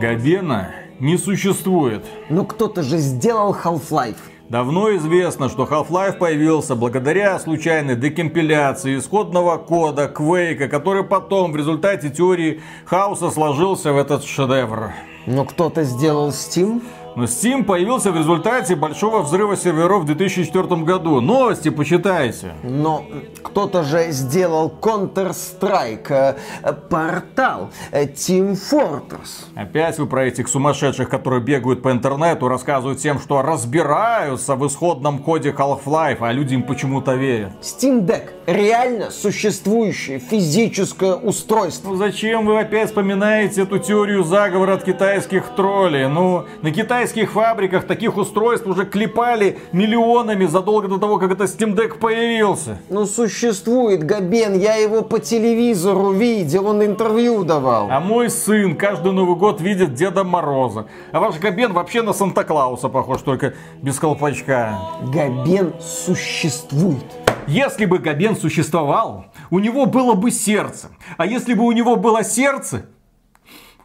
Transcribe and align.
Габена 0.00 0.70
не 1.00 1.16
существует. 1.16 2.04
Но 2.28 2.44
кто-то 2.44 2.82
же 2.82 2.98
сделал 2.98 3.54
Half-Life. 3.54 4.16
Давно 4.48 4.94
известно, 4.96 5.48
что 5.48 5.64
Half-Life 5.64 6.18
появился 6.18 6.76
благодаря 6.76 7.38
случайной 7.38 7.96
декомпиляции 7.96 8.98
исходного 8.98 9.56
кода 9.56 10.12
Quake, 10.14 10.68
который 10.68 11.04
потом 11.04 11.52
в 11.52 11.56
результате 11.56 12.10
теории 12.10 12.60
хаоса 12.84 13.30
сложился 13.30 13.92
в 13.92 13.96
этот 13.96 14.24
шедевр. 14.24 14.92
Но 15.26 15.44
кто-то 15.44 15.84
сделал 15.84 16.28
Steam? 16.30 16.82
Но 17.14 17.24
Steam 17.24 17.64
появился 17.64 18.10
в 18.10 18.16
результате 18.16 18.74
большого 18.76 19.22
взрыва 19.22 19.56
серверов 19.56 20.02
в 20.02 20.06
2004 20.06 20.82
году. 20.82 21.20
Новости 21.20 21.68
почитайте. 21.68 22.54
Но 22.62 23.04
кто-то 23.42 23.82
же 23.82 24.10
сделал 24.10 24.72
Counter-Strike, 24.80 26.36
э, 26.62 26.72
портал, 26.88 27.70
э, 27.90 28.06
Team 28.06 28.52
Fortress. 28.52 29.46
Опять 29.54 29.98
вы 29.98 30.06
про 30.06 30.24
этих 30.24 30.48
сумасшедших, 30.48 31.08
которые 31.08 31.42
бегают 31.42 31.82
по 31.82 31.90
интернету, 31.90 32.48
рассказывают 32.48 32.98
всем, 32.98 33.20
что 33.20 33.42
разбираются 33.42 34.54
в 34.54 34.66
исходном 34.66 35.18
коде 35.18 35.50
Half-Life, 35.50 36.18
а 36.20 36.32
люди 36.32 36.54
им 36.54 36.62
почему-то 36.62 37.14
верят. 37.14 37.52
Steam 37.60 38.06
Deck 38.06 38.30
реально 38.46 39.10
существующее 39.10 40.18
физическое 40.18 41.14
устройство. 41.14 41.90
Ну 41.90 41.96
зачем 41.96 42.46
вы 42.46 42.60
опять 42.60 42.88
вспоминаете 42.88 43.62
эту 43.62 43.78
теорию 43.78 44.24
заговора 44.24 44.74
от 44.74 44.84
китайских 44.84 45.50
троллей? 45.56 46.06
Ну, 46.08 46.46
на 46.62 46.70
китайских 47.02 47.32
фабриках 47.32 47.84
таких 47.88 48.16
устройств 48.16 48.64
уже 48.64 48.84
клепали 48.84 49.58
миллионами 49.72 50.46
задолго 50.46 50.86
до 50.86 50.98
того, 50.98 51.18
как 51.18 51.32
этот 51.32 51.50
Steam 51.50 51.74
Deck 51.74 51.98
появился. 51.98 52.78
Ну, 52.90 53.06
существует 53.06 54.04
Габен, 54.04 54.56
я 54.56 54.76
его 54.76 55.02
по 55.02 55.18
телевизору 55.18 56.12
видел, 56.12 56.68
он 56.68 56.84
интервью 56.84 57.42
давал. 57.42 57.88
А 57.90 57.98
мой 57.98 58.30
сын 58.30 58.76
каждый 58.76 59.10
Новый 59.10 59.34
год 59.34 59.60
видит 59.60 59.94
Деда 59.94 60.22
Мороза. 60.22 60.86
А 61.10 61.18
ваш 61.18 61.40
Габен 61.40 61.72
вообще 61.72 62.02
на 62.02 62.12
Санта-Клауса 62.12 62.88
похож, 62.88 63.22
только 63.22 63.54
без 63.82 63.98
колпачка. 63.98 64.78
Габен 65.12 65.74
существует. 65.80 67.04
Если 67.48 67.84
бы 67.84 67.98
Габен 67.98 68.36
существовал, 68.36 69.24
у 69.50 69.58
него 69.58 69.86
было 69.86 70.14
бы 70.14 70.30
сердце. 70.30 70.90
А 71.16 71.26
если 71.26 71.54
бы 71.54 71.64
у 71.64 71.72
него 71.72 71.96
было 71.96 72.22
сердце, 72.22 72.86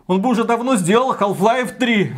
он 0.06 0.22
бы 0.22 0.30
уже 0.30 0.44
давно 0.44 0.75
сделал 0.75 1.13
Half-Life 1.13 1.80
3. 1.80 2.13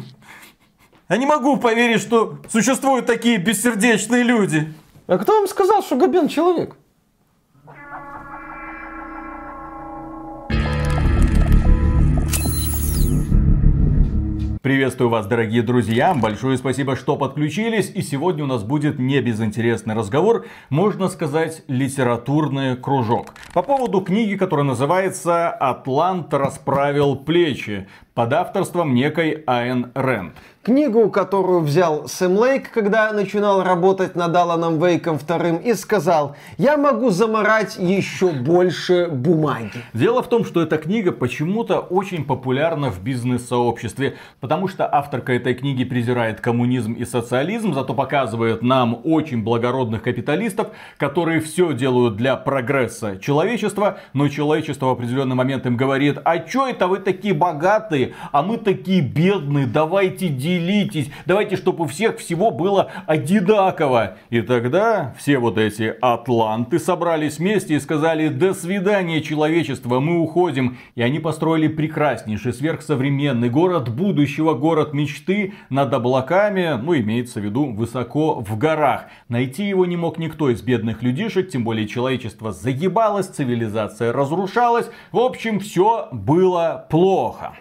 Я 1.09 1.17
не 1.17 1.25
могу 1.25 1.57
поверить, 1.57 2.01
что 2.01 2.37
существуют 2.49 3.07
такие 3.07 3.37
бессердечные 3.37 4.21
люди. 4.21 4.71
А 5.07 5.17
кто 5.17 5.39
вам 5.39 5.47
сказал, 5.47 5.81
что 5.81 5.95
Габен 5.95 6.27
человек? 6.27 6.75
Приветствую 14.61 15.09
вас, 15.09 15.25
дорогие 15.25 15.63
друзья. 15.63 16.13
Большое 16.13 16.57
спасибо, 16.57 16.95
что 16.95 17.15
подключились. 17.15 17.89
И 17.95 18.03
сегодня 18.03 18.43
у 18.43 18.47
нас 18.47 18.61
будет 18.61 18.99
не 18.99 19.19
безинтересный 19.19 19.95
разговор, 19.95 20.45
можно 20.69 21.07
сказать, 21.07 21.63
литературный 21.67 22.75
кружок. 22.75 23.33
По 23.53 23.63
поводу 23.63 24.01
книги, 24.01 24.35
которая 24.35 24.65
называется 24.65 25.49
«Атлант 25.49 26.33
расправил 26.35 27.15
плечи» 27.15 27.87
под 28.19 28.33
авторством 28.33 28.95
некой 28.95 29.43
Айн 29.47 29.91
Рэнд. 29.95 30.33
Книгу, 30.61 31.09
которую 31.09 31.61
взял 31.61 32.09
Сэм 32.09 32.37
Лейк, 32.37 32.69
когда 32.69 33.13
начинал 33.13 33.63
работать 33.63 34.15
над 34.15 34.35
Аланом 34.35 34.77
Вейком 34.77 35.17
вторым, 35.17 35.55
и 35.55 35.73
сказал, 35.73 36.35
я 36.57 36.75
могу 36.75 37.11
заморать 37.11 37.77
еще 37.77 38.31
больше 38.31 39.07
бумаги. 39.07 39.81
Дело 39.93 40.21
в 40.21 40.27
том, 40.27 40.43
что 40.43 40.61
эта 40.61 40.77
книга 40.77 41.13
почему-то 41.13 41.79
очень 41.79 42.25
популярна 42.25 42.91
в 42.91 43.01
бизнес-сообществе, 43.01 44.17
потому 44.41 44.67
что 44.67 44.85
авторка 44.93 45.31
этой 45.31 45.53
книги 45.53 45.85
презирает 45.85 46.41
коммунизм 46.41 46.91
и 46.91 47.05
социализм, 47.05 47.73
зато 47.73 47.93
показывает 47.93 48.61
нам 48.61 48.99
очень 49.05 49.41
благородных 49.41 50.03
капиталистов, 50.03 50.67
которые 50.97 51.39
все 51.39 51.71
делают 51.71 52.17
для 52.17 52.35
прогресса 52.35 53.17
человечества, 53.17 53.99
но 54.11 54.27
человечество 54.27 54.87
в 54.87 54.91
определенный 54.91 55.37
момент 55.37 55.65
им 55.65 55.77
говорит, 55.77 56.19
а 56.25 56.37
чё 56.39 56.67
это 56.67 56.89
вы 56.89 56.97
такие 56.97 57.33
богатые, 57.33 58.08
а 58.31 58.41
мы 58.41 58.57
такие 58.57 59.01
бедные, 59.01 59.65
давайте 59.65 60.27
делитесь, 60.27 61.09
давайте, 61.25 61.55
чтобы 61.55 61.85
у 61.85 61.87
всех 61.87 62.17
всего 62.17 62.51
было 62.51 62.91
одинаково. 63.05 64.17
И 64.29 64.41
тогда 64.41 65.13
все 65.17 65.39
вот 65.39 65.57
эти 65.57 65.95
атланты 66.01 66.79
собрались 66.79 67.39
вместе 67.39 67.75
и 67.75 67.79
сказали, 67.79 68.29
до 68.29 68.53
свидания, 68.53 69.21
человечество, 69.21 69.99
мы 69.99 70.19
уходим. 70.19 70.77
И 70.95 71.01
они 71.01 71.19
построили 71.19 71.67
прекраснейший 71.67 72.53
сверхсовременный 72.53 73.49
город 73.49 73.89
будущего, 73.89 74.53
город 74.53 74.93
мечты 74.93 75.53
над 75.69 75.93
облаками, 75.93 76.79
ну, 76.81 76.95
имеется 76.97 77.39
в 77.39 77.43
виду, 77.43 77.65
высоко 77.65 78.41
в 78.41 78.57
горах. 78.57 79.05
Найти 79.27 79.67
его 79.67 79.85
не 79.85 79.97
мог 79.97 80.17
никто 80.17 80.49
из 80.49 80.61
бедных 80.61 81.03
людишек, 81.03 81.49
тем 81.49 81.63
более 81.63 81.87
человечество 81.87 82.51
загибалось, 82.51 83.27
цивилизация 83.27 84.11
разрушалась. 84.13 84.89
В 85.11 85.19
общем, 85.19 85.59
все 85.59 86.09
было 86.11 86.85
плохо. 86.89 87.53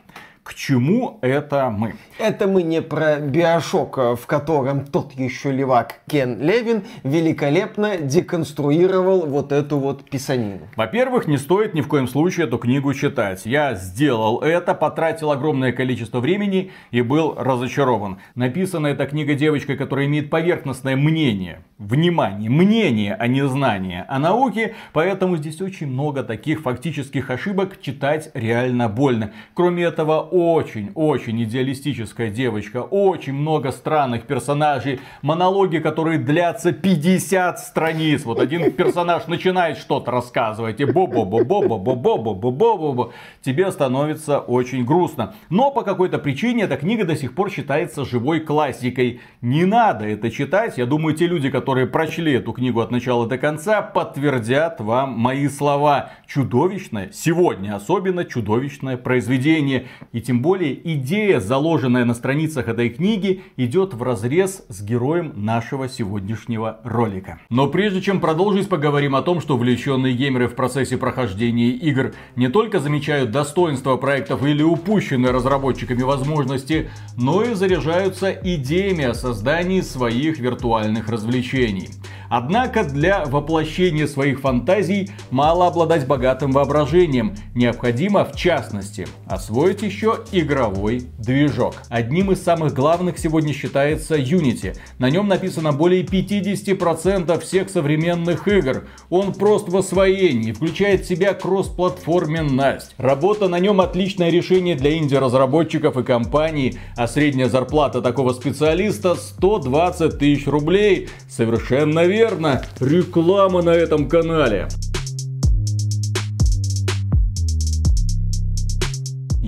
К 0.48 0.54
чему 0.54 1.18
это 1.20 1.68
мы? 1.68 1.94
Это 2.18 2.48
мы 2.48 2.62
не 2.62 2.80
про 2.80 3.16
биошок, 3.16 3.98
в 3.98 4.26
котором 4.26 4.86
тот 4.86 5.12
еще 5.12 5.52
левак 5.52 6.00
Кен 6.08 6.40
Левин 6.40 6.84
великолепно 7.04 7.98
деконструировал 7.98 9.26
вот 9.26 9.52
эту 9.52 9.78
вот 9.78 10.08
писанину. 10.08 10.60
Во-первых, 10.74 11.26
не 11.26 11.36
стоит 11.36 11.74
ни 11.74 11.82
в 11.82 11.86
коем 11.86 12.08
случае 12.08 12.46
эту 12.46 12.56
книгу 12.56 12.94
читать. 12.94 13.44
Я 13.44 13.74
сделал 13.74 14.38
это, 14.38 14.72
потратил 14.72 15.32
огромное 15.32 15.72
количество 15.72 16.18
времени 16.18 16.70
и 16.92 17.02
был 17.02 17.34
разочарован. 17.36 18.16
Написана 18.34 18.86
эта 18.86 19.04
книга 19.04 19.34
девочкой, 19.34 19.76
которая 19.76 20.06
имеет 20.06 20.30
поверхностное 20.30 20.96
мнение. 20.96 21.60
Внимание, 21.76 22.48
мнение, 22.48 23.14
а 23.14 23.26
не 23.26 23.46
знание 23.46 24.06
о 24.08 24.18
науке. 24.18 24.74
Поэтому 24.94 25.36
здесь 25.36 25.60
очень 25.60 25.88
много 25.88 26.24
таких 26.24 26.62
фактических 26.62 27.28
ошибок 27.28 27.82
читать 27.82 28.30
реально 28.32 28.88
больно. 28.88 29.32
Кроме 29.52 29.84
этого, 29.84 30.22
очень-очень 30.38 31.42
идеалистическая 31.42 32.30
девочка, 32.30 32.82
очень 32.82 33.32
много 33.32 33.72
странных 33.72 34.22
персонажей, 34.22 35.00
монологи, 35.20 35.78
которые 35.78 36.20
длятся 36.20 36.70
50 36.72 37.58
страниц. 37.58 38.24
Вот 38.24 38.38
один 38.38 38.70
персонаж 38.76 39.26
начинает 39.26 39.78
что-то 39.78 40.12
рассказывать, 40.12 40.80
и 40.80 40.84
бо-бо-бо-бо-бо-бо-бо-бо-бо-бо, 40.84 43.12
тебе 43.42 43.72
становится 43.72 44.38
очень 44.38 44.84
грустно. 44.84 45.34
Но 45.50 45.72
по 45.72 45.82
какой-то 45.82 46.18
причине 46.18 46.64
эта 46.64 46.76
книга 46.76 47.04
до 47.04 47.16
сих 47.16 47.34
пор 47.34 47.50
считается 47.50 48.04
живой 48.04 48.38
классикой. 48.38 49.20
Не 49.42 49.64
надо 49.64 50.06
это 50.06 50.30
читать. 50.30 50.78
Я 50.78 50.86
думаю, 50.86 51.16
те 51.16 51.26
люди, 51.26 51.50
которые 51.50 51.88
прочли 51.88 52.34
эту 52.34 52.52
книгу 52.52 52.80
от 52.80 52.92
начала 52.92 53.26
до 53.26 53.38
конца, 53.38 53.82
подтвердят 53.82 54.80
вам 54.80 55.18
мои 55.18 55.48
слова. 55.48 56.10
Чудовищное, 56.28 57.10
сегодня 57.12 57.74
особенно 57.74 58.24
чудовищное 58.24 58.96
произведение. 58.96 59.88
И 60.12 60.27
тем 60.28 60.42
более 60.42 60.78
идея, 60.92 61.40
заложенная 61.40 62.04
на 62.04 62.12
страницах 62.12 62.68
этой 62.68 62.90
книги, 62.90 63.44
идет 63.56 63.94
в 63.94 64.02
разрез 64.02 64.62
с 64.68 64.82
героем 64.82 65.32
нашего 65.34 65.88
сегодняшнего 65.88 66.80
ролика. 66.84 67.40
Но 67.48 67.66
прежде 67.68 68.02
чем 68.02 68.20
продолжить, 68.20 68.68
поговорим 68.68 69.16
о 69.16 69.22
том, 69.22 69.40
что 69.40 69.54
увлеченные 69.54 70.12
геймеры 70.12 70.48
в 70.48 70.54
процессе 70.54 70.98
прохождения 70.98 71.70
игр 71.70 72.12
не 72.36 72.48
только 72.48 72.78
замечают 72.78 73.30
достоинства 73.30 73.96
проектов 73.96 74.44
или 74.44 74.62
упущенные 74.62 75.32
разработчиками 75.32 76.02
возможности, 76.02 76.90
но 77.16 77.42
и 77.42 77.54
заряжаются 77.54 78.30
идеями 78.30 79.04
о 79.04 79.14
создании 79.14 79.80
своих 79.80 80.40
виртуальных 80.40 81.08
развлечений. 81.08 81.88
Однако 82.28 82.84
для 82.84 83.24
воплощения 83.24 84.06
своих 84.06 84.40
фантазий 84.40 85.10
мало 85.30 85.66
обладать 85.66 86.06
богатым 86.06 86.52
воображением. 86.52 87.34
Необходимо, 87.54 88.24
в 88.24 88.36
частности, 88.36 89.06
освоить 89.26 89.82
еще 89.82 90.18
игровой 90.32 91.04
движок. 91.18 91.76
Одним 91.88 92.32
из 92.32 92.42
самых 92.42 92.74
главных 92.74 93.18
сегодня 93.18 93.52
считается 93.52 94.16
Unity. 94.16 94.76
На 94.98 95.10
нем 95.10 95.28
написано 95.28 95.72
более 95.72 96.02
50% 96.02 97.40
всех 97.40 97.70
современных 97.70 98.46
игр. 98.46 98.84
Он 99.08 99.32
прост 99.32 99.68
в 99.68 99.76
освоении, 99.76 100.52
включает 100.52 101.02
в 101.02 101.08
себя 101.08 101.32
кросс-платформенность. 101.32 102.94
Работа 102.98 103.48
на 103.48 103.58
нем 103.58 103.80
отличное 103.80 104.30
решение 104.30 104.76
для 104.76 104.96
инди-разработчиков 104.98 105.96
и 105.96 106.02
компаний, 106.02 106.78
а 106.96 107.08
средняя 107.08 107.48
зарплата 107.48 108.02
такого 108.02 108.32
специалиста 108.32 109.14
120 109.14 110.18
тысяч 110.18 110.46
рублей. 110.46 111.08
Совершенно 111.28 112.04
верно 112.04 112.17
верно, 112.18 112.60
реклама 112.80 113.62
на 113.62 113.70
этом 113.70 114.08
канале. 114.08 114.66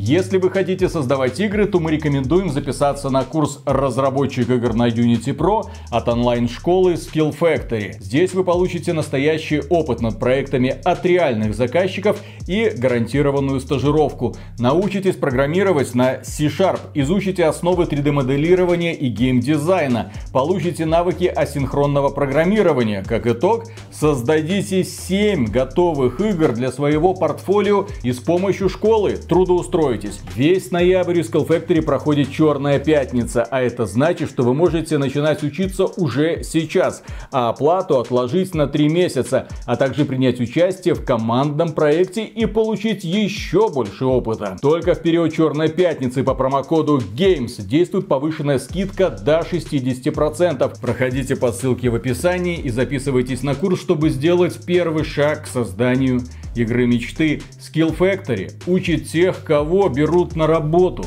Если 0.03 0.39
вы 0.39 0.49
хотите 0.49 0.89
создавать 0.89 1.39
игры, 1.41 1.67
то 1.67 1.79
мы 1.79 1.91
рекомендуем 1.91 2.49
записаться 2.49 3.11
на 3.11 3.23
курс 3.23 3.61
разработчик 3.67 4.49
игр 4.49 4.73
на 4.73 4.89
Unity 4.89 5.37
Pro 5.37 5.65
от 5.91 6.09
онлайн-школы 6.09 6.95
Skill 6.95 7.37
Factory. 7.39 7.97
Здесь 8.01 8.33
вы 8.33 8.43
получите 8.43 8.95
настоящий 8.95 9.61
опыт 9.69 10.01
над 10.01 10.19
проектами 10.19 10.75
от 10.85 11.05
реальных 11.05 11.55
заказчиков 11.55 12.19
и 12.47 12.73
гарантированную 12.75 13.61
стажировку. 13.61 14.35
Научитесь 14.59 15.17
программировать 15.17 15.95
на 15.95 16.25
C-Sharp, 16.25 16.81
изучите 16.95 17.45
основы 17.45 17.85
3D-моделирования 17.85 18.95
и 18.95 19.11
геймдизайна, 19.11 20.13
получите 20.33 20.87
навыки 20.87 21.27
асинхронного 21.27 22.09
программирования. 22.09 23.05
Как 23.07 23.27
итог, 23.27 23.65
создадите 23.93 24.83
7 24.83 25.45
готовых 25.49 26.23
игр 26.23 26.53
для 26.53 26.73
своего 26.73 27.13
портфолио 27.13 27.87
и 28.03 28.13
с 28.15 28.19
помощью 28.19 28.71
школы 28.71 29.19
трудоустройтесь 29.19 29.90
Успокойтесь, 29.91 30.21
весь 30.37 30.71
ноябрь 30.71 31.19
из 31.19 31.31
Skull 31.31 31.49
Factory 31.49 31.83
проходит 31.83 32.31
Черная 32.31 32.79
Пятница, 32.79 33.43
а 33.43 33.61
это 33.61 33.87
значит, 33.87 34.31
что 34.31 34.45
вы 34.45 34.55
можете 34.55 34.99
начинать 34.99 35.43
учиться 35.43 35.87
уже 35.87 36.45
сейчас, 36.45 37.03
а 37.33 37.49
оплату 37.49 37.99
отложить 37.99 38.55
на 38.55 38.69
3 38.69 38.89
месяца, 38.89 39.49
а 39.67 39.75
также 39.75 40.05
принять 40.05 40.39
участие 40.39 40.95
в 40.95 41.05
командном 41.05 41.73
проекте 41.73 42.25
и 42.25 42.47
получить 42.47 43.03
еще 43.03 43.69
больше 43.69 44.05
опыта. 44.05 44.57
Только 44.63 44.95
в 44.95 45.03
период 45.03 45.35
Черной 45.35 45.69
Пятницы 45.69 46.23
по 46.23 46.37
промокоду 46.37 46.99
GAMES 46.99 47.63
действует 47.63 48.07
повышенная 48.07 48.61
скидка 48.61 49.11
до 49.11 49.41
60%. 49.41 50.81
Проходите 50.81 51.35
по 51.35 51.51
ссылке 51.51 51.91
в 51.91 51.97
описании 51.97 52.61
и 52.61 52.71
записывайтесь 52.71 53.43
на 53.43 53.57
курс, 53.57 53.81
чтобы 53.81 54.11
сделать 54.11 54.65
первый 54.65 55.03
шаг 55.03 55.47
к 55.47 55.47
созданию 55.49 56.21
игры 56.55 56.87
мечты 56.87 57.43
Skill 57.59 57.97
Factory 57.97 58.53
учит 58.67 59.09
тех, 59.09 59.45
кого 59.45 59.89
берут 59.89 60.37
на 60.37 60.47
работу. 60.47 61.05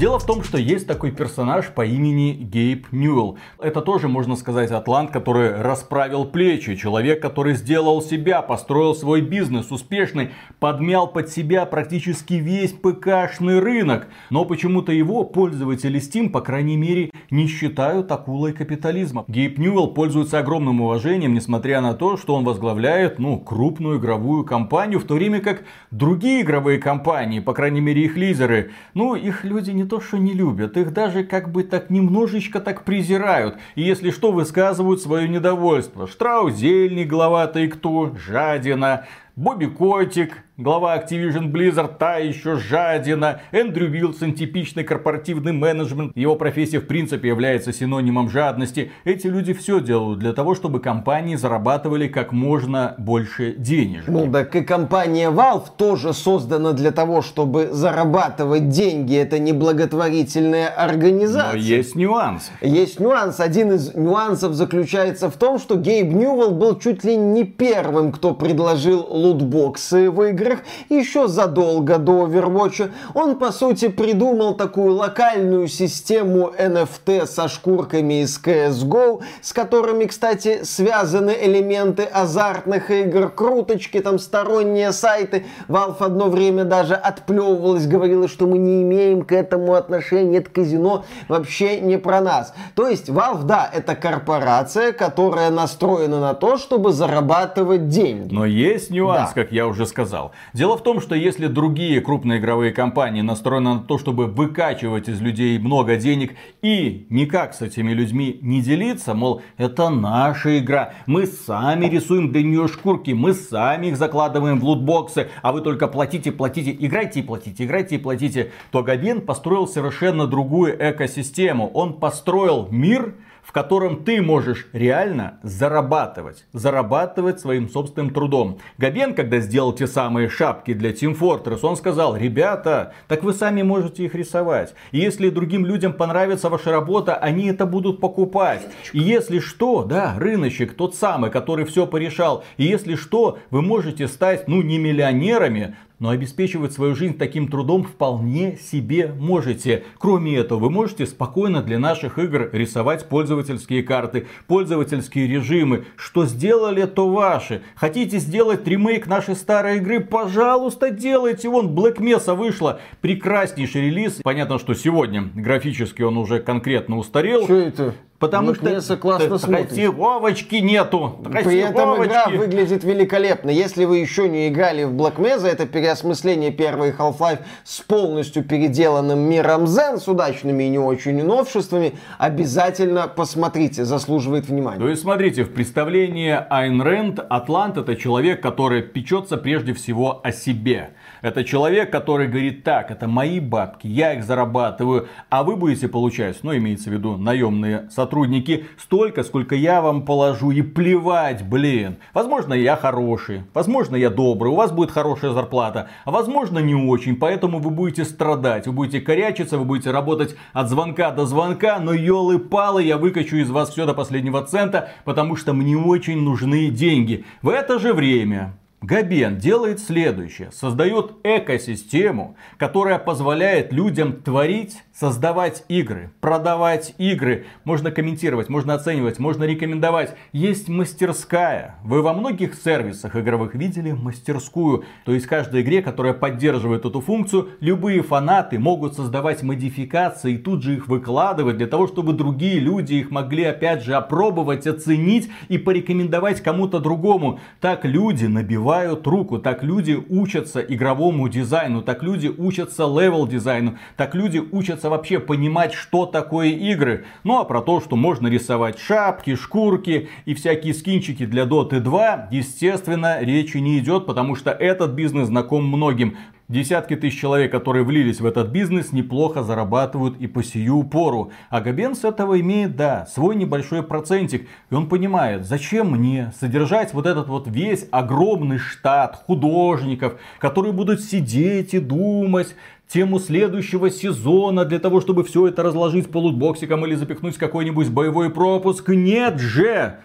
Дело 0.00 0.18
в 0.18 0.24
том, 0.24 0.42
что 0.42 0.56
есть 0.56 0.86
такой 0.86 1.10
персонаж 1.10 1.74
по 1.74 1.84
имени 1.84 2.32
Гейб 2.32 2.90
Ньюэлл. 2.90 3.36
Это 3.58 3.82
тоже, 3.82 4.08
можно 4.08 4.34
сказать, 4.34 4.70
атлант, 4.70 5.10
который 5.10 5.60
расправил 5.60 6.24
плечи. 6.24 6.74
Человек, 6.74 7.20
который 7.20 7.52
сделал 7.52 8.00
себя, 8.00 8.40
построил 8.40 8.94
свой 8.94 9.20
бизнес 9.20 9.70
успешный, 9.70 10.30
подмял 10.58 11.06
под 11.06 11.28
себя 11.28 11.66
практически 11.66 12.32
весь 12.32 12.72
ПКшный 12.72 13.58
рынок. 13.58 14.08
Но 14.30 14.46
почему-то 14.46 14.90
его 14.90 15.22
пользователи 15.22 16.00
Steam, 16.00 16.30
по 16.30 16.40
крайней 16.40 16.78
мере, 16.78 17.10
не 17.30 17.46
считают 17.46 18.10
акулой 18.12 18.52
капитализма. 18.52 19.24
Гейб 19.28 19.58
Ньюэлл 19.58 19.94
пользуется 19.94 20.38
огромным 20.38 20.80
уважением, 20.80 21.34
несмотря 21.34 21.80
на 21.80 21.94
то, 21.94 22.16
что 22.16 22.34
он 22.34 22.44
возглавляет 22.44 23.18
ну, 23.18 23.38
крупную 23.38 23.98
игровую 23.98 24.44
компанию, 24.44 24.98
в 24.98 25.04
то 25.04 25.14
время 25.14 25.40
как 25.40 25.64
другие 25.90 26.42
игровые 26.42 26.78
компании, 26.78 27.40
по 27.40 27.52
крайней 27.54 27.80
мере 27.80 28.04
их 28.04 28.16
лидеры, 28.16 28.72
ну 28.94 29.14
их 29.14 29.44
люди 29.44 29.70
не 29.70 29.84
то 29.84 30.00
что 30.00 30.18
не 30.18 30.32
любят, 30.32 30.76
их 30.76 30.92
даже 30.92 31.24
как 31.24 31.50
бы 31.50 31.62
так 31.62 31.90
немножечко 31.90 32.60
так 32.60 32.84
презирают. 32.84 33.56
И 33.74 33.82
если 33.82 34.10
что, 34.10 34.32
высказывают 34.32 35.00
свое 35.00 35.28
недовольство. 35.28 36.06
Штраузельник, 36.06 37.08
глава-то 37.08 37.60
и 37.60 37.68
кто, 37.68 38.14
жадина, 38.16 39.06
Бобби 39.36 39.66
Котик, 39.66 40.44
глава 40.56 40.96
Activision 40.96 41.50
Blizzard, 41.52 41.96
та 41.98 42.16
еще 42.16 42.56
жадина. 42.56 43.40
Эндрю 43.52 43.88
Вилсон, 43.88 44.34
типичный 44.34 44.82
корпоративный 44.82 45.52
менеджмент. 45.52 46.16
Его 46.16 46.36
профессия 46.36 46.80
в 46.80 46.86
принципе 46.86 47.28
является 47.28 47.72
синонимом 47.72 48.28
жадности. 48.28 48.90
Эти 49.04 49.28
люди 49.28 49.54
все 49.54 49.80
делают 49.80 50.18
для 50.18 50.32
того, 50.32 50.54
чтобы 50.54 50.80
компании 50.80 51.36
зарабатывали 51.36 52.08
как 52.08 52.32
можно 52.32 52.94
больше 52.98 53.52
денег. 53.52 54.02
Ну 54.08 54.30
так 54.30 54.54
и 54.56 54.62
компания 54.62 55.30
Valve 55.30 55.68
тоже 55.76 56.12
создана 56.12 56.72
для 56.72 56.90
того, 56.90 57.22
чтобы 57.22 57.68
зарабатывать 57.72 58.68
деньги. 58.68 59.16
Это 59.16 59.38
не 59.38 59.52
благотворительная 59.52 60.68
организация. 60.68 61.52
Но 61.52 61.58
есть 61.58 61.94
нюанс. 61.94 62.50
Есть 62.60 63.00
нюанс. 63.00 63.40
Один 63.40 63.72
из 63.72 63.94
нюансов 63.94 64.54
заключается 64.54 65.30
в 65.30 65.36
том, 65.36 65.58
что 65.58 65.76
Гейб 65.76 66.12
Ньюэлл 66.12 66.50
был 66.50 66.78
чуть 66.78 67.04
ли 67.04 67.16
не 67.16 67.44
первым, 67.44 68.12
кто 68.12 68.34
предложил 68.34 69.06
лутбоксы 69.20 70.10
в 70.10 70.22
играх 70.24 70.60
еще 70.88 71.28
задолго 71.28 71.98
до 71.98 72.26
Overwatch. 72.26 72.90
Он, 73.14 73.36
по 73.36 73.52
сути, 73.52 73.88
придумал 73.88 74.54
такую 74.54 74.94
локальную 74.94 75.68
систему 75.68 76.52
NFT 76.58 77.26
со 77.26 77.48
шкурками 77.48 78.22
из 78.22 78.40
CSGO, 78.42 79.20
с 79.42 79.52
которыми, 79.52 80.06
кстати, 80.06 80.60
связаны 80.64 81.36
элементы 81.40 82.04
азартных 82.04 82.90
игр, 82.90 83.30
круточки, 83.30 84.00
там 84.00 84.18
сторонние 84.18 84.92
сайты. 84.92 85.44
Valve 85.68 85.96
одно 86.00 86.28
время 86.28 86.64
даже 86.64 86.94
отплевывалась, 86.94 87.86
говорила, 87.86 88.28
что 88.28 88.46
мы 88.46 88.58
не 88.58 88.82
имеем 88.82 89.22
к 89.22 89.32
этому 89.32 89.74
отношения, 89.74 90.38
это 90.38 90.50
казино 90.50 91.04
вообще 91.28 91.80
не 91.80 91.98
про 91.98 92.20
нас. 92.20 92.54
То 92.74 92.88
есть 92.88 93.08
Valve, 93.08 93.44
да, 93.44 93.68
это 93.72 93.94
корпорация, 93.94 94.92
которая 94.92 95.50
настроена 95.50 96.20
на 96.20 96.34
то, 96.34 96.56
чтобы 96.56 96.92
зарабатывать 96.92 97.88
деньги. 97.88 98.34
Но 98.34 98.44
есть 98.44 98.90
нюанс, 98.90 99.09
да. 99.14 99.32
как 99.34 99.52
я 99.52 99.66
уже 99.66 99.86
сказал. 99.86 100.32
Дело 100.52 100.76
в 100.76 100.82
том, 100.82 101.00
что 101.00 101.14
если 101.14 101.46
другие 101.46 102.00
крупные 102.00 102.38
игровые 102.38 102.72
компании 102.72 103.22
настроены 103.22 103.74
на 103.74 103.80
то, 103.80 103.98
чтобы 103.98 104.26
выкачивать 104.26 105.08
из 105.08 105.20
людей 105.20 105.58
много 105.58 105.96
денег 105.96 106.34
и 106.62 107.06
никак 107.10 107.54
с 107.54 107.62
этими 107.62 107.92
людьми 107.92 108.38
не 108.42 108.60
делиться, 108.60 109.14
мол, 109.14 109.42
это 109.56 109.88
наша 109.88 110.58
игра, 110.58 110.92
мы 111.06 111.26
сами 111.26 111.86
рисуем 111.86 112.32
для 112.32 112.42
нее 112.42 112.68
шкурки, 112.68 113.10
мы 113.10 113.34
сами 113.34 113.88
их 113.88 113.96
закладываем 113.96 114.60
в 114.60 114.64
лутбоксы, 114.64 115.28
а 115.42 115.52
вы 115.52 115.60
только 115.60 115.88
платите, 115.88 116.32
платите, 116.32 116.76
играйте 116.78 117.20
и 117.20 117.22
платите, 117.22 117.64
играйте 117.64 117.96
и 117.96 117.98
платите, 117.98 118.52
то 118.70 118.82
Габен 118.82 119.20
построил 119.20 119.66
совершенно 119.66 120.26
другую 120.26 120.76
экосистему. 120.78 121.70
Он 121.72 121.94
построил 121.94 122.68
мир, 122.70 123.14
в 123.42 123.52
котором 123.52 124.04
ты 124.04 124.22
можешь 124.22 124.68
реально 124.72 125.38
зарабатывать. 125.42 126.44
Зарабатывать 126.52 127.40
своим 127.40 127.68
собственным 127.68 128.12
трудом. 128.12 128.58
Габен, 128.78 129.14
когда 129.14 129.40
сделал 129.40 129.72
те 129.72 129.86
самые 129.86 130.28
шапки 130.28 130.72
для 130.72 130.90
Team 130.90 131.18
Fortress, 131.18 131.60
он 131.62 131.76
сказал, 131.76 132.16
ребята, 132.16 132.92
так 133.08 133.22
вы 133.22 133.32
сами 133.32 133.62
можете 133.62 134.04
их 134.04 134.14
рисовать. 134.14 134.74
И 134.92 134.98
если 134.98 135.30
другим 135.30 135.66
людям 135.66 135.92
понравится 135.92 136.48
ваша 136.48 136.70
работа, 136.70 137.16
они 137.16 137.46
это 137.46 137.66
будут 137.66 138.00
покупать. 138.00 138.66
И 138.92 139.00
если 139.00 139.38
что, 139.38 139.84
да, 139.84 140.14
рыночек 140.18 140.74
тот 140.74 140.94
самый, 140.94 141.30
который 141.30 141.64
все 141.64 141.86
порешал. 141.86 142.44
И 142.56 142.64
если 142.64 142.94
что, 142.94 143.38
вы 143.50 143.62
можете 143.62 144.08
стать, 144.08 144.48
ну, 144.48 144.62
не 144.62 144.78
миллионерами, 144.78 145.76
но 146.00 146.08
обеспечивать 146.08 146.72
свою 146.72 146.96
жизнь 146.96 147.16
таким 147.16 147.46
трудом 147.46 147.84
вполне 147.84 148.56
себе 148.56 149.14
можете. 149.16 149.84
Кроме 149.98 150.36
этого, 150.36 150.58
вы 150.58 150.70
можете 150.70 151.06
спокойно 151.06 151.62
для 151.62 151.78
наших 151.78 152.18
игр 152.18 152.48
рисовать 152.52 153.08
пользовательские 153.08 153.82
карты, 153.84 154.26
пользовательские 154.48 155.28
режимы. 155.28 155.84
Что 155.96 156.26
сделали, 156.26 156.86
то 156.86 157.08
ваши. 157.08 157.62
Хотите 157.76 158.18
сделать 158.18 158.66
ремейк 158.66 159.06
нашей 159.06 159.36
старой 159.36 159.76
игры? 159.76 160.00
Пожалуйста, 160.00 160.90
делайте. 160.90 161.48
Вон, 161.48 161.68
Black 161.68 161.98
Mesa 161.98 162.34
вышла. 162.34 162.80
Прекраснейший 163.02 163.82
релиз. 163.82 164.20
Понятно, 164.24 164.58
что 164.58 164.74
сегодня 164.74 165.30
графически 165.34 166.02
он 166.02 166.16
уже 166.16 166.40
конкретно 166.40 166.96
устарел. 166.96 167.44
Что 167.44 167.54
это? 167.54 167.94
Потому 168.20 168.54
что 168.54 168.96
классно 168.98 169.38
тратировочки 169.38 170.56
нету. 170.56 171.18
При 171.42 171.58
этом 171.58 172.04
игра 172.04 172.28
выглядит 172.28 172.84
великолепно. 172.84 173.48
Если 173.48 173.86
вы 173.86 173.98
еще 173.98 174.28
не 174.28 174.48
играли 174.48 174.84
в 174.84 174.92
Black 174.92 175.16
Mesa, 175.16 175.48
это 175.48 175.66
переосмысление 175.66 176.52
первой 176.52 176.90
Half-Life 176.92 177.38
с 177.64 177.80
полностью 177.80 178.44
переделанным 178.44 179.18
миром 179.20 179.64
Zen, 179.64 179.98
с 179.98 180.06
удачными 180.06 180.64
и 180.64 180.68
не 180.68 180.78
очень 180.78 181.24
новшествами, 181.24 181.94
обязательно 182.18 183.08
посмотрите, 183.08 183.86
заслуживает 183.86 184.48
внимания. 184.48 184.78
То 184.78 184.88
есть 184.88 185.00
смотрите, 185.00 185.44
в 185.44 185.54
представлении 185.54 186.38
Айн 186.50 186.82
Рэнд 186.82 187.20
Атлант 187.26 187.78
это 187.78 187.96
человек, 187.96 188.42
который 188.42 188.82
печется 188.82 189.38
прежде 189.38 189.72
всего 189.72 190.20
о 190.22 190.30
себе. 190.30 190.90
Это 191.22 191.44
человек, 191.44 191.90
который 191.90 192.28
говорит, 192.28 192.64
так, 192.64 192.90
это 192.90 193.06
мои 193.06 193.40
бабки, 193.40 193.86
я 193.86 194.14
их 194.14 194.24
зарабатываю, 194.24 195.08
а 195.28 195.44
вы 195.44 195.56
будете 195.56 195.88
получать, 195.88 196.38
ну, 196.42 196.56
имеется 196.56 196.90
в 196.90 196.92
виду 196.92 197.16
наемные 197.16 197.88
сотрудники, 197.90 198.66
столько, 198.78 199.22
сколько 199.22 199.54
я 199.54 199.82
вам 199.82 200.04
положу, 200.04 200.50
и 200.50 200.62
плевать, 200.62 201.46
блин. 201.46 201.96
Возможно, 202.14 202.54
я 202.54 202.76
хороший, 202.76 203.42
возможно, 203.52 203.96
я 203.96 204.10
добрый, 204.10 204.50
у 204.50 204.56
вас 204.56 204.72
будет 204.72 204.90
хорошая 204.90 205.32
зарплата, 205.32 205.88
а 206.04 206.10
возможно, 206.10 206.58
не 206.58 206.74
очень, 206.74 207.16
поэтому 207.16 207.58
вы 207.58 207.70
будете 207.70 208.04
страдать, 208.04 208.66
вы 208.66 208.72
будете 208.72 209.00
корячиться, 209.00 209.58
вы 209.58 209.64
будете 209.64 209.90
работать 209.90 210.36
от 210.52 210.68
звонка 210.68 211.10
до 211.10 211.26
звонка, 211.26 211.78
но 211.78 211.92
елы-палы, 211.92 212.82
я 212.82 212.96
выкачу 212.96 213.36
из 213.36 213.50
вас 213.50 213.70
все 213.70 213.86
до 213.86 213.94
последнего 213.94 214.42
цента, 214.42 214.90
потому 215.04 215.36
что 215.36 215.52
мне 215.52 215.76
очень 215.76 216.22
нужны 216.22 216.68
деньги. 216.68 217.24
В 217.42 217.48
это 217.48 217.78
же 217.78 217.92
время 217.92 218.54
Габен 218.82 219.36
делает 219.36 219.78
следующее. 219.78 220.50
Создает 220.52 221.12
экосистему, 221.22 222.36
которая 222.56 222.98
позволяет 222.98 223.74
людям 223.74 224.14
творить, 224.14 224.82
создавать 224.94 225.64
игры, 225.68 226.12
продавать 226.20 226.94
игры. 226.96 227.44
Можно 227.64 227.90
комментировать, 227.90 228.48
можно 228.48 228.72
оценивать, 228.72 229.18
можно 229.18 229.44
рекомендовать. 229.44 230.16
Есть 230.32 230.70
мастерская. 230.70 231.76
Вы 231.84 232.00
во 232.00 232.14
многих 232.14 232.54
сервисах 232.54 233.16
игровых 233.16 233.54
видели 233.54 233.92
мастерскую. 233.92 234.84
То 235.04 235.12
есть 235.12 235.26
в 235.26 235.28
каждой 235.28 235.60
игре, 235.60 235.82
которая 235.82 236.14
поддерживает 236.14 236.86
эту 236.86 237.02
функцию, 237.02 237.50
любые 237.60 238.02
фанаты 238.02 238.58
могут 238.58 238.94
создавать 238.94 239.42
модификации 239.42 240.34
и 240.34 240.38
тут 240.38 240.62
же 240.62 240.76
их 240.76 240.88
выкладывать 240.88 241.58
для 241.58 241.66
того, 241.66 241.86
чтобы 241.86 242.14
другие 242.14 242.58
люди 242.58 242.94
их 242.94 243.10
могли 243.10 243.44
опять 243.44 243.82
же 243.82 243.94
опробовать, 243.94 244.66
оценить 244.66 245.30
и 245.48 245.58
порекомендовать 245.58 246.40
кому-то 246.40 246.80
другому. 246.80 247.40
Так 247.60 247.84
люди 247.84 248.24
набивают 248.24 248.69
набивают 248.70 249.06
руку. 249.06 249.38
Так 249.38 249.62
люди 249.62 249.98
учатся 250.08 250.60
игровому 250.60 251.28
дизайну, 251.28 251.82
так 251.82 252.02
люди 252.02 252.28
учатся 252.28 252.84
левел 252.84 253.26
дизайну, 253.26 253.76
так 253.96 254.14
люди 254.14 254.38
учатся 254.38 254.88
вообще 254.90 255.18
понимать, 255.18 255.72
что 255.72 256.06
такое 256.06 256.48
игры. 256.48 257.04
Ну 257.24 257.38
а 257.38 257.44
про 257.44 257.60
то, 257.62 257.80
что 257.80 257.96
можно 257.96 258.28
рисовать 258.28 258.78
шапки, 258.78 259.34
шкурки 259.34 260.08
и 260.24 260.34
всякие 260.34 260.74
скинчики 260.74 261.26
для 261.26 261.44
Dota 261.44 261.80
2, 261.80 262.28
естественно, 262.30 263.20
речи 263.20 263.58
не 263.58 263.78
идет, 263.78 264.06
потому 264.06 264.36
что 264.36 264.50
этот 264.50 264.92
бизнес 264.92 265.28
знаком 265.28 265.66
многим. 265.66 266.16
Десятки 266.50 266.96
тысяч 266.96 267.16
человек, 267.16 267.52
которые 267.52 267.84
влились 267.84 268.20
в 268.20 268.26
этот 268.26 268.48
бизнес, 268.48 268.90
неплохо 268.90 269.44
зарабатывают 269.44 270.16
и 270.18 270.26
по 270.26 270.42
сию 270.42 270.82
пору. 270.82 271.30
А 271.48 271.60
Габен 271.60 271.94
с 271.94 272.02
этого 272.02 272.40
имеет, 272.40 272.74
да, 272.74 273.06
свой 273.06 273.36
небольшой 273.36 273.84
процентик. 273.84 274.48
И 274.68 274.74
он 274.74 274.88
понимает, 274.88 275.46
зачем 275.46 275.92
мне 275.92 276.32
содержать 276.40 276.92
вот 276.92 277.06
этот 277.06 277.28
вот 277.28 277.46
весь 277.46 277.86
огромный 277.92 278.58
штат 278.58 279.22
художников, 279.28 280.14
которые 280.40 280.72
будут 280.72 281.02
сидеть 281.02 281.72
и 281.72 281.78
думать, 281.78 282.56
тему 282.88 283.20
следующего 283.20 283.88
сезона 283.88 284.64
для 284.64 284.80
того, 284.80 285.00
чтобы 285.00 285.22
все 285.22 285.46
это 285.46 285.62
разложить 285.62 286.10
по 286.10 286.18
лутбоксикам 286.18 286.84
или 286.84 286.96
запихнуть 286.96 287.38
какой-нибудь 287.38 287.90
боевой 287.90 288.28
пропуск. 288.28 288.88
Нет 288.88 289.38
же! 289.38 290.00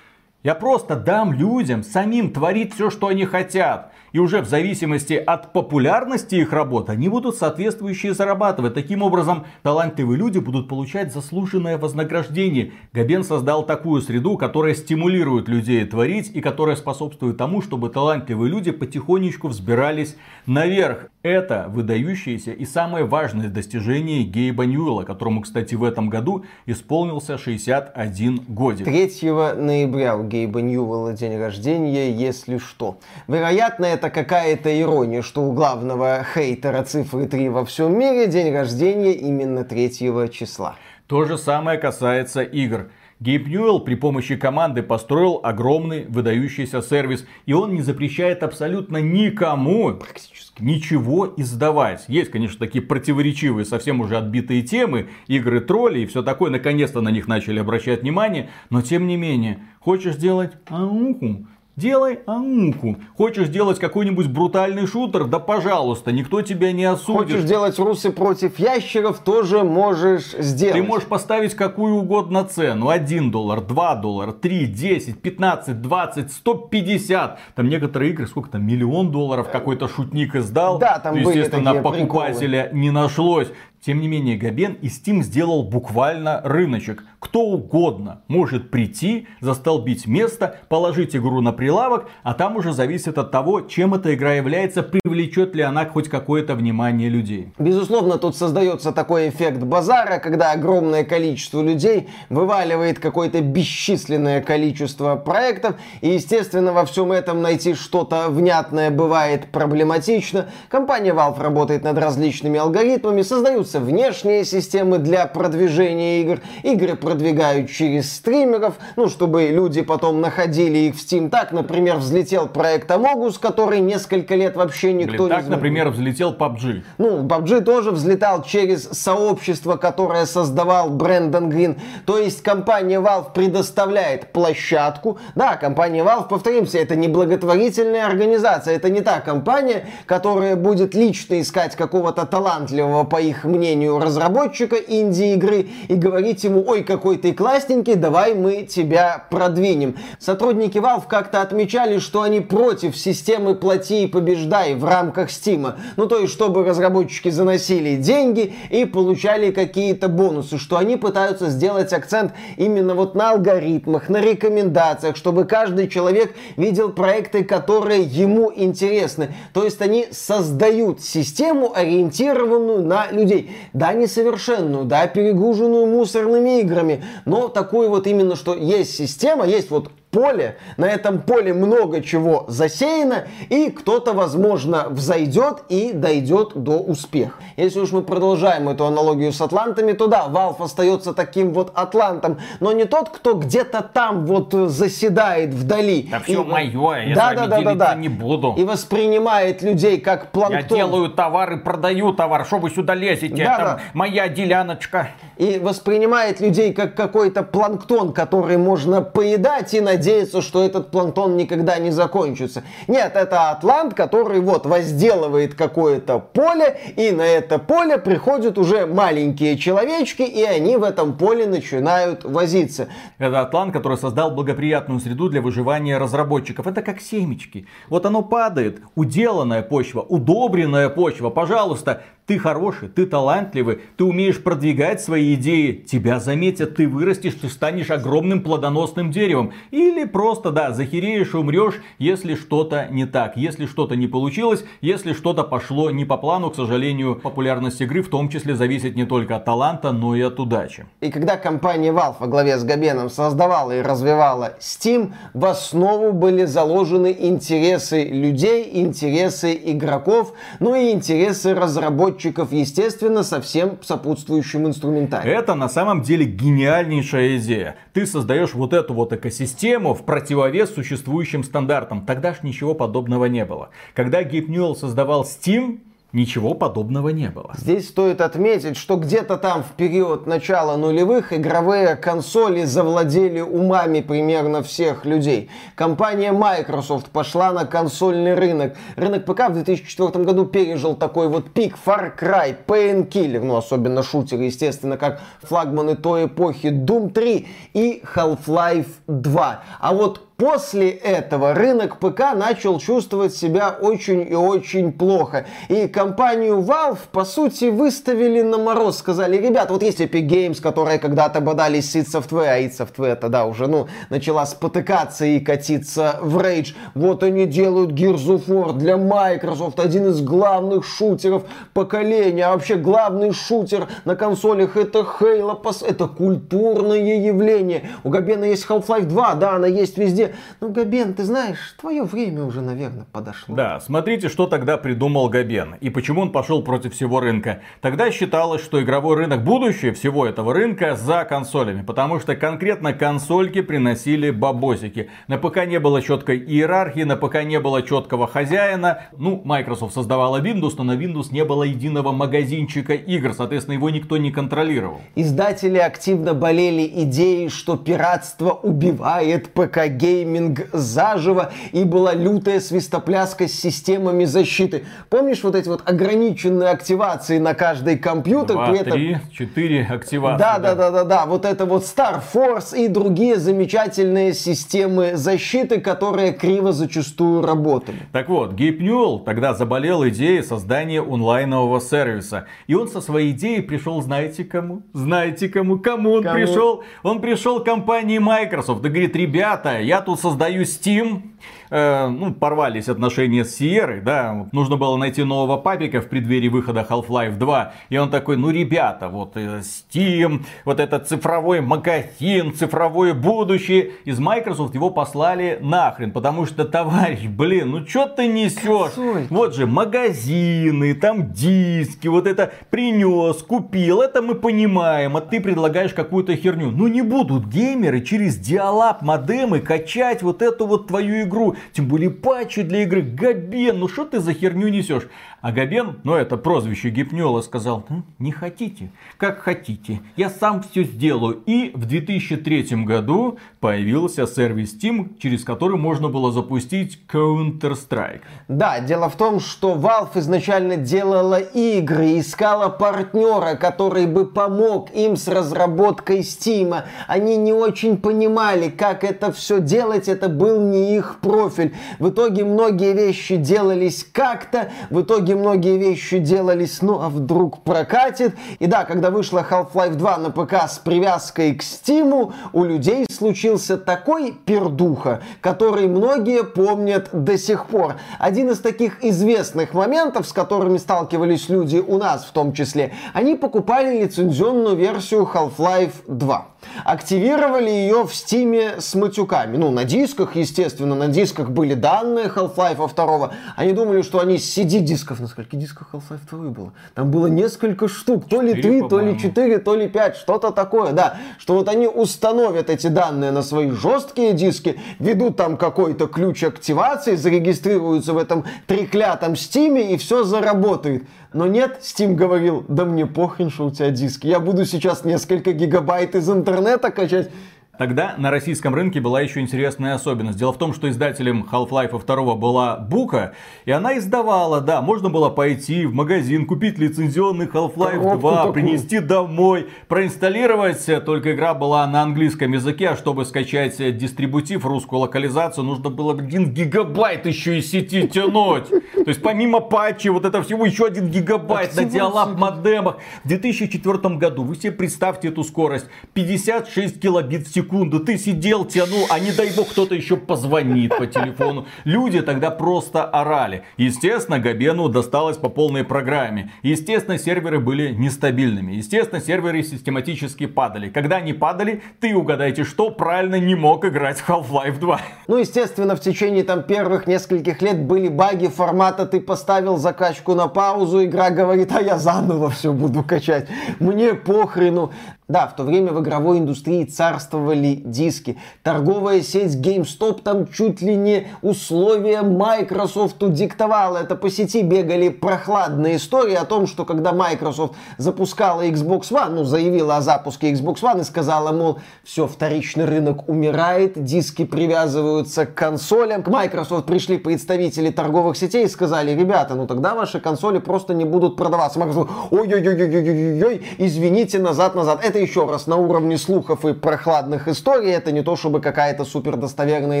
Я 0.44 0.54
просто 0.54 0.94
дам 0.94 1.32
людям 1.32 1.82
самим 1.82 2.32
творить 2.32 2.72
все, 2.72 2.90
что 2.90 3.08
они 3.08 3.24
хотят. 3.24 3.90
И 4.12 4.20
уже 4.20 4.40
в 4.40 4.48
зависимости 4.48 5.14
от 5.14 5.52
популярности 5.52 6.36
их 6.36 6.52
работ, 6.52 6.90
они 6.90 7.08
будут 7.08 7.36
соответствующие 7.36 8.14
зарабатывать. 8.14 8.72
Таким 8.72 9.02
образом, 9.02 9.46
талантливые 9.62 10.16
люди 10.16 10.38
будут 10.38 10.68
получать 10.68 11.12
заслуженное 11.12 11.76
вознаграждение. 11.76 12.72
Габен 12.92 13.24
создал 13.24 13.66
такую 13.66 14.00
среду, 14.00 14.36
которая 14.36 14.74
стимулирует 14.74 15.48
людей 15.48 15.84
творить 15.84 16.30
и 16.32 16.40
которая 16.40 16.76
способствует 16.76 17.36
тому, 17.36 17.60
чтобы 17.60 17.90
талантливые 17.90 18.48
люди 18.48 18.70
потихонечку 18.70 19.48
взбирались 19.48 20.16
наверх. 20.46 21.08
Это 21.22 21.66
выдающееся 21.68 22.52
и 22.52 22.64
самое 22.64 23.04
важное 23.04 23.48
достижение 23.48 24.22
Гейба 24.22 24.66
Ньюэлла, 24.66 25.02
которому, 25.02 25.42
кстати, 25.42 25.74
в 25.74 25.82
этом 25.82 26.08
году 26.08 26.44
исполнился 26.64 27.36
61 27.36 28.44
годик. 28.48 28.84
3 28.84 29.10
ноября 29.56 30.16
у 30.16 30.27
Гейба 30.28 30.60
Ньюэлла 30.60 31.14
день 31.14 31.38
рождения, 31.38 32.12
если 32.12 32.58
что. 32.58 32.98
Вероятно, 33.26 33.86
это 33.86 34.10
какая-то 34.10 34.80
ирония, 34.80 35.22
что 35.22 35.42
у 35.42 35.52
главного 35.52 36.24
хейтера 36.34 36.84
цифры 36.84 37.26
3 37.26 37.48
во 37.48 37.64
всем 37.64 37.98
мире 37.98 38.26
день 38.26 38.52
рождения 38.52 39.12
именно 39.12 39.64
3 39.64 39.90
числа. 40.30 40.76
То 41.06 41.24
же 41.24 41.38
самое 41.38 41.78
касается 41.78 42.42
игр. 42.42 42.90
Гейб 43.20 43.48
Ньюэлл 43.48 43.80
при 43.80 43.96
помощи 43.96 44.36
команды 44.36 44.82
построил 44.82 45.40
огромный 45.42 46.06
выдающийся 46.06 46.82
сервис. 46.82 47.26
И 47.46 47.52
он 47.52 47.74
не 47.74 47.82
запрещает 47.82 48.44
абсолютно 48.44 48.98
никому 48.98 49.92
практически 49.94 50.62
ничего 50.62 51.32
издавать. 51.36 52.04
Есть, 52.06 52.30
конечно, 52.30 52.58
такие 52.58 52.82
противоречивые, 52.82 53.64
совсем 53.64 54.00
уже 54.00 54.16
отбитые 54.16 54.62
темы, 54.62 55.08
игры 55.26 55.60
тролли 55.60 56.00
и 56.00 56.06
все 56.06 56.22
такое. 56.22 56.50
Наконец-то 56.50 57.00
на 57.00 57.08
них 57.08 57.26
начали 57.26 57.58
обращать 57.58 58.02
внимание. 58.02 58.50
Но 58.70 58.82
тем 58.82 59.08
не 59.08 59.16
менее, 59.16 59.58
хочешь 59.80 60.14
сделать 60.14 60.52
ауху, 60.68 61.46
Делай 61.78 62.18
аумку. 62.26 62.96
Хочешь 63.16 63.46
сделать 63.46 63.78
какой-нибудь 63.78 64.26
брутальный 64.26 64.88
шутер? 64.88 65.26
Да 65.26 65.38
пожалуйста, 65.38 66.10
никто 66.10 66.42
тебя 66.42 66.72
не 66.72 66.84
осудит. 66.84 67.30
Хочешь 67.30 67.44
делать 67.44 67.78
русы 67.78 68.10
против 68.10 68.58
ящеров? 68.58 69.20
Тоже 69.20 69.62
можешь 69.62 70.32
сделать. 70.32 70.74
Ты 70.74 70.82
можешь 70.82 71.06
поставить 71.06 71.54
какую 71.54 71.94
угодно 71.94 72.42
цену. 72.42 72.88
1 72.88 73.30
доллар, 73.30 73.60
2 73.60 73.94
доллара, 73.94 74.32
3, 74.32 74.66
10, 74.66 75.22
15, 75.22 75.80
20, 75.80 76.32
150. 76.32 77.38
Там 77.54 77.68
некоторые 77.68 78.10
игры, 78.10 78.26
сколько 78.26 78.50
там, 78.50 78.66
миллион 78.66 79.12
долларов 79.12 79.48
какой-то 79.48 79.86
шутник 79.86 80.34
издал. 80.34 80.80
Да, 80.80 80.98
там 80.98 81.14
ну, 81.14 81.30
Естественно, 81.30 81.74
были 81.74 81.82
такие 81.84 82.02
покупателя 82.06 82.62
приколы. 82.64 82.80
не 82.80 82.90
нашлось. 82.90 83.52
Тем 83.84 84.00
не 84.00 84.08
менее, 84.08 84.36
Габен 84.36 84.76
и 84.82 84.88
Steam 84.88 85.22
сделал 85.22 85.62
буквально 85.62 86.40
рыночек. 86.44 87.04
Кто 87.20 87.40
угодно 87.40 88.22
может 88.28 88.70
прийти, 88.70 89.26
застолбить 89.40 90.06
место, 90.06 90.56
положить 90.68 91.16
игру 91.16 91.40
на 91.40 91.52
прилавок, 91.52 92.08
а 92.22 92.34
там 92.34 92.56
уже 92.56 92.72
зависит 92.72 93.18
от 93.18 93.30
того, 93.30 93.62
чем 93.62 93.94
эта 93.94 94.14
игра 94.14 94.34
является, 94.34 94.82
привлечет 94.82 95.54
ли 95.54 95.62
она 95.62 95.84
хоть 95.86 96.08
какое-то 96.08 96.54
внимание 96.54 97.08
людей. 97.08 97.52
Безусловно, 97.58 98.18
тут 98.18 98.36
создается 98.36 98.92
такой 98.92 99.28
эффект 99.28 99.62
базара, 99.62 100.18
когда 100.18 100.52
огромное 100.52 101.04
количество 101.04 101.60
людей 101.60 102.08
вываливает 102.30 103.00
какое-то 103.00 103.40
бесчисленное 103.40 104.40
количество 104.40 105.16
проектов, 105.16 105.74
и, 106.00 106.10
естественно, 106.10 106.72
во 106.72 106.84
всем 106.84 107.10
этом 107.10 107.42
найти 107.42 107.74
что-то 107.74 108.28
внятное 108.28 108.90
бывает 108.90 109.46
проблематично. 109.50 110.46
Компания 110.68 111.12
Valve 111.12 111.40
работает 111.40 111.82
над 111.82 111.98
различными 111.98 112.58
алгоритмами, 112.58 113.22
создаются 113.68 113.80
внешние 113.80 114.44
системы 114.44 114.98
для 114.98 115.26
продвижения 115.26 116.22
игр, 116.22 116.40
игры 116.62 116.96
продвигают 116.96 117.70
через 117.70 118.12
стримеров, 118.12 118.74
ну, 118.96 119.08
чтобы 119.08 119.48
люди 119.48 119.82
потом 119.82 120.20
находили 120.20 120.78
их 120.78 120.94
в 120.94 120.98
Steam. 120.98 121.28
Так, 121.30 121.52
например, 121.52 121.96
взлетел 121.96 122.48
проект 122.48 122.90
Amogus, 122.90 123.38
который 123.40 123.80
несколько 123.80 124.34
лет 124.34 124.56
вообще 124.56 124.92
никто 124.92 125.24
Блин, 125.24 125.24
не 125.24 125.28
так, 125.28 125.48
например, 125.48 125.90
взлетел 125.90 126.34
PUBG. 126.34 126.82
Ну, 126.98 127.26
PUBG 127.26 127.60
тоже 127.62 127.90
взлетал 127.90 128.42
через 128.42 128.84
сообщество, 128.84 129.76
которое 129.76 130.26
создавал 130.26 130.90
Брэндон 130.90 131.50
Грин. 131.50 131.76
То 132.06 132.18
есть 132.18 132.42
компания 132.42 133.00
Valve 133.00 133.32
предоставляет 133.34 134.32
площадку. 134.32 135.18
Да, 135.34 135.56
компания 135.56 136.02
Valve, 136.02 136.28
повторимся, 136.28 136.78
это 136.78 136.96
не 136.96 137.08
благотворительная 137.08 138.06
организация. 138.06 138.74
Это 138.74 138.90
не 138.90 139.00
та 139.00 139.20
компания, 139.20 139.86
которая 140.06 140.56
будет 140.56 140.94
лично 140.94 141.40
искать 141.40 141.76
какого-то 141.76 142.26
талантливого, 142.26 143.04
по 143.04 143.20
их 143.20 143.44
мнению, 143.44 143.57
разработчика 143.98 144.76
инди-игры 144.76 145.68
и 145.88 145.94
говорить 145.94 146.44
ему, 146.44 146.64
ой, 146.66 146.82
какой 146.82 147.18
ты 147.18 147.32
классненький, 147.32 147.94
давай 147.94 148.34
мы 148.34 148.62
тебя 148.62 149.24
продвинем. 149.30 149.96
Сотрудники 150.18 150.78
Valve 150.78 151.04
как-то 151.08 151.42
отмечали, 151.42 151.98
что 151.98 152.22
они 152.22 152.40
против 152.40 152.96
системы 152.96 153.54
плати 153.54 154.04
и 154.04 154.06
побеждай 154.06 154.74
в 154.74 154.84
рамках 154.84 155.28
Steam. 155.30 155.74
Ну, 155.96 156.06
то 156.06 156.18
есть, 156.18 156.32
чтобы 156.32 156.64
разработчики 156.64 157.28
заносили 157.30 157.96
деньги 157.96 158.54
и 158.70 158.84
получали 158.84 159.50
какие-то 159.50 160.08
бонусы, 160.08 160.58
что 160.58 160.76
они 160.76 160.96
пытаются 160.96 161.50
сделать 161.50 161.92
акцент 161.92 162.32
именно 162.56 162.94
вот 162.94 163.14
на 163.14 163.30
алгоритмах, 163.30 164.08
на 164.08 164.20
рекомендациях, 164.20 165.16
чтобы 165.16 165.44
каждый 165.44 165.88
человек 165.88 166.34
видел 166.56 166.90
проекты, 166.90 167.44
которые 167.44 168.02
ему 168.02 168.52
интересны. 168.54 169.34
То 169.52 169.64
есть, 169.64 169.80
они 169.80 170.06
создают 170.10 171.00
систему, 171.00 171.72
ориентированную 171.74 172.82
на 172.82 173.10
людей. 173.10 173.47
Да, 173.72 173.92
несовершенную, 173.92 174.84
да, 174.84 175.06
перегруженную 175.06 175.86
мусорными 175.86 176.60
играми, 176.60 177.04
но 177.24 177.48
такую 177.48 177.90
вот 177.90 178.06
именно, 178.06 178.36
что 178.36 178.54
есть 178.54 178.94
система, 178.96 179.46
есть 179.46 179.70
вот 179.70 179.90
поле, 180.10 180.56
на 180.76 180.86
этом 180.86 181.20
поле 181.20 181.52
много 181.52 182.00
чего 182.02 182.44
засеяно, 182.48 183.24
и 183.50 183.70
кто-то, 183.70 184.12
возможно, 184.12 184.86
взойдет 184.88 185.64
и 185.68 185.92
дойдет 185.92 186.52
до 186.54 186.78
успеха. 186.78 187.34
Если 187.56 187.80
уж 187.80 187.92
мы 187.92 188.02
продолжаем 188.02 188.68
эту 188.68 188.86
аналогию 188.86 189.32
с 189.32 189.40
атлантами, 189.40 189.92
то 189.92 190.06
да, 190.06 190.26
Valve 190.28 190.62
остается 190.64 191.12
таким 191.12 191.52
вот 191.52 191.72
атлантом, 191.74 192.38
но 192.60 192.72
не 192.72 192.84
тот, 192.84 193.10
кто 193.10 193.34
где-то 193.34 193.82
там 193.82 194.24
вот 194.26 194.52
заседает 194.52 195.50
вдали. 195.54 196.08
Да 196.10 196.20
все 196.20 196.42
И- 196.42 196.46
мое, 196.46 196.96
я 197.08 197.14
да, 197.14 197.34
да, 197.34 197.46
да, 197.46 197.60
да, 197.60 197.74
да. 197.74 197.94
не 197.94 198.08
буду. 198.08 198.54
И 198.56 198.64
воспринимает 198.64 199.62
людей 199.62 200.00
как 200.00 200.22
Я 200.22 200.28
планктон. 200.28 200.78
делаю 200.78 201.10
товар 201.10 201.52
и 201.52 201.56
продаю 201.58 202.12
товар. 202.12 202.44
Что 202.46 202.58
вы 202.58 202.70
сюда 202.70 202.94
лезете? 202.94 203.44
Да, 203.44 203.56
Там 203.56 203.66
да. 203.66 203.80
моя 203.92 204.28
деляночка. 204.28 205.10
и 205.36 205.58
воспринимает 205.58 206.40
людей 206.40 206.72
как 206.72 206.94
какой-то 206.94 207.42
планктон, 207.42 208.12
который 208.12 208.56
можно 208.56 209.02
поедать 209.02 209.72
и 209.74 209.80
на 209.80 209.96
надеяться, 209.98 210.42
что 210.42 210.64
этот 210.64 210.90
планктон 210.90 211.36
никогда 211.36 211.78
не 211.78 211.90
закончится. 211.90 212.62
Нет, 212.86 213.12
это 213.16 213.50
атлант, 213.50 213.94
который 213.94 214.40
вот 214.40 214.64
возделывает 214.64 215.54
какое-то 215.54 216.20
поле, 216.20 216.78
и 216.96 217.10
на 217.10 217.22
это 217.22 217.58
поле 217.58 217.98
приходят 217.98 218.58
уже 218.58 218.86
маленькие 218.86 219.58
человечки, 219.58 220.22
и 220.22 220.42
они 220.44 220.76
в 220.76 220.84
этом 220.84 221.16
поле 221.16 221.46
начинают 221.46 222.24
возиться. 222.24 222.88
Это 223.18 223.40
атлант, 223.40 223.72
который 223.72 223.98
создал 223.98 224.30
благоприятную 224.30 225.00
среду 225.00 225.28
для 225.28 225.42
выживания 225.42 225.98
разработчиков. 225.98 226.66
Это 226.66 226.82
как 226.82 227.00
семечки. 227.00 227.66
Вот 227.88 228.06
оно 228.06 228.22
падает, 228.22 228.80
уделанная 228.94 229.62
почва, 229.62 230.02
удобренная 230.02 230.88
почва. 230.88 231.30
Пожалуйста, 231.30 232.02
ты 232.28 232.38
хороший, 232.38 232.88
ты 232.88 233.06
талантливый, 233.06 233.80
ты 233.96 234.04
умеешь 234.04 234.42
продвигать 234.42 235.00
свои 235.00 235.34
идеи, 235.34 235.72
тебя 235.72 236.20
заметят, 236.20 236.76
ты 236.76 236.86
вырастешь, 236.86 237.32
ты 237.32 237.48
станешь 237.48 237.90
огромным 237.90 238.42
плодоносным 238.42 239.10
деревом. 239.10 239.54
Или 239.70 240.04
просто, 240.04 240.50
да, 240.50 240.72
захереешь 240.72 241.32
и 241.32 241.36
умрешь, 241.38 241.76
если 241.98 242.34
что-то 242.34 242.86
не 242.90 243.06
так, 243.06 243.38
если 243.38 243.64
что-то 243.64 243.96
не 243.96 244.08
получилось, 244.08 244.62
если 244.82 245.14
что-то 245.14 245.42
пошло 245.42 245.90
не 245.90 246.04
по 246.04 246.18
плану. 246.18 246.50
К 246.50 246.56
сожалению, 246.56 247.14
популярность 247.16 247.80
игры 247.80 248.02
в 248.02 248.10
том 248.10 248.28
числе 248.28 248.54
зависит 248.54 248.94
не 248.94 249.06
только 249.06 249.36
от 249.36 249.46
таланта, 249.46 249.92
но 249.92 250.14
и 250.14 250.20
от 250.20 250.38
удачи. 250.38 250.84
И 251.00 251.10
когда 251.10 251.38
компания 251.38 251.92
Valve 251.92 252.16
во 252.18 252.26
главе 252.26 252.58
с 252.58 252.64
Габеном 252.64 253.08
создавала 253.08 253.78
и 253.78 253.80
развивала 253.80 254.52
Steam, 254.60 255.14
в 255.32 255.46
основу 255.46 256.12
были 256.12 256.44
заложены 256.44 257.16
интересы 257.18 258.04
людей, 258.04 258.68
интересы 258.74 259.58
игроков, 259.64 260.34
ну 260.60 260.74
и 260.74 260.90
интересы 260.90 261.54
разработчиков 261.54 262.17
разработчиков, 262.18 262.52
естественно, 262.52 263.22
со 263.22 263.40
всем 263.40 263.78
сопутствующим 263.82 264.66
инструментарием. 264.66 265.38
Это 265.38 265.54
на 265.54 265.68
самом 265.68 266.02
деле 266.02 266.24
гениальнейшая 266.24 267.38
идея. 267.38 267.76
Ты 267.92 268.06
создаешь 268.06 268.54
вот 268.54 268.72
эту 268.72 268.94
вот 268.94 269.12
экосистему 269.12 269.94
в 269.94 270.04
противовес 270.04 270.74
существующим 270.74 271.44
стандартам. 271.44 272.04
Тогда 272.04 272.34
ж 272.34 272.38
ничего 272.42 272.74
подобного 272.74 273.26
не 273.26 273.44
было. 273.44 273.70
Когда 273.94 274.22
Гейб 274.22 274.48
Ньюэлл 274.48 274.76
создавал 274.76 275.24
Steam, 275.24 275.80
Ничего 276.14 276.54
подобного 276.54 277.10
не 277.10 277.28
было. 277.28 277.52
Здесь 277.58 277.88
стоит 277.90 278.22
отметить, 278.22 278.78
что 278.78 278.96
где-то 278.96 279.36
там 279.36 279.62
в 279.62 279.72
период 279.72 280.26
начала 280.26 280.78
нулевых 280.78 281.34
игровые 281.34 281.96
консоли 281.96 282.64
завладели 282.64 283.40
умами 283.40 284.00
примерно 284.00 284.62
всех 284.62 285.04
людей. 285.04 285.50
Компания 285.74 286.32
Microsoft 286.32 287.10
пошла 287.10 287.52
на 287.52 287.66
консольный 287.66 288.34
рынок. 288.34 288.74
Рынок 288.96 289.26
ПК 289.26 289.50
в 289.50 289.52
2004 289.52 290.24
году 290.24 290.46
пережил 290.46 290.94
такой 290.96 291.28
вот 291.28 291.50
пик 291.50 291.76
Far 291.84 292.18
Cry, 292.18 292.56
Painkiller, 292.66 293.44
ну 293.44 293.58
особенно 293.58 294.02
шутеры, 294.02 294.44
естественно, 294.44 294.96
как 294.96 295.20
флагманы 295.42 295.94
той 295.94 296.24
эпохи 296.24 296.68
Doom 296.68 297.10
3 297.10 297.48
и 297.74 298.02
Half-Life 298.14 298.88
2. 299.08 299.62
А 299.78 299.92
вот 299.92 300.22
После 300.40 300.90
этого 300.90 301.52
рынок 301.52 301.98
ПК 301.98 302.32
начал 302.32 302.78
чувствовать 302.78 303.34
себя 303.34 303.76
очень 303.80 304.20
и 304.20 304.36
очень 304.36 304.92
плохо. 304.92 305.46
И 305.68 305.88
компанию 305.88 306.58
Valve, 306.58 307.00
по 307.10 307.24
сути, 307.24 307.70
выставили 307.70 308.42
на 308.42 308.56
мороз. 308.56 308.98
Сказали, 308.98 309.36
ребят, 309.36 309.68
вот 309.72 309.82
есть 309.82 310.00
Epic 310.00 310.28
Games, 310.28 310.62
которые 310.62 311.00
когда-то 311.00 311.40
бодались 311.40 311.90
с 311.90 311.96
id 311.96 312.06
Software, 312.06 312.50
а 312.50 312.60
id 312.60 312.70
Software 312.70 313.16
тогда 313.16 313.46
уже, 313.46 313.66
ну, 313.66 313.88
начала 314.10 314.46
спотыкаться 314.46 315.24
и 315.24 315.40
катиться 315.40 316.20
в 316.22 316.40
рейдж. 316.40 316.74
Вот 316.94 317.24
они 317.24 317.46
делают 317.46 317.90
Gears 317.90 318.28
of 318.28 318.46
War 318.46 318.74
для 318.74 318.96
Microsoft, 318.96 319.80
один 319.80 320.06
из 320.06 320.20
главных 320.20 320.86
шутеров 320.86 321.46
поколения. 321.74 322.46
А 322.46 322.52
вообще 322.52 322.76
главный 322.76 323.32
шутер 323.32 323.88
на 324.04 324.14
консолях 324.14 324.76
это 324.76 325.00
Halo, 325.00 325.84
это 325.84 326.06
культурное 326.06 327.18
явление. 327.26 327.88
У 328.04 328.10
Габена 328.10 328.44
есть 328.44 328.66
Half-Life 328.68 329.06
2, 329.06 329.34
да, 329.34 329.54
она 329.54 329.66
есть 329.66 329.98
везде, 329.98 330.27
ну, 330.60 330.70
Габен, 330.70 331.14
ты 331.14 331.24
знаешь, 331.24 331.74
твое 331.80 332.02
время 332.02 332.44
уже, 332.44 332.60
наверное, 332.60 333.06
подошло. 333.12 333.54
Да, 333.54 333.80
смотрите, 333.80 334.28
что 334.28 334.46
тогда 334.46 334.76
придумал 334.76 335.28
Габен 335.28 335.76
и 335.80 335.90
почему 335.90 336.22
он 336.22 336.32
пошел 336.32 336.62
против 336.62 336.94
всего 336.94 337.20
рынка. 337.20 337.60
Тогда 337.80 338.10
считалось, 338.10 338.62
что 338.62 338.82
игровой 338.82 339.16
рынок, 339.16 339.44
будущее 339.44 339.92
всего 339.92 340.26
этого 340.26 340.52
рынка 340.54 340.96
за 340.96 341.24
консолями, 341.24 341.82
потому 341.82 342.20
что 342.20 342.36
конкретно 342.36 342.92
консольки 342.92 343.62
приносили 343.62 344.30
бабосики. 344.30 345.10
На 345.26 345.38
ПК 345.38 345.66
не 345.66 345.80
было 345.80 346.02
четкой 346.02 346.38
иерархии, 346.38 347.02
на 347.02 347.16
ПК 347.16 347.44
не 347.44 347.60
было 347.60 347.82
четкого 347.82 348.26
хозяина. 348.26 349.02
Ну, 349.16 349.40
Microsoft 349.44 349.94
создавала 349.94 350.40
Windows, 350.40 350.74
но 350.78 350.84
на 350.84 350.92
Windows 350.92 351.28
не 351.30 351.44
было 351.44 351.62
единого 351.62 352.12
магазинчика 352.12 352.94
игр, 352.94 353.32
соответственно, 353.34 353.74
его 353.74 353.90
никто 353.90 354.16
не 354.16 354.30
контролировал. 354.30 355.00
Издатели 355.14 355.78
активно 355.78 356.34
болели 356.34 356.90
идеей, 357.04 357.48
что 357.48 357.76
пиратство 357.76 358.50
убивает 358.50 359.52
ПК-гейм 359.54 360.17
гейминг 360.18 360.68
заживо 360.72 361.52
и 361.72 361.84
была 361.84 362.14
лютая 362.14 362.60
свистопляска 362.60 363.48
с 363.48 363.52
системами 363.52 364.24
защиты. 364.24 364.84
Помнишь 365.10 365.42
вот 365.42 365.54
эти 365.54 365.68
вот 365.68 365.82
ограниченные 365.88 366.70
активации 366.70 367.38
на 367.38 367.54
каждый 367.54 367.98
компьютер? 367.98 368.56
Два, 368.56 368.68
при 368.68 368.78
этом... 368.80 368.92
три, 368.92 369.16
четыре 369.32 369.86
активации. 369.88 370.38
Да, 370.38 370.58
да, 370.58 370.74
да, 370.74 370.90
да, 370.90 371.04
да. 371.04 371.26
Вот 371.26 371.44
это 371.44 371.64
вот 371.64 371.82
Star 371.82 372.20
Force 372.32 372.76
и 372.76 372.88
другие 372.88 373.36
замечательные 373.36 374.34
системы 374.34 375.16
защиты, 375.16 375.80
которые 375.80 376.32
криво 376.32 376.72
зачастую 376.72 377.42
работали. 377.42 377.98
Так 378.12 378.28
вот, 378.28 378.52
Гейб 378.52 378.80
Ньюэлл 378.80 379.20
тогда 379.20 379.54
заболел 379.54 380.06
идеей 380.08 380.42
создания 380.42 381.00
онлайнового 381.00 381.80
сервиса. 381.80 382.46
И 382.66 382.74
он 382.74 382.88
со 382.88 383.00
своей 383.00 383.32
идеей 383.32 383.62
пришел, 383.62 384.00
знаете 384.02 384.44
кому? 384.44 384.82
Знаете 384.92 385.48
кому? 385.48 385.78
Кому 385.78 386.12
он 386.12 386.22
кому? 386.22 386.34
пришел? 386.34 386.82
Он 387.02 387.20
пришел 387.20 387.60
к 387.60 387.64
компании 387.64 388.18
Microsoft 388.18 388.84
и 388.84 388.88
говорит, 388.88 389.16
ребята, 389.16 389.78
я 389.78 390.00
тут 390.08 390.20
создаю 390.20 390.62
Steam, 390.62 391.32
э, 391.70 392.08
ну, 392.08 392.32
порвались 392.32 392.88
отношения 392.88 393.44
с 393.44 393.56
Сиерой, 393.56 394.00
да, 394.00 394.32
вот, 394.34 394.52
нужно 394.52 394.76
было 394.76 394.96
найти 394.96 395.24
нового 395.24 395.56
папика 395.56 396.00
в 396.00 396.08
преддверии 396.08 396.48
выхода 396.48 396.86
Half-Life 396.88 397.36
2, 397.36 397.72
и 397.88 397.96
он 397.98 398.10
такой, 398.10 398.36
ну, 398.36 398.50
ребята, 398.50 399.08
вот 399.08 399.36
э, 399.36 399.60
Steam, 399.60 400.44
вот 400.64 400.80
этот 400.80 401.08
цифровой 401.08 401.60
магазин, 401.60 402.54
цифровое 402.54 403.14
будущее, 403.14 403.92
из 404.04 404.18
Microsoft 404.18 404.74
его 404.74 404.90
послали 404.90 405.58
нахрен, 405.60 406.12
потому 406.12 406.46
что, 406.46 406.64
товарищ, 406.64 407.26
блин, 407.26 407.70
ну, 407.70 407.86
что 407.86 408.06
ты 408.06 408.26
несешь? 408.26 408.92
Вот 409.30 409.54
же 409.54 409.66
магазины, 409.66 410.94
там 410.94 411.32
диски, 411.32 412.08
вот 412.08 412.26
это 412.26 412.52
принес, 412.70 413.42
купил, 413.42 414.00
это 414.00 414.22
мы 414.22 414.34
понимаем, 414.34 415.16
а 415.16 415.20
ты 415.20 415.40
предлагаешь 415.40 415.92
какую-то 415.92 416.36
херню. 416.36 416.70
Ну, 416.70 416.86
не 416.88 417.02
будут 417.02 417.46
геймеры 417.46 418.00
через 418.00 418.36
диалап 418.36 419.02
модемы 419.02 419.60
качать 419.60 420.22
вот 420.22 420.42
эту 420.42 420.66
вот 420.66 420.88
твою 420.88 421.22
игру. 421.22 421.56
Тем 421.72 421.88
более 421.88 422.10
патчи 422.10 422.62
для 422.62 422.82
игры. 422.82 423.02
Габен, 423.02 423.78
ну 423.78 423.88
что 423.88 424.04
ты 424.04 424.20
за 424.20 424.32
херню 424.32 424.68
несешь? 424.68 425.08
А 425.40 425.52
Габен, 425.52 426.00
ну 426.02 426.14
это 426.14 426.36
прозвище 426.36 426.90
Гипнела, 426.90 427.42
сказал, 427.42 427.86
не 428.18 428.32
хотите, 428.32 428.90
как 429.18 429.38
хотите, 429.38 430.00
я 430.16 430.30
сам 430.30 430.64
все 430.64 430.82
сделаю. 430.82 431.42
И 431.46 431.70
в 431.74 431.86
2003 431.86 432.84
году 432.84 433.38
появился 433.60 434.26
сервис 434.26 434.76
Steam, 434.76 435.16
через 435.20 435.44
который 435.44 435.78
можно 435.78 436.08
было 436.08 436.32
запустить 436.32 437.00
Counter-Strike. 437.08 438.22
Да, 438.48 438.80
дело 438.80 439.08
в 439.08 439.16
том, 439.16 439.38
что 439.38 439.74
Valve 439.76 440.18
изначально 440.18 440.76
делала 440.76 441.38
игры, 441.38 442.18
искала 442.18 442.68
партнера, 442.68 443.54
который 443.54 444.06
бы 444.06 444.26
помог 444.26 444.90
им 444.90 445.14
с 445.16 445.28
разработкой 445.28 446.20
Steam. 446.20 446.82
Они 447.06 447.36
не 447.36 447.52
очень 447.52 447.96
понимали, 447.96 448.70
как 448.70 449.04
это 449.04 449.30
все 449.30 449.60
делать, 449.60 450.08
это 450.08 450.28
был 450.28 450.60
не 450.60 450.96
их 450.96 451.20
профиль. 451.20 451.76
В 452.00 452.08
итоге 452.08 452.44
многие 452.44 452.92
вещи 452.92 453.36
делались 453.36 454.04
как-то, 454.12 454.72
в 454.90 455.02
итоге 455.02 455.27
многие 455.34 455.78
вещи 455.78 456.18
делались, 456.18 456.82
ну 456.82 457.00
а 457.00 457.08
вдруг 457.08 457.62
прокатит. 457.62 458.34
И 458.58 458.66
да, 458.66 458.84
когда 458.84 459.10
вышла 459.10 459.46
Half-Life 459.48 459.94
2 459.94 460.16
на 460.18 460.30
ПК 460.30 460.68
с 460.68 460.78
привязкой 460.78 461.54
к 461.54 461.62
Steam, 461.62 462.32
у 462.52 462.64
людей 462.64 463.06
случился 463.10 463.76
такой 463.76 464.32
пердуха, 464.32 465.22
который 465.40 465.88
многие 465.88 466.44
помнят 466.44 467.08
до 467.12 467.38
сих 467.38 467.66
пор. 467.66 467.96
Один 468.18 468.50
из 468.50 468.60
таких 468.60 469.04
известных 469.04 469.74
моментов, 469.74 470.26
с 470.26 470.32
которыми 470.32 470.78
сталкивались 470.78 471.48
люди 471.48 471.78
у 471.78 471.98
нас 471.98 472.24
в 472.24 472.32
том 472.32 472.52
числе, 472.52 472.92
они 473.12 473.34
покупали 473.34 474.00
лицензионную 474.00 474.76
версию 474.76 475.28
Half-Life 475.32 475.94
2 476.06 476.46
активировали 476.84 477.70
ее 477.70 478.06
в 478.06 478.14
Steam 478.14 478.69
е 478.69 478.80
с 478.80 478.94
матюками. 478.94 479.56
Ну, 479.56 479.70
на 479.70 479.84
дисках, 479.84 480.36
естественно, 480.36 480.94
на 480.94 481.08
дисках 481.08 481.50
были 481.50 481.74
данные 481.74 482.26
Half-Life 482.26 482.94
2. 482.94 483.30
Они 483.56 483.72
думали, 483.72 484.02
что 484.02 484.20
они 484.20 484.38
с 484.38 484.56
CD-дисков, 484.56 485.20
на 485.20 485.26
скольких 485.28 485.58
дисках 485.58 485.88
Half-Life 485.92 486.28
2 486.30 486.38
было? 486.50 486.72
Там 486.94 487.10
было 487.10 487.26
несколько 487.26 487.88
штук, 487.88 488.28
то 488.28 488.40
ли 488.40 488.60
3, 488.60 488.88
то 488.88 489.00
ли 489.00 489.18
4, 489.18 489.58
то 489.58 489.74
ли 489.74 489.88
5, 489.88 490.16
что-то 490.16 490.50
такое, 490.50 490.92
да. 490.92 491.16
Что 491.38 491.54
вот 491.54 491.68
они 491.68 491.86
установят 491.86 492.70
эти 492.70 492.88
данные 492.88 493.30
на 493.30 493.42
свои 493.42 493.70
жесткие 493.70 494.32
диски, 494.32 494.80
введут 494.98 495.36
там 495.36 495.56
какой-то 495.56 496.06
ключ 496.06 496.44
активации, 496.44 497.16
зарегистрируются 497.16 498.12
в 498.12 498.18
этом 498.18 498.44
треклятом 498.66 499.36
Steam 499.36 499.84
е 499.84 499.94
и 499.94 499.96
все 499.96 500.24
заработает. 500.24 501.04
Но 501.32 501.46
нет, 501.46 501.80
Steam 501.82 502.14
говорил, 502.14 502.64
да 502.68 502.84
мне 502.84 503.06
похрен, 503.06 503.50
что 503.50 503.66
у 503.66 503.70
тебя 503.70 503.90
диски. 503.90 504.26
Я 504.26 504.40
буду 504.40 504.64
сейчас 504.64 505.04
несколько 505.04 505.52
гигабайт 505.52 506.14
из 506.14 506.28
интернета 506.30 506.90
качать. 506.90 507.30
Тогда 507.78 508.16
на 508.18 508.32
российском 508.32 508.74
рынке 508.74 509.00
была 509.00 509.20
еще 509.20 509.38
интересная 509.38 509.94
особенность. 509.94 510.36
Дело 510.36 510.52
в 510.52 510.58
том, 510.58 510.74
что 510.74 510.90
издателем 510.90 511.48
Half-Life 511.50 512.04
2 512.04 512.34
была 512.34 512.76
Бука, 512.76 513.34
и 513.66 513.70
она 513.70 513.96
издавала, 513.96 514.60
да, 514.60 514.82
можно 514.82 515.10
было 515.10 515.30
пойти 515.30 515.86
в 515.86 515.94
магазин, 515.94 516.44
купить 516.44 516.76
лицензионный 516.76 517.46
Half-Life 517.46 518.18
2, 518.18 518.36
такую. 518.36 518.52
принести 518.52 518.98
домой, 518.98 519.68
проинсталлировать, 519.86 520.84
только 521.06 521.34
игра 521.34 521.54
была 521.54 521.86
на 521.86 522.02
английском 522.02 522.52
языке, 522.52 522.88
а 522.88 522.96
чтобы 522.96 523.24
скачать 523.24 523.76
дистрибутив, 523.96 524.66
русскую 524.66 524.98
локализацию, 525.00 525.62
нужно 525.62 525.88
было 525.88 526.14
1 526.14 526.52
гигабайт 526.52 527.26
еще 527.26 527.58
из 527.58 527.70
сети 527.70 528.08
тянуть. 528.08 528.68
То 528.94 529.04
есть 529.06 529.22
помимо 529.22 529.60
патчей, 529.60 530.10
вот 530.10 530.24
это 530.24 530.42
всего 530.42 530.66
еще 530.66 530.86
1 530.86 531.10
гигабайт 531.10 531.76
на 531.76 531.84
диалап 531.84 532.36
модемах. 532.36 532.96
В 533.22 533.28
2004 533.28 534.16
году, 534.16 534.42
вы 534.42 534.56
себе 534.56 534.72
представьте 534.72 535.28
эту 535.28 535.44
скорость, 535.44 535.86
56 536.14 537.00
килобит 537.00 537.46
в 537.46 537.54
секунду, 537.54 537.67
ты 538.04 538.18
сидел, 538.18 538.64
тянул, 538.64 539.06
а 539.10 539.18
не 539.18 539.32
дай 539.32 539.50
бог 539.56 539.68
кто-то 539.68 539.94
еще 539.94 540.16
позвонит 540.16 540.96
по 540.96 541.06
телефону. 541.06 541.66
Люди 541.84 542.22
тогда 542.22 542.50
просто 542.50 543.04
орали. 543.04 543.62
Естественно, 543.76 544.38
Габену 544.38 544.88
досталось 544.88 545.36
по 545.36 545.48
полной 545.48 545.84
программе. 545.84 546.50
Естественно, 546.62 547.18
серверы 547.18 547.60
были 547.60 547.92
нестабильными. 547.92 548.72
Естественно, 548.72 549.20
серверы 549.20 549.62
систематически 549.62 550.46
падали. 550.46 550.88
Когда 550.88 551.16
они 551.16 551.32
падали, 551.32 551.82
ты 552.00 552.14
угадайте 552.14 552.64
что, 552.64 552.90
правильно 552.90 553.38
не 553.38 553.54
мог 553.54 553.84
играть 553.84 554.18
в 554.18 554.28
Half-Life 554.28 554.78
2. 554.78 555.00
Ну, 555.28 555.36
естественно, 555.36 555.96
в 555.96 556.00
течение 556.00 556.44
там 556.44 556.62
первых 556.62 557.06
нескольких 557.06 557.62
лет 557.62 557.78
были 557.80 558.08
баги 558.08 558.46
формата 558.48 559.06
ты 559.06 559.20
поставил 559.20 559.76
закачку 559.76 560.34
на 560.34 560.48
паузу, 560.48 561.04
игра 561.04 561.30
говорит, 561.30 561.72
а 561.72 561.80
я 561.80 561.98
заново 561.98 562.50
все 562.50 562.72
буду 562.72 563.02
качать. 563.02 563.48
Мне 563.78 564.14
похрену. 564.14 564.92
Да, 565.28 565.46
в 565.46 565.54
то 565.56 565.62
время 565.62 565.92
в 565.92 566.00
игровой 566.00 566.38
индустрии 566.38 566.84
царствовали 566.84 567.82
диски. 567.84 568.38
Торговая 568.62 569.20
сеть 569.20 569.56
GameStop 569.56 570.22
там 570.22 570.46
чуть 570.46 570.80
ли 570.80 570.96
не 570.96 571.26
условия 571.42 572.22
Microsoft 572.22 573.16
диктовала. 573.18 573.98
Это 573.98 574.16
по 574.16 574.30
сети 574.30 574.62
бегали 574.62 575.10
прохладные 575.10 575.96
истории 575.96 576.34
о 576.34 576.46
том, 576.46 576.66
что 576.66 576.86
когда 576.86 577.12
Microsoft 577.12 577.74
запускала 577.98 578.66
Xbox 578.66 579.10
One, 579.10 579.34
ну, 579.34 579.44
заявила 579.44 579.98
о 579.98 580.00
запуске 580.00 580.50
Xbox 580.50 580.76
One 580.76 581.02
и 581.02 581.04
сказала, 581.04 581.52
мол, 581.52 581.78
все, 582.04 582.26
вторичный 582.26 582.86
рынок 582.86 583.28
умирает, 583.28 584.02
диски 584.02 584.46
привязываются 584.46 585.44
к 585.44 585.54
консолям. 585.54 586.22
К 586.22 586.28
Microsoft 586.28 586.86
пришли 586.86 587.18
представители 587.18 587.90
торговых 587.90 588.34
сетей 588.34 588.64
и 588.64 588.68
сказали, 588.68 589.10
ребята, 589.10 589.56
ну 589.56 589.66
тогда 589.66 589.94
ваши 589.94 590.20
консоли 590.20 590.56
просто 590.56 590.94
не 590.94 591.04
будут 591.04 591.36
продаваться. 591.36 591.78
Microsoft, 591.78 592.10
ой-ой-ой-ой-ой-ой, 592.30 593.66
извините, 593.76 594.38
назад-назад. 594.38 595.04
Это 595.04 595.17
еще 595.20 595.46
раз 595.46 595.66
на 595.66 595.76
уровне 595.76 596.18
слухов 596.18 596.64
и 596.64 596.74
прохладных 596.74 597.48
историй, 597.48 597.90
это 597.90 598.12
не 598.12 598.22
то 598.22 598.36
чтобы 598.36 598.60
какая-то 598.60 599.04
супер 599.04 599.36
достоверная 599.36 600.00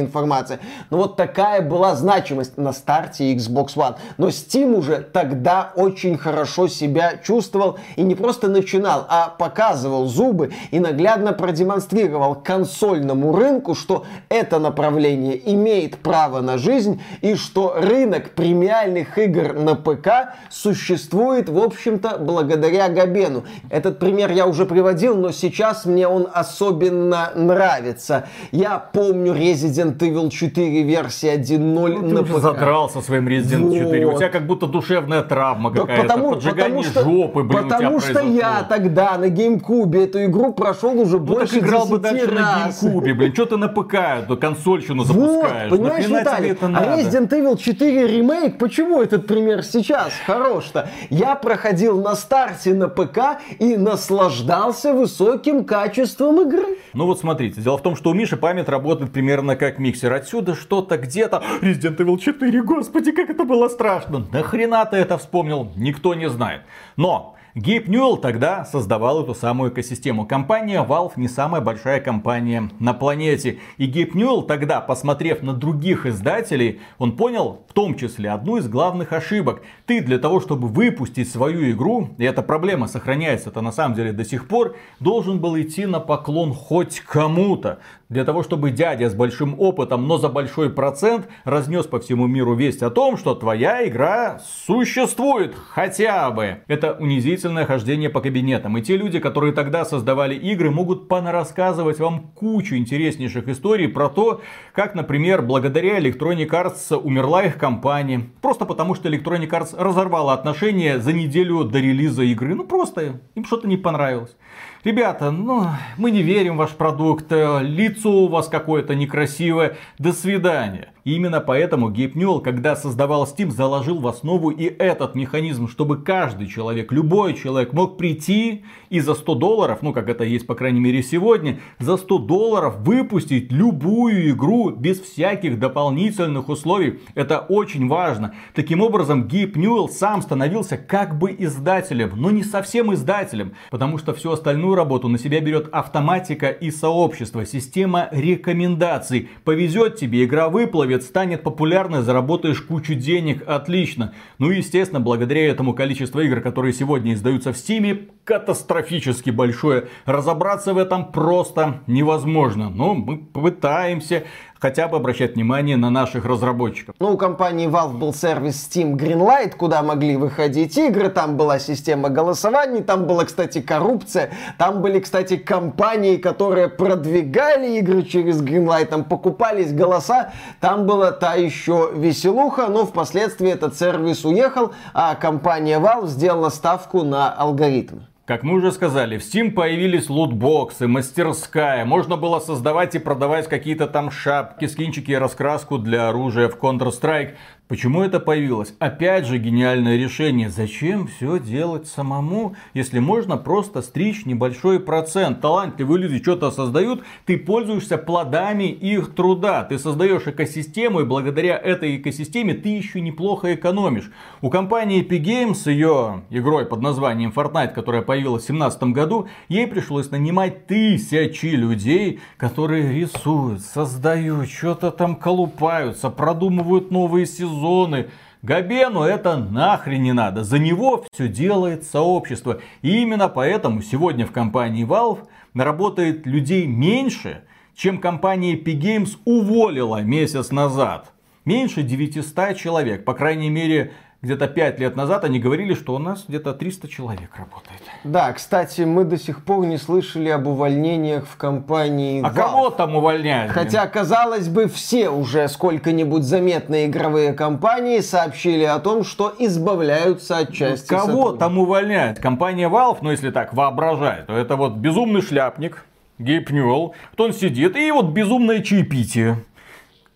информация. 0.00 0.60
Но 0.90 0.98
вот 0.98 1.16
такая 1.16 1.62
была 1.62 1.94
значимость 1.94 2.56
на 2.56 2.72
старте 2.72 3.34
Xbox 3.34 3.74
One. 3.76 3.96
Но 4.16 4.28
Steam 4.28 4.74
уже 4.74 5.00
тогда 5.00 5.72
очень 5.76 6.18
хорошо 6.18 6.68
себя 6.68 7.16
чувствовал 7.22 7.78
и 7.96 8.02
не 8.02 8.14
просто 8.14 8.48
начинал, 8.48 9.06
а 9.08 9.28
показывал 9.28 10.06
зубы 10.06 10.52
и 10.70 10.80
наглядно 10.80 11.32
продемонстрировал 11.32 12.34
консольному 12.34 13.34
рынку, 13.34 13.74
что 13.74 14.04
это 14.28 14.58
направление 14.58 15.40
имеет 15.52 15.98
право 15.98 16.40
на 16.40 16.58
жизнь 16.58 17.00
и 17.20 17.34
что 17.34 17.74
рынок 17.76 18.30
премиальных 18.30 19.18
игр 19.18 19.54
на 19.54 19.74
ПК 19.74 20.34
существует, 20.50 21.48
в 21.48 21.58
общем-то, 21.58 22.18
благодаря 22.18 22.88
Габену. 22.88 23.44
Этот 23.70 23.98
пример 23.98 24.30
я 24.32 24.46
уже 24.46 24.66
приводил 24.66 25.07
проходил, 25.08 25.16
но 25.16 25.32
сейчас 25.32 25.84
мне 25.84 26.06
он 26.06 26.28
особенно 26.32 27.30
нравится. 27.34 28.26
Я 28.52 28.78
помню 28.78 29.34
Resident 29.34 29.98
Evil 29.98 30.30
4 30.30 30.82
версия 30.82 31.36
1.0 31.36 31.58
ну, 31.58 32.08
на 32.08 32.22
ты 32.22 32.32
ПК. 32.32 32.40
задрался 32.40 33.00
своим 33.00 33.28
Resident 33.28 33.68
вот. 33.68 33.74
4. 33.74 34.06
У 34.06 34.16
тебя 34.16 34.28
как 34.28 34.46
будто 34.46 34.66
душевная 34.66 35.22
травма 35.22 35.70
какая-то. 35.70 36.02
Потому, 36.02 36.30
Поджигание 36.34 36.64
потому 36.64 36.82
что, 36.82 37.02
жопы, 37.02 37.42
блин, 37.42 37.68
Потому 37.68 38.00
что 38.00 38.12
произошло. 38.12 38.38
я 38.38 38.66
тогда 38.68 39.18
на 39.18 39.28
геймкубе 39.28 40.04
эту 40.04 40.24
игру 40.24 40.52
прошел 40.52 40.98
уже 40.98 41.18
ну, 41.18 41.24
больше 41.24 41.54
так 41.54 41.62
играл 41.62 41.86
бы 41.86 41.98
дальше 41.98 42.26
раз. 42.26 42.82
на 42.82 42.88
геймкубе, 42.88 43.14
блин. 43.14 43.34
Что 43.34 43.46
ты 43.46 43.56
на 43.56 43.68
ПК 43.68 43.94
эту 44.22 44.36
консольщину 44.36 45.04
запускаешь? 45.04 45.70
Вот, 45.70 45.78
понимаешь, 45.78 46.08
Виталий, 46.08 46.50
это 46.50 46.66
а 46.66 46.68
надо? 46.68 46.94
а 46.94 46.98
Resident 46.98 47.28
Evil 47.30 47.56
4 47.56 48.06
ремейк, 48.06 48.58
почему 48.58 49.02
этот 49.02 49.26
пример 49.26 49.62
сейчас 49.62 50.12
хорош-то? 50.26 50.88
Я 51.10 51.34
проходил 51.34 52.00
на 52.00 52.14
старте 52.14 52.74
на 52.74 52.88
ПК 52.88 53.40
и 53.58 53.76
наслаждался 53.76 54.92
высоким 54.98 55.64
качеством 55.64 56.40
игры. 56.42 56.78
Ну 56.94 57.06
вот 57.06 57.20
смотрите, 57.20 57.60
дело 57.60 57.78
в 57.78 57.82
том, 57.82 57.96
что 57.96 58.10
у 58.10 58.14
Миши 58.14 58.36
память 58.36 58.68
работает 58.68 59.12
примерно 59.12 59.56
как 59.56 59.78
миксер. 59.78 60.12
Отсюда 60.12 60.54
что-то 60.54 60.98
где-то... 60.98 61.42
Resident 61.62 61.96
Evil 61.96 62.18
4, 62.18 62.62
господи, 62.62 63.12
как 63.12 63.30
это 63.30 63.44
было 63.44 63.68
страшно. 63.68 64.26
Нахрена 64.32 64.84
ты 64.84 64.96
это 64.96 65.18
вспомнил, 65.18 65.70
никто 65.76 66.14
не 66.14 66.28
знает. 66.28 66.62
Но 66.96 67.36
Гейб 67.58 67.88
Ньюэлл 67.88 68.18
тогда 68.18 68.64
создавал 68.64 69.24
эту 69.24 69.34
самую 69.34 69.72
экосистему. 69.72 70.26
Компания 70.26 70.84
Valve 70.84 71.14
не 71.16 71.26
самая 71.26 71.60
большая 71.60 72.00
компания 72.00 72.70
на 72.78 72.94
планете. 72.94 73.58
И 73.78 73.86
Гейб 73.86 74.14
Ньюэлл 74.14 74.42
тогда, 74.42 74.80
посмотрев 74.80 75.42
на 75.42 75.54
других 75.54 76.06
издателей, 76.06 76.80
он 76.98 77.16
понял 77.16 77.64
в 77.68 77.72
том 77.72 77.96
числе 77.96 78.30
одну 78.30 78.58
из 78.58 78.68
главных 78.68 79.12
ошибок. 79.12 79.62
Ты 79.88 80.02
для 80.02 80.18
того, 80.18 80.38
чтобы 80.40 80.68
выпустить 80.68 81.30
свою 81.30 81.70
игру, 81.70 82.10
и 82.18 82.24
эта 82.24 82.42
проблема 82.42 82.88
сохраняется 82.88 83.48
это 83.48 83.62
на 83.62 83.72
самом 83.72 83.96
деле 83.96 84.12
до 84.12 84.22
сих 84.22 84.46
пор, 84.46 84.76
должен 85.00 85.38
был 85.38 85.58
идти 85.58 85.86
на 85.86 85.98
поклон 85.98 86.52
хоть 86.52 87.00
кому-то. 87.00 87.78
Для 88.10 88.24
того, 88.24 88.42
чтобы 88.42 88.70
дядя 88.70 89.08
с 89.08 89.14
большим 89.14 89.58
опытом, 89.58 90.06
но 90.06 90.18
за 90.18 90.28
большой 90.28 90.70
процент 90.70 91.28
разнес 91.44 91.86
по 91.86 92.00
всему 92.00 92.26
миру 92.26 92.54
весть 92.54 92.82
о 92.82 92.90
том, 92.90 93.16
что 93.16 93.34
твоя 93.34 93.86
игра 93.86 94.40
существует 94.66 95.54
хотя 95.54 96.30
бы. 96.30 96.58
Это 96.68 96.94
унизительное 96.94 97.64
хождение 97.64 98.10
по 98.10 98.20
кабинетам. 98.20 98.76
И 98.76 98.82
те 98.82 98.96
люди, 98.96 99.18
которые 99.20 99.54
тогда 99.54 99.86
создавали 99.86 100.34
игры, 100.34 100.70
могут 100.70 101.08
понарассказывать 101.08 101.98
вам 101.98 102.30
кучу 102.34 102.76
интереснейших 102.76 103.48
историй 103.48 103.88
про 103.88 104.08
то, 104.10 104.42
как, 104.72 104.94
например, 104.94 105.42
благодаря 105.42 105.98
Electronic 105.98 106.48
Arts 106.48 106.94
умерла 106.94 107.44
их 107.44 107.58
компания. 107.58 108.28
Просто 108.42 108.64
потому, 108.66 108.94
что 108.94 109.08
Electronic 109.08 109.50
Arts 109.50 109.77
разорвала 109.78 110.34
отношения 110.34 110.98
за 110.98 111.12
неделю 111.12 111.64
до 111.64 111.78
релиза 111.78 112.22
игры. 112.22 112.54
Ну 112.54 112.64
просто 112.64 113.20
им 113.34 113.44
что-то 113.44 113.68
не 113.68 113.76
понравилось 113.76 114.36
ребята, 114.84 115.30
ну, 115.30 115.66
мы 115.96 116.10
не 116.10 116.22
верим 116.22 116.54
в 116.54 116.58
ваш 116.58 116.70
продукт, 116.70 117.30
лицо 117.30 118.10
у 118.10 118.28
вас 118.28 118.48
какое-то 118.48 118.94
некрасивое, 118.94 119.76
до 119.98 120.12
свидания. 120.12 120.92
И 121.04 121.14
именно 121.14 121.40
поэтому 121.40 121.90
Гейб 121.90 122.14
когда 122.42 122.76
создавал 122.76 123.24
Steam, 123.24 123.50
заложил 123.50 124.00
в 124.00 124.06
основу 124.06 124.50
и 124.50 124.64
этот 124.64 125.14
механизм, 125.14 125.68
чтобы 125.68 126.02
каждый 126.02 126.46
человек, 126.46 126.92
любой 126.92 127.34
человек 127.34 127.72
мог 127.72 127.96
прийти 127.96 128.64
и 128.90 129.00
за 129.00 129.14
100 129.14 129.34
долларов, 129.34 129.78
ну 129.82 129.92
как 129.92 130.08
это 130.08 130.24
есть 130.24 130.46
по 130.46 130.54
крайней 130.54 130.80
мере 130.80 131.02
сегодня, 131.02 131.60
за 131.78 131.96
100 131.96 132.18
долларов 132.18 132.78
выпустить 132.80 133.52
любую 133.52 134.30
игру 134.30 134.70
без 134.70 135.00
всяких 135.00 135.58
дополнительных 135.58 136.48
условий. 136.48 137.00
Это 137.14 137.38
очень 137.38 137.88
важно. 137.88 138.34
Таким 138.54 138.80
образом, 138.80 139.28
Гейб 139.28 139.56
Ньюэлл 139.56 139.88
сам 139.88 140.22
становился 140.22 140.76
как 140.76 141.18
бы 141.18 141.34
издателем, 141.38 142.12
но 142.16 142.30
не 142.30 142.42
совсем 142.42 142.92
издателем, 142.92 143.52
потому 143.70 143.98
что 143.98 144.14
всю 144.14 144.32
остальную 144.32 144.74
работу 144.74 145.08
на 145.08 145.18
себя 145.18 145.40
берет 145.40 145.68
автоматика 145.72 146.48
и 146.48 146.70
сообщество, 146.70 147.44
система 147.46 148.08
рекомендаций. 148.10 149.28
Повезет 149.44 149.96
тебе, 149.96 150.24
игра 150.24 150.48
выплывет, 150.48 150.97
будет, 150.98 151.02
станет 151.02 151.42
популярной, 151.42 152.02
заработаешь 152.02 152.60
кучу 152.60 152.94
денег, 152.94 153.42
отлично. 153.46 154.12
Ну 154.38 154.50
и 154.50 154.58
естественно, 154.58 155.00
благодаря 155.00 155.48
этому 155.48 155.74
количество 155.74 156.20
игр, 156.20 156.40
которые 156.40 156.72
сегодня 156.72 157.14
издаются 157.14 157.52
в 157.52 157.56
Steam, 157.56 158.10
катастрофически 158.24 159.30
большое. 159.30 159.88
Разобраться 160.04 160.74
в 160.74 160.78
этом 160.78 161.12
просто 161.12 161.80
невозможно. 161.86 162.70
Но 162.70 162.94
мы 162.94 163.18
пытаемся 163.18 164.24
хотя 164.60 164.88
бы 164.88 164.96
обращать 164.96 165.34
внимание 165.34 165.76
на 165.76 165.90
наших 165.90 166.24
разработчиков. 166.24 166.94
Ну, 166.98 167.12
у 167.12 167.16
компании 167.16 167.68
Valve 167.68 167.96
был 167.96 168.12
сервис 168.12 168.68
Steam 168.68 168.96
Greenlight, 168.96 169.56
куда 169.56 169.82
могли 169.82 170.16
выходить 170.16 170.76
игры, 170.76 171.08
там 171.08 171.36
была 171.36 171.58
система 171.58 172.08
голосований, 172.08 172.82
там 172.82 173.06
была, 173.06 173.24
кстати, 173.24 173.60
коррупция, 173.60 174.30
там 174.56 174.82
были, 174.82 175.00
кстати, 175.00 175.36
компании, 175.36 176.16
которые 176.16 176.68
продвигали 176.68 177.78
игры 177.78 178.02
через 178.02 178.42
Greenlight, 178.42 178.86
там 178.86 179.04
покупались 179.04 179.72
голоса, 179.72 180.32
там 180.60 180.86
была 180.86 181.12
та 181.12 181.34
еще 181.34 181.90
веселуха, 181.94 182.68
но 182.68 182.86
впоследствии 182.86 183.50
этот 183.50 183.78
сервис 183.78 184.24
уехал, 184.24 184.72
а 184.94 185.14
компания 185.14 185.78
Valve 185.78 186.06
сделала 186.06 186.48
ставку 186.48 187.02
на 187.02 187.30
алгоритм. 187.32 188.00
Как 188.28 188.42
мы 188.42 188.56
уже 188.56 188.72
сказали, 188.72 189.16
в 189.16 189.22
Steam 189.22 189.52
появились 189.52 190.10
лутбоксы, 190.10 190.86
мастерская. 190.86 191.86
Можно 191.86 192.18
было 192.18 192.40
создавать 192.40 192.94
и 192.94 192.98
продавать 192.98 193.48
какие-то 193.48 193.86
там 193.86 194.10
шапки, 194.10 194.66
скинчики 194.66 195.12
и 195.12 195.14
раскраску 195.14 195.78
для 195.78 196.10
оружия 196.10 196.50
в 196.50 196.58
Counter-Strike. 196.58 197.36
Почему 197.68 198.00
это 198.00 198.18
появилось? 198.18 198.72
Опять 198.78 199.26
же 199.26 199.36
гениальное 199.36 199.98
решение. 199.98 200.48
Зачем 200.48 201.06
все 201.06 201.38
делать 201.38 201.86
самому, 201.86 202.56
если 202.72 202.98
можно 202.98 203.36
просто 203.36 203.82
стричь 203.82 204.24
небольшой 204.24 204.80
процент? 204.80 205.42
Талантливые 205.42 206.00
люди 206.00 206.22
что-то 206.22 206.50
создают, 206.50 207.02
ты 207.26 207.36
пользуешься 207.36 207.98
плодами 207.98 208.64
их 208.64 209.14
труда. 209.14 209.64
Ты 209.64 209.78
создаешь 209.78 210.26
экосистему, 210.26 211.00
и 211.00 211.04
благодаря 211.04 211.58
этой 211.58 211.98
экосистеме 211.98 212.54
ты 212.54 212.70
еще 212.70 213.02
неплохо 213.02 213.54
экономишь. 213.54 214.10
У 214.40 214.48
компании 214.48 215.06
Epic 215.06 215.22
Games 215.22 215.70
ее 215.70 216.22
игрой 216.30 216.64
под 216.64 216.80
названием 216.80 217.34
Fortnite, 217.36 217.74
которая 217.74 218.00
появилась 218.00 218.44
в 218.44 218.46
2017 218.46 218.82
году, 218.94 219.28
ей 219.50 219.66
пришлось 219.66 220.10
нанимать 220.10 220.66
тысячи 220.66 221.46
людей, 221.46 222.20
которые 222.38 222.94
рисуют, 222.94 223.60
создают, 223.60 224.48
что-то 224.48 224.90
там 224.90 225.16
колупаются, 225.16 226.08
продумывают 226.08 226.90
новые 226.90 227.26
сезоны 227.26 227.57
зоны. 227.58 228.08
Габену 228.42 229.02
это 229.02 229.36
нахрен 229.36 230.02
не 230.02 230.12
надо. 230.12 230.44
За 230.44 230.58
него 230.58 231.04
все 231.12 231.28
делает 231.28 231.84
сообщество. 231.84 232.60
И 232.82 233.02
именно 233.02 233.28
поэтому 233.28 233.82
сегодня 233.82 234.26
в 234.26 234.32
компании 234.32 234.86
Valve 234.86 235.26
работает 235.54 236.26
людей 236.26 236.66
меньше, 236.66 237.42
чем 237.74 237.98
компания 237.98 238.54
Epic 238.54 238.80
Games 238.80 239.16
уволила 239.24 240.02
месяц 240.02 240.50
назад. 240.50 241.12
Меньше 241.44 241.82
900 241.82 242.56
человек. 242.56 243.04
По 243.04 243.14
крайней 243.14 243.50
мере, 243.50 243.92
где-то 244.20 244.48
5 244.48 244.80
лет 244.80 244.96
назад 244.96 245.24
они 245.24 245.38
говорили, 245.38 245.74
что 245.74 245.94
у 245.94 245.98
нас 245.98 246.24
где-то 246.26 246.52
300 246.52 246.88
человек 246.88 247.30
работает. 247.36 247.80
Да, 248.02 248.32
кстати, 248.32 248.80
мы 248.80 249.04
до 249.04 249.16
сих 249.16 249.44
пор 249.44 249.64
не 249.64 249.78
слышали 249.78 250.28
об 250.28 250.48
увольнениях 250.48 251.24
в 251.24 251.36
компании 251.36 252.20
А 252.24 252.30
кого 252.30 252.70
там 252.70 252.96
увольняют? 252.96 253.52
Хотя, 253.52 253.86
казалось 253.86 254.48
бы, 254.48 254.66
все 254.66 255.08
уже 255.08 255.46
сколько-нибудь 255.48 256.24
заметные 256.24 256.86
игровые 256.86 257.32
компании 257.32 258.00
сообщили 258.00 258.64
о 258.64 258.80
том, 258.80 259.04
что 259.04 259.32
избавляются 259.38 260.38
от 260.38 260.52
части 260.52 260.88
Кого 260.88 261.32
там 261.32 261.58
увольняют? 261.58 262.18
Компания 262.18 262.68
Valve, 262.68 262.98
ну 263.02 263.12
если 263.12 263.30
так 263.30 263.54
воображает, 263.54 264.26
то 264.26 264.32
это 264.36 264.56
вот 264.56 264.74
безумный 264.74 265.22
шляпник, 265.22 265.84
Гейб 266.18 266.50
Ньюэлл, 266.50 266.94
вот 267.12 267.20
он 267.20 267.32
сидит, 267.32 267.76
и 267.76 267.92
вот 267.92 268.06
безумное 268.06 268.62
чаепитие 268.62 269.44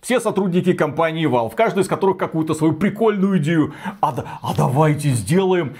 все 0.02 0.18
сотрудники 0.18 0.72
компании 0.72 1.28
Valve, 1.28 1.54
каждый 1.54 1.84
из 1.84 1.88
которых 1.88 2.18
какую-то 2.18 2.54
свою 2.54 2.74
прикольную 2.74 3.38
идею. 3.38 3.72
А, 4.00 4.12
а 4.42 4.54
давайте 4.56 5.10
сделаем 5.10 5.76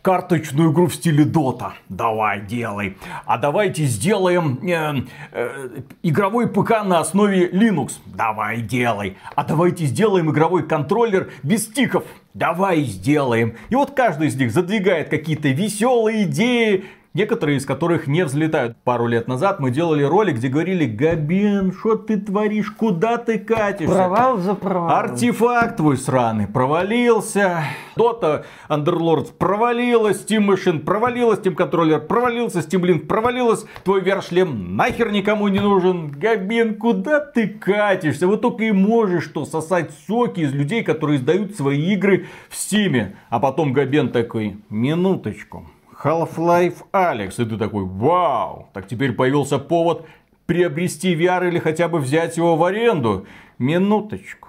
карточную 0.00 0.72
игру 0.72 0.86
в 0.86 0.94
стиле 0.94 1.26
Дота. 1.26 1.74
Давай, 1.90 2.40
делай. 2.40 2.96
А 3.26 3.36
давайте 3.36 3.84
сделаем 3.84 4.58
э, 4.66 5.04
э, 5.32 5.68
игровой 6.02 6.48
ПК 6.48 6.82
на 6.82 7.00
основе 7.00 7.50
Linux. 7.50 7.96
Давай, 8.06 8.62
делай. 8.62 9.18
А 9.34 9.44
давайте 9.44 9.84
сделаем 9.84 10.30
игровой 10.30 10.66
контроллер 10.66 11.30
без 11.42 11.64
стиков. 11.64 12.04
Давай 12.32 12.84
сделаем. 12.84 13.56
И 13.68 13.74
вот 13.74 13.90
каждый 13.90 14.28
из 14.28 14.36
них 14.36 14.50
задвигает 14.50 15.10
какие-то 15.10 15.48
веселые 15.48 16.22
идеи, 16.22 16.86
некоторые 17.18 17.58
из 17.58 17.66
которых 17.66 18.06
не 18.06 18.24
взлетают. 18.24 18.76
Пару 18.84 19.08
лет 19.08 19.26
назад 19.26 19.58
мы 19.58 19.72
делали 19.72 20.04
ролик, 20.04 20.36
где 20.36 20.48
говорили, 20.48 20.86
Габен, 20.86 21.72
что 21.72 21.96
ты 21.96 22.16
творишь, 22.16 22.70
куда 22.70 23.18
ты 23.18 23.40
катишься? 23.40 23.92
Провал 23.92 24.38
за 24.38 24.54
провалом. 24.54 24.96
Артефакт 24.96 25.76
твой 25.78 25.96
сраный 25.96 26.46
провалился. 26.46 27.64
Дота 27.96 28.44
Underlord 28.68 29.32
провалилась, 29.36 30.24
Steam 30.24 30.48
Machine 30.48 30.78
провалилась, 30.78 31.40
Steam 31.40 31.56
Controller 31.56 31.98
провалился, 31.98 32.60
Steam 32.60 32.82
Link 32.82 33.06
провалилась, 33.06 33.64
твой 33.82 34.00
VR-шлем 34.02 34.76
нахер 34.76 35.10
никому 35.10 35.48
не 35.48 35.58
нужен. 35.58 36.12
Габен, 36.12 36.76
куда 36.76 37.18
ты 37.18 37.48
катишься? 37.48 38.28
Вот 38.28 38.42
только 38.42 38.64
и 38.64 38.70
можешь 38.70 39.24
что 39.24 39.44
сосать 39.44 39.90
соки 40.06 40.40
из 40.40 40.52
людей, 40.52 40.84
которые 40.84 41.18
издают 41.18 41.56
свои 41.56 41.94
игры 41.94 42.26
в 42.48 42.54
Steam. 42.54 43.16
А 43.28 43.40
потом 43.40 43.72
Габен 43.72 44.10
такой, 44.10 44.58
минуточку. 44.70 45.66
Half-Life 46.02 46.84
Alex. 46.92 47.42
И 47.42 47.44
ты 47.44 47.56
такой, 47.56 47.84
вау, 47.84 48.68
так 48.72 48.86
теперь 48.86 49.12
появился 49.12 49.58
повод 49.58 50.06
приобрести 50.46 51.14
VR 51.14 51.48
или 51.48 51.58
хотя 51.58 51.88
бы 51.88 51.98
взять 51.98 52.36
его 52.36 52.56
в 52.56 52.64
аренду. 52.64 53.26
Минуточку. 53.58 54.47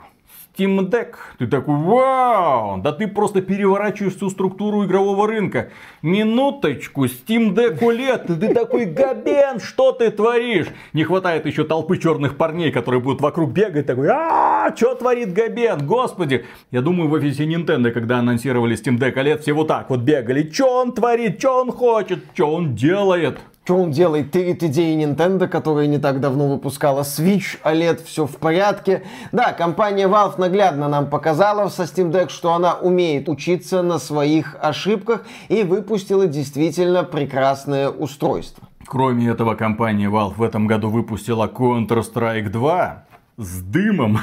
Steam 0.55 0.89
Deck. 0.89 1.15
Ты 1.37 1.47
такой, 1.47 1.75
вау, 1.75 2.81
да 2.81 2.91
ты 2.91 3.07
просто 3.07 3.41
переворачиваешь 3.41 4.15
всю 4.15 4.29
структуру 4.29 4.85
игрового 4.85 5.27
рынка. 5.27 5.69
Минуточку, 6.01 7.05
Steam 7.05 7.53
Deck 7.53 7.79
OLED. 7.79 8.39
Ты 8.39 8.53
такой, 8.53 8.85
Габен, 8.85 9.59
что 9.59 9.91
ты 9.91 10.11
творишь? 10.11 10.67
Не 10.93 11.03
хватает 11.03 11.45
еще 11.45 11.63
толпы 11.63 11.97
черных 11.97 12.35
парней, 12.35 12.71
которые 12.71 13.01
будут 13.01 13.21
вокруг 13.21 13.51
бегать. 13.51 13.85
Такой, 13.85 14.09
а 14.09 14.73
что 14.75 14.95
творит 14.95 15.33
Габен? 15.33 15.85
Господи. 15.85 16.45
Я 16.71 16.81
думаю, 16.81 17.09
в 17.09 17.13
офисе 17.13 17.45
Nintendo, 17.45 17.91
когда 17.91 18.19
анонсировали 18.19 18.77
Steam 18.77 18.99
Deck 18.99 19.15
OLED, 19.15 19.39
все 19.39 19.53
вот 19.53 19.67
так 19.67 19.89
вот 19.89 20.01
бегали. 20.01 20.49
Что 20.51 20.81
он 20.81 20.93
творит? 20.93 21.39
Что 21.39 21.61
он 21.61 21.71
хочет? 21.71 22.19
Что 22.33 22.53
он 22.53 22.75
делает? 22.75 23.39
Что 23.69 23.77
он 23.77 23.91
делает? 23.91 24.31
Тырит 24.31 24.63
идеи 24.63 24.97
Nintendo, 24.97 25.47
которая 25.47 25.85
не 25.85 25.99
так 25.99 26.19
давно 26.19 26.47
выпускала 26.47 27.01
Switch, 27.01 27.61
OLED, 27.63 28.03
все 28.03 28.25
в 28.25 28.37
порядке. 28.37 29.03
Да, 29.31 29.53
компания 29.53 30.07
Valve 30.07 30.39
наглядно 30.39 30.87
нам 30.87 31.07
показала 31.07 31.69
со 31.69 31.83
Steam 31.83 32.09
Deck, 32.11 32.29
что 32.29 32.55
она 32.55 32.73
умеет 32.73 33.29
учиться 33.29 33.83
на 33.83 33.99
своих 33.99 34.57
ошибках 34.59 35.23
и 35.49 35.61
выпустила 35.61 36.25
действительно 36.25 37.03
прекрасное 37.03 37.89
устройство. 37.89 38.67
Кроме 38.87 39.27
этого, 39.27 39.53
компания 39.53 40.09
Valve 40.09 40.33
в 40.37 40.41
этом 40.41 40.65
году 40.65 40.89
выпустила 40.89 41.45
Counter-Strike 41.45 42.49
2 42.49 43.03
с 43.37 43.61
дымом. 43.61 44.19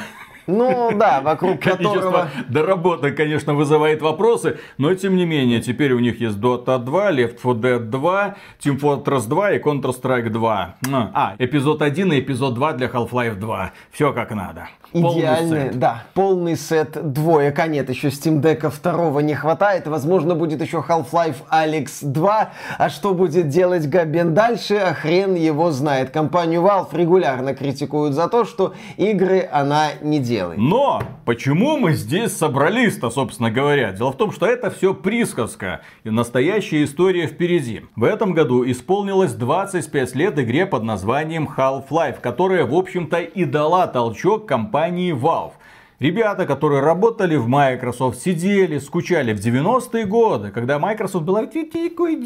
Ну 0.46 0.90
да, 0.94 1.20
вокруг 1.20 1.60
которого... 1.60 2.28
доработок, 2.48 3.16
конечно, 3.16 3.54
вызывает 3.54 4.02
вопросы, 4.02 4.58
но 4.78 4.94
тем 4.94 5.16
не 5.16 5.26
менее, 5.26 5.60
теперь 5.60 5.92
у 5.92 5.98
них 5.98 6.20
есть 6.20 6.38
Dota 6.38 6.78
2, 6.78 7.12
Left 7.12 7.36
4 7.42 7.76
Dead 7.76 7.78
2, 7.78 8.36
Team 8.60 8.80
Fortress 8.80 9.28
2 9.28 9.52
и 9.52 9.58
Counter-Strike 9.58 10.30
2. 10.30 10.76
А, 11.14 11.34
эпизод 11.38 11.82
1 11.82 12.12
и 12.12 12.20
эпизод 12.20 12.54
2 12.54 12.72
для 12.74 12.88
Half-Life 12.88 13.36
2. 13.36 13.72
Все 13.90 14.12
как 14.12 14.30
надо. 14.30 14.68
Идеальный, 14.92 15.70
да, 15.70 16.04
полный 16.14 16.56
сет 16.56 17.12
двоек. 17.12 17.58
А 17.58 17.66
нет, 17.66 17.90
еще 17.90 18.08
Steam 18.08 18.40
Deck 18.40 18.70
второго 18.70 19.20
не 19.20 19.34
хватает. 19.34 19.86
Возможно, 19.86 20.34
будет 20.34 20.62
еще 20.62 20.84
Half-Life 20.86 21.36
Alex 21.52 21.88
2. 22.02 22.50
А 22.78 22.88
что 22.88 23.12
будет 23.12 23.48
делать 23.48 23.88
Габен 23.88 24.32
дальше, 24.32 24.76
а 24.76 24.94
хрен 24.94 25.34
его 25.34 25.70
знает. 25.72 26.10
Компанию 26.10 26.62
Valve 26.62 26.96
регулярно 26.96 27.54
критикуют 27.54 28.14
за 28.14 28.28
то, 28.28 28.44
что 28.44 28.74
игры 28.96 29.48
она 29.50 29.88
не 30.00 30.20
делает. 30.20 30.58
Но 30.58 31.02
почему 31.24 31.76
мы 31.76 31.94
здесь 31.94 32.36
собрались-то, 32.36 33.10
собственно 33.10 33.50
говоря? 33.50 33.92
Дело 33.92 34.12
в 34.12 34.16
том, 34.16 34.30
что 34.30 34.46
это 34.46 34.70
все 34.70 34.94
присказка. 34.94 35.80
И 36.04 36.10
настоящая 36.10 36.84
история 36.84 37.26
впереди. 37.26 37.82
В 37.96 38.04
этом 38.04 38.34
году 38.34 38.64
исполнилось 38.64 39.32
25 39.32 40.14
лет 40.14 40.38
игре 40.38 40.64
под 40.64 40.84
названием 40.84 41.48
Half-Life, 41.56 42.20
которая, 42.20 42.64
в 42.64 42.74
общем-то, 42.74 43.18
и 43.18 43.44
дала 43.44 43.88
толчок 43.88 44.46
компании 44.46 44.75
компании 44.76 45.14
Valve. 45.14 45.52
Ребята, 45.98 46.44
которые 46.44 46.82
работали 46.82 47.36
в 47.36 47.48
Microsoft, 47.48 48.20
сидели, 48.20 48.78
скучали 48.78 49.32
в 49.32 49.38
90-е 49.38 50.04
годы, 50.04 50.50
когда 50.50 50.78
Microsoft 50.78 51.24
была 51.24 51.46
такой 51.46 52.22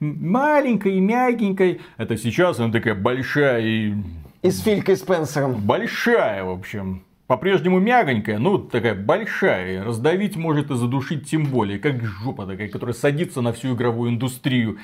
маленькой 0.00 0.96
и 0.96 1.00
мягенькой. 1.00 1.80
Это 1.96 2.18
сейчас 2.18 2.60
она 2.60 2.70
такая 2.70 2.94
большая 2.94 3.62
и... 3.62 3.94
И 4.42 4.50
с 4.50 4.60
Филькой 4.60 4.98
Спенсером. 4.98 5.54
Большая, 5.54 6.44
в 6.44 6.50
общем. 6.50 7.02
По-прежнему 7.26 7.78
мягонькая, 7.78 8.38
ну 8.38 8.58
такая 8.58 8.94
большая, 8.94 9.84
раздавить 9.84 10.36
может 10.36 10.70
и 10.70 10.76
задушить 10.76 11.30
тем 11.30 11.44
более, 11.44 11.78
как 11.78 12.04
жопа 12.04 12.44
такая, 12.44 12.68
которая 12.68 12.94
садится 12.94 13.40
на 13.40 13.52
всю 13.52 13.74
игровую 13.74 14.10
индустрию. 14.10 14.78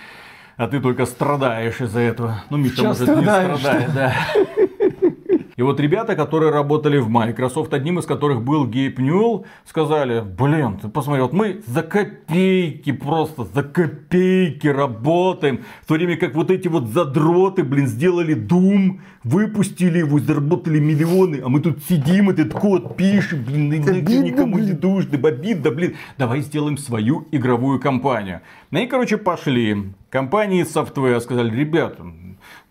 А 0.56 0.68
ты 0.68 0.80
только 0.80 1.04
страдаешь 1.04 1.80
из-за 1.80 2.00
этого. 2.00 2.44
Ну, 2.48 2.56
Миша, 2.56 2.76
Сейчас 2.76 3.00
может, 3.00 3.02
страдаешь. 3.02 3.50
не 3.50 3.58
страдает, 3.58 3.94
да. 3.94 4.14
И 5.56 5.62
вот 5.62 5.78
ребята, 5.78 6.16
которые 6.16 6.50
работали 6.50 6.98
в 6.98 7.08
Microsoft, 7.08 7.72
одним 7.74 8.00
из 8.00 8.06
которых 8.06 8.42
был 8.42 8.66
Гейб 8.66 8.98
Ньюэлл, 8.98 9.46
сказали, 9.64 10.20
блин, 10.20 10.78
ты 10.78 10.88
посмотри, 10.88 11.22
вот 11.22 11.32
мы 11.32 11.62
за 11.66 11.82
копейки 11.82 12.90
просто, 12.90 13.44
за 13.44 13.62
копейки 13.62 14.66
работаем, 14.66 15.60
в 15.82 15.86
то 15.86 15.94
время 15.94 16.16
как 16.16 16.34
вот 16.34 16.50
эти 16.50 16.66
вот 16.66 16.88
задроты, 16.88 17.62
блин, 17.62 17.86
сделали 17.86 18.34
Doom, 18.36 19.00
выпустили 19.22 19.98
его, 19.98 20.18
заработали 20.18 20.80
миллионы, 20.80 21.40
а 21.44 21.48
мы 21.48 21.60
тут 21.60 21.84
сидим, 21.88 22.30
этот 22.30 22.52
код 22.52 22.96
пишем, 22.96 23.44
блин, 23.44 23.70
никому 23.70 24.58
не 24.58 24.72
нужно, 24.72 25.18
обидно, 25.28 25.70
блин, 25.70 25.94
давай 26.18 26.40
сделаем 26.40 26.78
свою 26.78 27.28
игровую 27.30 27.78
компанию. 27.80 28.40
Ну 28.74 28.80
и, 28.80 28.86
короче, 28.88 29.18
пошли. 29.18 29.92
Компании 30.10 30.64
софтвера 30.64 31.20
сказали, 31.20 31.48
ребята, 31.48 32.06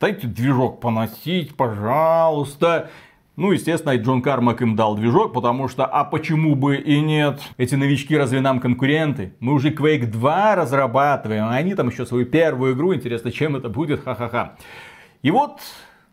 дайте 0.02 0.28
движок 0.28 0.82
поносить, 0.82 1.56
пожалуйста. 1.56 2.90
Ну, 3.38 3.54
естественно, 3.54 3.96
Джон 3.96 4.22
Кармак 4.22 4.62
им 4.62 4.76
дал 4.76 4.98
движок, 4.98 5.32
потому 5.32 5.70
что, 5.70 5.86
а 5.86 6.04
почему 6.04 6.56
бы 6.56 6.76
и 6.76 7.00
нет? 7.00 7.40
Эти 7.56 7.76
новички 7.76 8.18
разве 8.18 8.42
нам 8.42 8.60
конкуренты? 8.60 9.34
Мы 9.40 9.54
уже 9.54 9.70
Quake 9.70 10.08
2 10.08 10.56
разрабатываем, 10.56 11.46
а 11.46 11.56
они 11.56 11.74
там 11.74 11.88
еще 11.88 12.06
свою 12.06 12.26
первую 12.26 12.74
игру, 12.74 12.94
интересно, 12.94 13.32
чем 13.32 13.56
это 13.56 13.70
будет, 13.70 14.04
ха-ха-ха. 14.04 14.58
И 15.22 15.32
вот 15.32 15.62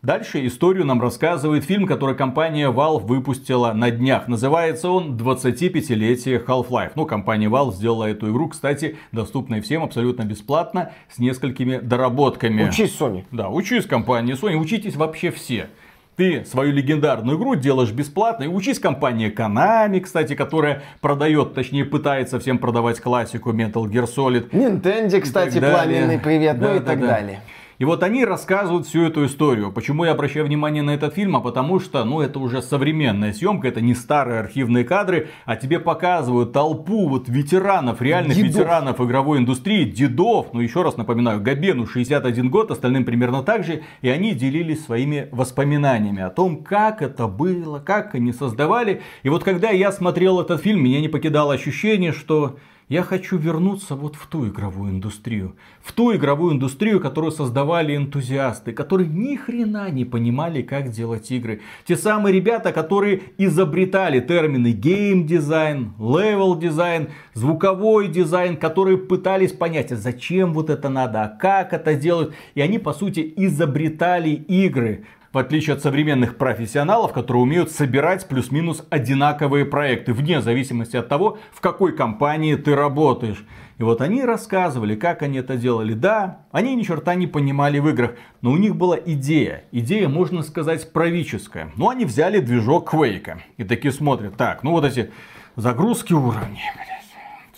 Дальше 0.03 0.47
историю 0.47 0.83
нам 0.83 0.99
рассказывает 0.99 1.63
фильм, 1.63 1.85
который 1.85 2.15
компания 2.15 2.71
Valve 2.71 3.05
выпустила 3.05 3.71
на 3.71 3.91
днях. 3.91 4.27
Называется 4.27 4.89
он 4.89 5.15
25-летие 5.15 6.43
Half-Life. 6.43 6.93
Ну, 6.95 7.05
компания 7.05 7.47
Valve 7.47 7.73
сделала 7.73 8.05
эту 8.05 8.31
игру, 8.31 8.47
кстати, 8.47 8.97
доступной 9.11 9.61
всем 9.61 9.83
абсолютно 9.83 10.23
бесплатно, 10.23 10.91
с 11.07 11.19
несколькими 11.19 11.77
доработками. 11.77 12.67
Учись, 12.67 12.97
Sony. 12.99 13.25
Да, 13.29 13.49
учись 13.49 13.85
компания 13.85 14.33
Sony, 14.33 14.55
учитесь 14.55 14.95
вообще 14.95 15.29
все. 15.29 15.67
Ты 16.15 16.45
свою 16.45 16.71
легендарную 16.71 17.37
игру 17.37 17.53
делаешь 17.53 17.91
бесплатно. 17.91 18.45
И 18.45 18.47
учись 18.47 18.79
компания 18.79 19.29
Konami, 19.29 19.99
кстати, 19.99 20.33
которая 20.33 20.81
продает, 21.01 21.53
точнее 21.53 21.85
пытается 21.85 22.39
всем 22.39 22.57
продавать 22.57 22.99
классику 22.99 23.53
Metal 23.53 23.83
Gear 23.85 24.07
Solid. 24.07 24.49
Nintendo, 24.49 25.21
кстати, 25.21 25.59
пламенный 25.59 26.17
привет, 26.17 26.57
да, 26.57 26.69
ну 26.69 26.75
и 26.77 26.79
да, 26.79 26.85
так 26.85 26.99
да. 26.99 27.07
далее. 27.07 27.41
И 27.81 27.83
вот 27.83 28.03
они 28.03 28.25
рассказывают 28.25 28.85
всю 28.85 29.01
эту 29.01 29.25
историю. 29.25 29.71
Почему 29.71 30.05
я 30.05 30.11
обращаю 30.11 30.45
внимание 30.45 30.83
на 30.83 30.91
этот 30.91 31.15
фильм? 31.15 31.35
А 31.35 31.39
потому 31.39 31.79
что, 31.79 32.05
ну, 32.05 32.21
это 32.21 32.37
уже 32.37 32.61
современная 32.61 33.33
съемка, 33.33 33.67
это 33.69 33.81
не 33.81 33.95
старые 33.95 34.41
архивные 34.41 34.83
кадры, 34.83 35.29
а 35.45 35.55
тебе 35.55 35.79
показывают 35.79 36.53
толпу 36.53 37.09
вот 37.09 37.27
ветеранов, 37.27 37.99
реальных 37.99 38.37
дедов. 38.37 38.51
ветеранов 38.51 39.01
игровой 39.01 39.39
индустрии, 39.39 39.85
дедов. 39.85 40.49
Ну, 40.53 40.59
еще 40.59 40.83
раз 40.83 40.95
напоминаю, 40.95 41.41
Габену 41.41 41.87
61 41.87 42.51
год, 42.51 42.69
остальным 42.69 43.03
примерно 43.03 43.41
так 43.41 43.63
же. 43.63 43.81
И 44.03 44.09
они 44.09 44.35
делились 44.35 44.85
своими 44.85 45.27
воспоминаниями 45.31 46.21
о 46.21 46.29
том, 46.29 46.63
как 46.63 47.01
это 47.01 47.25
было, 47.25 47.79
как 47.79 48.13
они 48.13 48.31
создавали. 48.31 49.01
И 49.23 49.29
вот 49.29 49.43
когда 49.43 49.71
я 49.71 49.91
смотрел 49.91 50.39
этот 50.39 50.61
фильм, 50.61 50.83
меня 50.83 51.01
не 51.01 51.09
покидало 51.09 51.55
ощущение, 51.55 52.11
что 52.11 52.57
я 52.91 53.03
хочу 53.03 53.37
вернуться 53.37 53.95
вот 53.95 54.17
в 54.17 54.27
ту 54.27 54.49
игровую 54.49 54.91
индустрию. 54.91 55.55
В 55.81 55.93
ту 55.93 56.13
игровую 56.13 56.55
индустрию, 56.55 56.99
которую 56.99 57.31
создавали 57.31 57.95
энтузиасты, 57.95 58.73
которые 58.73 59.07
ни 59.07 59.37
хрена 59.37 59.89
не 59.89 60.03
понимали, 60.03 60.61
как 60.61 60.89
делать 60.89 61.31
игры. 61.31 61.61
Те 61.85 61.95
самые 61.95 62.35
ребята, 62.35 62.73
которые 62.73 63.21
изобретали 63.37 64.19
термины 64.19 64.73
гейм-дизайн, 64.73 65.93
левел-дизайн, 65.99 67.07
звуковой 67.33 68.09
дизайн, 68.09 68.57
которые 68.57 68.97
пытались 68.97 69.53
понять, 69.53 69.93
а 69.93 69.95
зачем 69.95 70.53
вот 70.53 70.69
это 70.69 70.89
надо, 70.89 71.23
а 71.23 71.29
как 71.29 71.71
это 71.71 71.95
делать. 71.95 72.33
И 72.55 72.61
они, 72.61 72.77
по 72.77 72.91
сути, 72.91 73.33
изобретали 73.37 74.31
игры 74.31 75.05
в 75.33 75.37
отличие 75.37 75.75
от 75.75 75.81
современных 75.81 76.37
профессионалов, 76.37 77.13
которые 77.13 77.43
умеют 77.43 77.71
собирать 77.71 78.27
плюс-минус 78.27 78.85
одинаковые 78.89 79.65
проекты, 79.65 80.13
вне 80.13 80.41
зависимости 80.41 80.97
от 80.97 81.07
того, 81.07 81.37
в 81.53 81.61
какой 81.61 81.95
компании 81.95 82.55
ты 82.55 82.75
работаешь. 82.75 83.45
И 83.77 83.83
вот 83.83 84.01
они 84.01 84.23
рассказывали, 84.23 84.95
как 84.95 85.23
они 85.23 85.39
это 85.39 85.55
делали. 85.55 85.93
Да, 85.93 86.45
они 86.51 86.75
ни 86.75 86.83
черта 86.83 87.15
не 87.15 87.27
понимали 87.27 87.79
в 87.79 87.87
играх, 87.89 88.11
но 88.41 88.51
у 88.51 88.57
них 88.57 88.75
была 88.75 88.97
идея. 89.03 89.63
Идея, 89.71 90.07
можно 90.07 90.43
сказать, 90.43 90.91
правительская. 90.91 91.71
Но 91.77 91.89
они 91.89 92.05
взяли 92.05 92.39
движок 92.39 92.93
Quake 92.93 93.37
и 93.57 93.63
такие 93.63 93.91
смотрят. 93.91 94.35
Так, 94.37 94.63
ну 94.63 94.71
вот 94.71 94.85
эти 94.85 95.11
загрузки 95.55 96.13
уровней, 96.13 96.61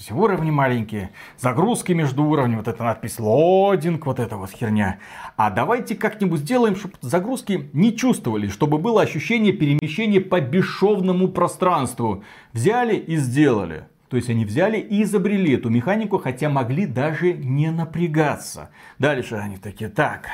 есть 0.04 0.12
уровни 0.12 0.52
маленькие, 0.52 1.12
загрузки 1.38 1.94
между 1.94 2.26
уровнями, 2.26 2.58
вот 2.58 2.68
эта 2.68 2.84
надпись 2.84 3.20
лодинг, 3.20 4.06
вот 4.06 4.20
эта 4.20 4.36
вот 4.36 4.52
херня. 4.52 5.00
А 5.38 5.50
давайте 5.50 5.96
как-нибудь 5.96 6.42
сделаем, 6.42 6.76
чтобы 6.76 6.96
загрузки 7.02 7.70
не 7.74 7.96
чувствовали, 7.96 8.48
чтобы 8.48 8.80
было 8.80 9.02
ощущение 9.02 9.54
перемещения 9.54 10.20
по 10.20 10.42
бесшовному 10.42 11.30
пространству. 11.30 12.24
Взяли 12.52 12.96
и 12.96 13.16
сделали. 13.16 13.86
То 14.10 14.18
есть 14.18 14.30
они 14.30 14.46
взяли 14.46 14.78
и 14.78 15.04
изобрели 15.04 15.56
эту 15.56 15.70
механику, 15.70 16.18
хотя 16.20 16.50
могли 16.50 16.86
даже 16.86 17.34
не 17.34 17.72
напрягаться. 17.72 18.70
Дальше 19.00 19.36
они 19.36 19.58
такие, 19.58 19.90
так, 19.90 20.28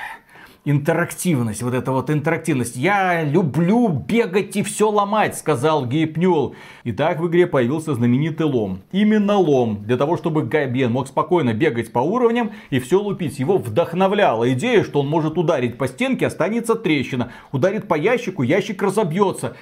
интерактивность, 0.66 1.64
вот 1.64 1.74
эта 1.74 1.92
вот 1.92 2.10
интерактивность. 2.10 2.76
Я 2.76 3.24
люблю 3.24 3.88
бегать 3.88 4.56
и 4.56 4.64
все 4.64 4.90
ломать, 4.90 5.38
сказал 5.38 5.86
Гейб 5.86 6.18
Ньюэлл. 6.18 6.56
И 6.84 6.92
так 6.92 7.20
в 7.20 7.28
игре 7.28 7.48
появился 7.48 7.96
знаменитый 7.96 8.46
лом. 8.46 8.82
Именно 8.92 9.38
лом. 9.38 9.84
Для 9.84 9.98
того, 9.98 10.18
чтобы 10.18 10.44
Габен 10.44 10.92
мог 10.92 11.08
спокойно 11.08 11.54
бегать 11.54 11.92
по 11.92 12.00
уровням 12.00 12.52
и 12.70 12.80
все 12.80 13.02
лупить. 13.02 13.40
Его 13.40 13.58
вдохновляла 13.58 14.52
идея, 14.54 14.84
что 14.84 15.00
он 15.00 15.08
может 15.08 15.38
ударить 15.38 15.78
по 15.78 15.88
стенке, 15.88 16.28
останется 16.28 16.76
трещина. 16.76 17.32
Ударит 17.52 17.88
по 17.88 17.96
ящику, 17.96 18.44
ящик 18.44 18.82
разобьется. 18.82 19.56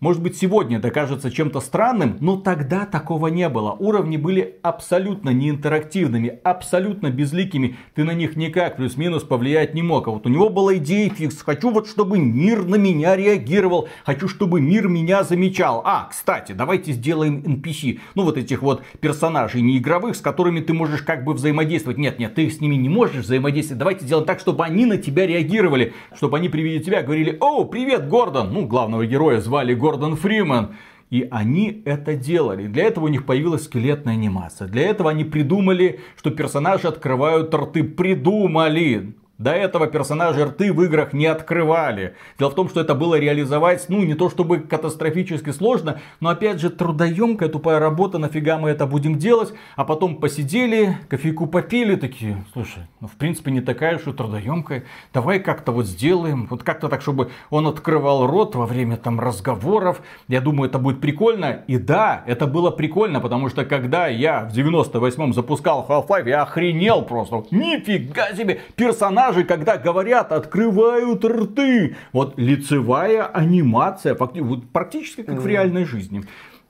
Может 0.00 0.22
быть, 0.22 0.34
сегодня 0.34 0.78
это 0.78 0.90
кажется 0.90 1.30
чем-то 1.30 1.60
странным, 1.60 2.16
но 2.20 2.38
тогда 2.38 2.86
такого 2.86 3.26
не 3.26 3.50
было. 3.50 3.72
Уровни 3.72 4.16
были 4.16 4.58
абсолютно 4.62 5.28
неинтерактивными, 5.28 6.40
абсолютно 6.42 7.10
безликими. 7.10 7.76
Ты 7.94 8.04
на 8.04 8.12
них 8.12 8.34
никак 8.34 8.76
плюс-минус 8.76 9.24
повлиять 9.24 9.74
не 9.74 9.82
мог. 9.82 10.08
А 10.08 10.12
вот 10.12 10.24
у 10.24 10.30
него 10.30 10.48
была 10.48 10.78
идея 10.78 11.10
фикс. 11.10 11.42
Хочу 11.42 11.68
вот, 11.68 11.86
чтобы 11.86 12.18
мир 12.18 12.64
на 12.64 12.76
меня 12.76 13.14
реагировал. 13.14 13.90
Хочу, 14.06 14.26
чтобы 14.26 14.62
мир 14.62 14.88
меня 14.88 15.22
замечал. 15.22 15.82
А, 15.84 16.06
кстати, 16.08 16.52
давайте 16.52 16.92
сделаем 16.92 17.40
NPC. 17.40 18.00
Ну, 18.14 18.22
вот 18.22 18.38
этих 18.38 18.62
вот 18.62 18.82
персонажей 19.00 19.60
неигровых, 19.60 20.16
с 20.16 20.20
которыми 20.22 20.60
ты 20.60 20.72
можешь 20.72 21.02
как 21.02 21.24
бы 21.24 21.34
взаимодействовать. 21.34 21.98
Нет, 21.98 22.18
нет, 22.18 22.34
ты 22.34 22.48
с 22.48 22.62
ними 22.62 22.76
не 22.76 22.88
можешь 22.88 23.26
взаимодействовать. 23.26 23.78
Давайте 23.78 24.06
сделаем 24.06 24.26
так, 24.26 24.40
чтобы 24.40 24.64
они 24.64 24.86
на 24.86 24.96
тебя 24.96 25.26
реагировали. 25.26 25.92
Чтобы 26.16 26.38
они 26.38 26.48
при 26.48 26.62
виде 26.62 26.82
тебя 26.82 27.02
говорили, 27.02 27.36
о, 27.38 27.64
привет, 27.64 28.08
Гордон. 28.08 28.50
Ну, 28.54 28.64
главного 28.64 29.04
героя 29.04 29.42
звали 29.42 29.74
Гордон 29.74 29.89
Гордон 29.90 30.16
Фриман. 30.16 30.76
И 31.10 31.26
они 31.28 31.82
это 31.84 32.14
делали. 32.14 32.68
Для 32.68 32.84
этого 32.84 33.06
у 33.06 33.08
них 33.08 33.26
появилась 33.26 33.64
скелетная 33.64 34.14
анимация. 34.14 34.68
Для 34.68 34.82
этого 34.82 35.10
они 35.10 35.24
придумали, 35.24 35.98
что 36.16 36.30
персонажи 36.30 36.86
открывают 36.86 37.52
рты. 37.52 37.82
Придумали. 37.82 39.14
До 39.40 39.52
этого 39.52 39.86
персонажи 39.86 40.44
рты 40.44 40.70
в 40.70 40.82
играх 40.82 41.14
не 41.14 41.24
открывали. 41.24 42.14
Дело 42.38 42.50
в 42.50 42.54
том, 42.54 42.68
что 42.68 42.82
это 42.82 42.94
было 42.94 43.18
реализовать, 43.18 43.86
ну, 43.88 44.04
не 44.04 44.12
то 44.12 44.28
чтобы 44.28 44.58
катастрофически 44.58 45.48
сложно, 45.48 45.98
но 46.20 46.28
опять 46.28 46.60
же 46.60 46.68
трудоемкая, 46.68 47.48
тупая 47.48 47.78
работа, 47.78 48.18
нафига 48.18 48.58
мы 48.58 48.68
это 48.68 48.86
будем 48.86 49.16
делать? 49.16 49.54
А 49.76 49.86
потом 49.86 50.16
посидели, 50.16 50.98
кофейку 51.08 51.46
попили, 51.46 51.96
такие, 51.96 52.44
слушай, 52.52 52.82
ну, 53.00 53.08
в 53.08 53.12
принципе, 53.12 53.50
не 53.50 53.62
такая 53.62 53.96
уж 53.96 54.06
и 54.06 54.12
трудоемкая. 54.12 54.84
Давай 55.14 55.40
как-то 55.40 55.72
вот 55.72 55.86
сделаем, 55.86 56.46
вот 56.50 56.62
как-то 56.62 56.90
так, 56.90 57.00
чтобы 57.00 57.30
он 57.48 57.66
открывал 57.66 58.26
рот 58.26 58.54
во 58.56 58.66
время 58.66 58.98
там 58.98 59.18
разговоров. 59.18 60.02
Я 60.28 60.42
думаю, 60.42 60.68
это 60.68 60.78
будет 60.78 61.00
прикольно. 61.00 61.62
И 61.66 61.78
да, 61.78 62.24
это 62.26 62.46
было 62.46 62.70
прикольно, 62.70 63.20
потому 63.20 63.48
что 63.48 63.64
когда 63.64 64.06
я 64.06 64.40
в 64.44 64.52
98-м 64.54 65.32
запускал 65.32 65.86
Half-Life, 65.88 66.28
я 66.28 66.42
охренел 66.42 67.00
просто. 67.00 67.42
Нифига 67.50 68.34
себе, 68.34 68.60
персонаж 68.76 69.29
персонажи, 69.30 69.44
когда 69.44 69.76
говорят, 69.76 70.32
открывают 70.32 71.24
рты. 71.24 71.96
Вот 72.12 72.34
лицевая 72.36 73.24
анимация, 73.24 74.14
практически 74.14 75.22
как 75.22 75.36
в 75.36 75.46
реальной 75.46 75.84
жизни 75.84 76.24